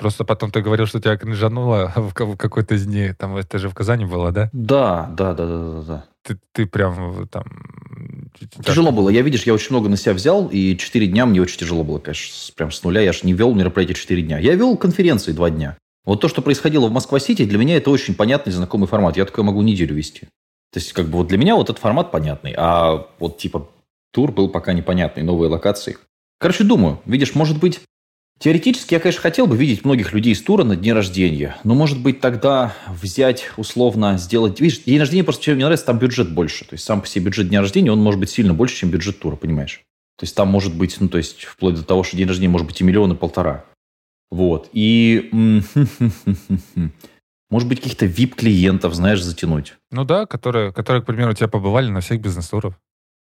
Просто 0.00 0.24
потом 0.24 0.50
ты 0.50 0.62
говорил, 0.62 0.86
что 0.86 1.00
тебя 1.00 1.16
кринжануло 1.16 1.92
в 1.96 2.12
ка- 2.14 2.24
в 2.24 2.36
какой-то 2.36 2.74
из 2.74 2.86
дней. 2.86 3.12
Там 3.12 3.36
это 3.36 3.58
же 3.58 3.68
в 3.68 3.74
Казани 3.74 4.04
было, 4.06 4.32
да? 4.32 4.48
Да, 4.52 5.08
да, 5.16 5.34
да, 5.34 5.46
да, 5.46 5.72
да, 5.72 5.82
да. 5.82 6.04
Ты, 6.22 6.38
ты 6.52 6.66
прям 6.66 7.28
там... 7.28 7.44
м, 7.90 8.30
так- 8.56 8.64
Тяжело 8.64 8.90
было. 8.92 9.10
Я, 9.10 9.22
видишь, 9.22 9.44
я 9.44 9.54
очень 9.54 9.70
много 9.70 9.88
на 9.88 9.96
себя 9.96 10.14
взял, 10.14 10.48
и 10.48 10.76
4 10.76 11.06
дня 11.06 11.26
мне 11.26 11.40
очень 11.42 11.58
тяжело 11.58 11.84
было, 11.84 11.98
конечно, 11.98 12.34
прям 12.56 12.70
с 12.72 12.82
нуля. 12.82 13.00
Я 13.02 13.12
же 13.12 13.20
не 13.24 13.34
вел 13.34 13.54
мероприятие 13.54 13.94
4 13.94 14.22
дня. 14.22 14.38
Я 14.38 14.54
вел 14.54 14.76
конференции 14.76 15.32
2 15.32 15.50
дня. 15.50 15.76
Вот 16.06 16.20
то, 16.22 16.28
что 16.28 16.40
происходило 16.40 16.88
в 16.88 16.92
Москва-Сити, 16.92 17.44
для 17.44 17.58
меня 17.58 17.76
это 17.76 17.90
очень 17.90 18.14
понятный, 18.14 18.52
знакомый 18.52 18.88
формат. 18.88 19.16
Я 19.18 19.26
такой 19.26 19.44
могу 19.44 19.60
неделю 19.62 19.94
вести. 19.94 20.20
То 20.72 20.78
есть, 20.78 20.92
как 20.94 21.06
бы 21.06 21.18
вот 21.18 21.26
для 21.28 21.36
меня 21.36 21.56
вот 21.56 21.68
этот 21.68 21.78
формат 21.78 22.10
понятный, 22.10 22.54
а 22.56 23.06
вот 23.18 23.36
типа 23.38 23.68
тур 24.12 24.32
был 24.32 24.48
пока 24.48 24.72
непонятный, 24.72 25.22
новые 25.22 25.50
локации. 25.50 25.98
Короче, 26.38 26.64
думаю, 26.64 27.00
видишь, 27.04 27.34
может 27.34 27.58
быть, 27.58 27.80
теоретически 28.40 28.94
я, 28.94 29.00
конечно, 29.00 29.20
хотел 29.20 29.46
бы 29.46 29.56
видеть 29.56 29.84
многих 29.84 30.12
людей 30.12 30.32
из 30.32 30.42
тура 30.42 30.64
на 30.64 30.74
день 30.74 30.92
рождения, 30.92 31.56
но, 31.62 31.74
может 31.74 32.02
быть, 32.02 32.20
тогда 32.20 32.74
взять, 32.88 33.50
условно, 33.56 34.18
сделать... 34.18 34.60
Видишь, 34.60 34.82
день 34.82 34.98
рождения 34.98 35.22
просто 35.22 35.44
чем 35.44 35.54
мне 35.54 35.64
нравится, 35.64 35.86
там 35.86 35.98
бюджет 35.98 36.32
больше. 36.34 36.64
То 36.64 36.74
есть, 36.74 36.84
сам 36.84 37.00
по 37.02 37.06
себе 37.06 37.26
бюджет 37.26 37.48
дня 37.48 37.60
рождения, 37.60 37.92
он 37.92 38.00
может 38.00 38.18
быть 38.18 38.30
сильно 38.30 38.54
больше, 38.54 38.76
чем 38.76 38.90
бюджет 38.90 39.20
тура, 39.20 39.36
понимаешь? 39.36 39.82
То 40.16 40.24
есть, 40.24 40.34
там 40.34 40.48
может 40.48 40.74
быть, 40.74 40.96
ну, 41.00 41.08
то 41.08 41.18
есть, 41.18 41.44
вплоть 41.44 41.76
до 41.76 41.84
того, 41.84 42.02
что 42.02 42.16
день 42.16 42.26
рождения 42.26 42.50
может 42.50 42.66
быть 42.66 42.80
и 42.80 42.84
миллион, 42.84 43.12
и 43.12 43.16
полтора. 43.16 43.64
Вот. 44.30 44.68
И, 44.72 45.30
может 47.50 47.68
быть, 47.68 47.80
каких-то 47.80 48.06
VIP-клиентов, 48.06 48.94
знаешь, 48.94 49.22
затянуть. 49.22 49.74
Ну 49.90 50.04
да, 50.04 50.26
которые, 50.26 50.72
которые, 50.72 51.02
к 51.02 51.06
примеру, 51.06 51.32
у 51.32 51.34
тебя 51.34 51.48
побывали 51.48 51.88
на 51.88 52.00
всех 52.00 52.20
бизнес-турах. 52.20 52.74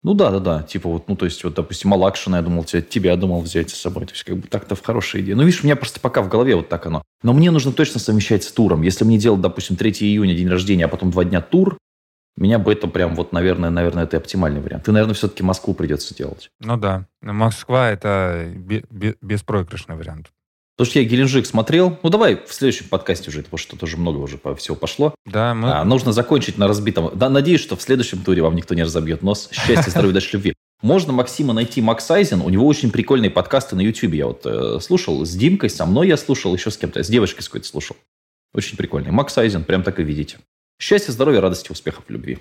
Ну 0.06 0.14
да, 0.14 0.30
да, 0.30 0.38
да. 0.38 0.62
Типа 0.62 0.88
вот, 0.88 1.08
ну 1.08 1.16
то 1.16 1.24
есть, 1.24 1.42
вот, 1.42 1.54
допустим, 1.54 1.90
Малакшина, 1.90 2.36
я 2.36 2.42
думал, 2.42 2.62
тебя, 2.62 2.80
тебя 2.80 3.16
думал 3.16 3.40
взять 3.40 3.70
с 3.70 3.74
собой. 3.74 4.06
То 4.06 4.12
есть, 4.12 4.22
как 4.22 4.36
бы 4.36 4.46
так-то 4.46 4.76
в 4.76 4.82
хорошая 4.84 5.20
идея. 5.20 5.34
Ну, 5.34 5.42
видишь, 5.42 5.64
у 5.64 5.66
меня 5.66 5.74
просто 5.74 5.98
пока 5.98 6.22
в 6.22 6.28
голове 6.28 6.54
вот 6.54 6.68
так 6.68 6.86
оно. 6.86 7.02
Но 7.24 7.32
мне 7.32 7.50
нужно 7.50 7.72
точно 7.72 7.98
совмещать 7.98 8.44
с 8.44 8.52
туром. 8.52 8.82
Если 8.82 9.04
мне 9.04 9.18
делать, 9.18 9.40
допустим, 9.40 9.74
3 9.74 9.90
июня 10.02 10.36
день 10.36 10.48
рождения, 10.48 10.84
а 10.84 10.88
потом 10.88 11.10
два 11.10 11.24
дня 11.24 11.40
тур, 11.40 11.76
меня 12.36 12.60
бы 12.60 12.72
это 12.72 12.86
прям 12.86 13.16
вот, 13.16 13.32
наверное, 13.32 13.70
наверное, 13.70 14.04
это 14.04 14.18
оптимальный 14.18 14.60
вариант. 14.60 14.84
Ты, 14.84 14.92
наверное, 14.92 15.14
все-таки 15.14 15.42
Москву 15.42 15.74
придется 15.74 16.14
делать. 16.14 16.50
Ну 16.60 16.76
да. 16.76 17.06
Москва— 17.20 17.90
это 17.90 18.46
бе- 18.54 18.84
бе- 18.88 19.16
беспроигрышный 19.20 19.96
вариант. 19.96 20.30
Потому 20.76 20.90
что 20.90 20.98
я 20.98 21.06
Геленджик 21.06 21.46
смотрел. 21.46 21.98
Ну, 22.02 22.10
давай 22.10 22.36
в 22.36 22.52
следующем 22.52 22.88
подкасте 22.88 23.30
уже, 23.30 23.42
потому 23.42 23.56
что 23.56 23.76
тоже 23.76 23.96
много 23.96 24.18
уже 24.18 24.38
всего 24.56 24.76
пошло. 24.76 25.14
Да, 25.24 25.54
мы... 25.54 25.72
А, 25.72 25.84
нужно 25.84 26.12
закончить 26.12 26.58
на 26.58 26.68
разбитом. 26.68 27.10
Да, 27.14 27.30
надеюсь, 27.30 27.62
что 27.62 27.76
в 27.76 27.82
следующем 27.82 28.18
туре 28.18 28.42
вам 28.42 28.54
никто 28.54 28.74
не 28.74 28.82
разобьет 28.82 29.22
нос. 29.22 29.48
Счастья, 29.52 29.90
здоровья, 29.90 30.10
удачи, 30.10 30.34
любви. 30.34 30.54
Можно 30.82 31.14
Максима 31.14 31.54
найти 31.54 31.80
Макс 31.80 32.10
Айзен. 32.10 32.42
У 32.42 32.50
него 32.50 32.66
очень 32.66 32.90
прикольные 32.90 33.30
подкасты 33.30 33.74
на 33.74 33.80
YouTube. 33.80 34.12
Я 34.12 34.26
вот 34.26 34.42
э, 34.44 34.78
слушал 34.82 35.24
с 35.24 35.30
Димкой, 35.30 35.70
со 35.70 35.86
мной 35.86 36.08
я 36.08 36.18
слушал, 36.18 36.54
еще 36.54 36.70
с 36.70 36.76
кем-то. 36.76 37.02
С 37.02 37.08
девочкой 37.08 37.42
с 37.42 37.48
какой-то 37.48 37.66
слушал. 37.66 37.96
Очень 38.52 38.76
прикольный. 38.76 39.12
Макс 39.12 39.36
Айзен, 39.38 39.64
прям 39.64 39.82
так 39.82 39.98
и 39.98 40.02
видите. 40.02 40.38
Счастья, 40.78 41.10
здоровья, 41.10 41.40
радости, 41.40 41.72
успехов, 41.72 42.04
любви. 42.08 42.38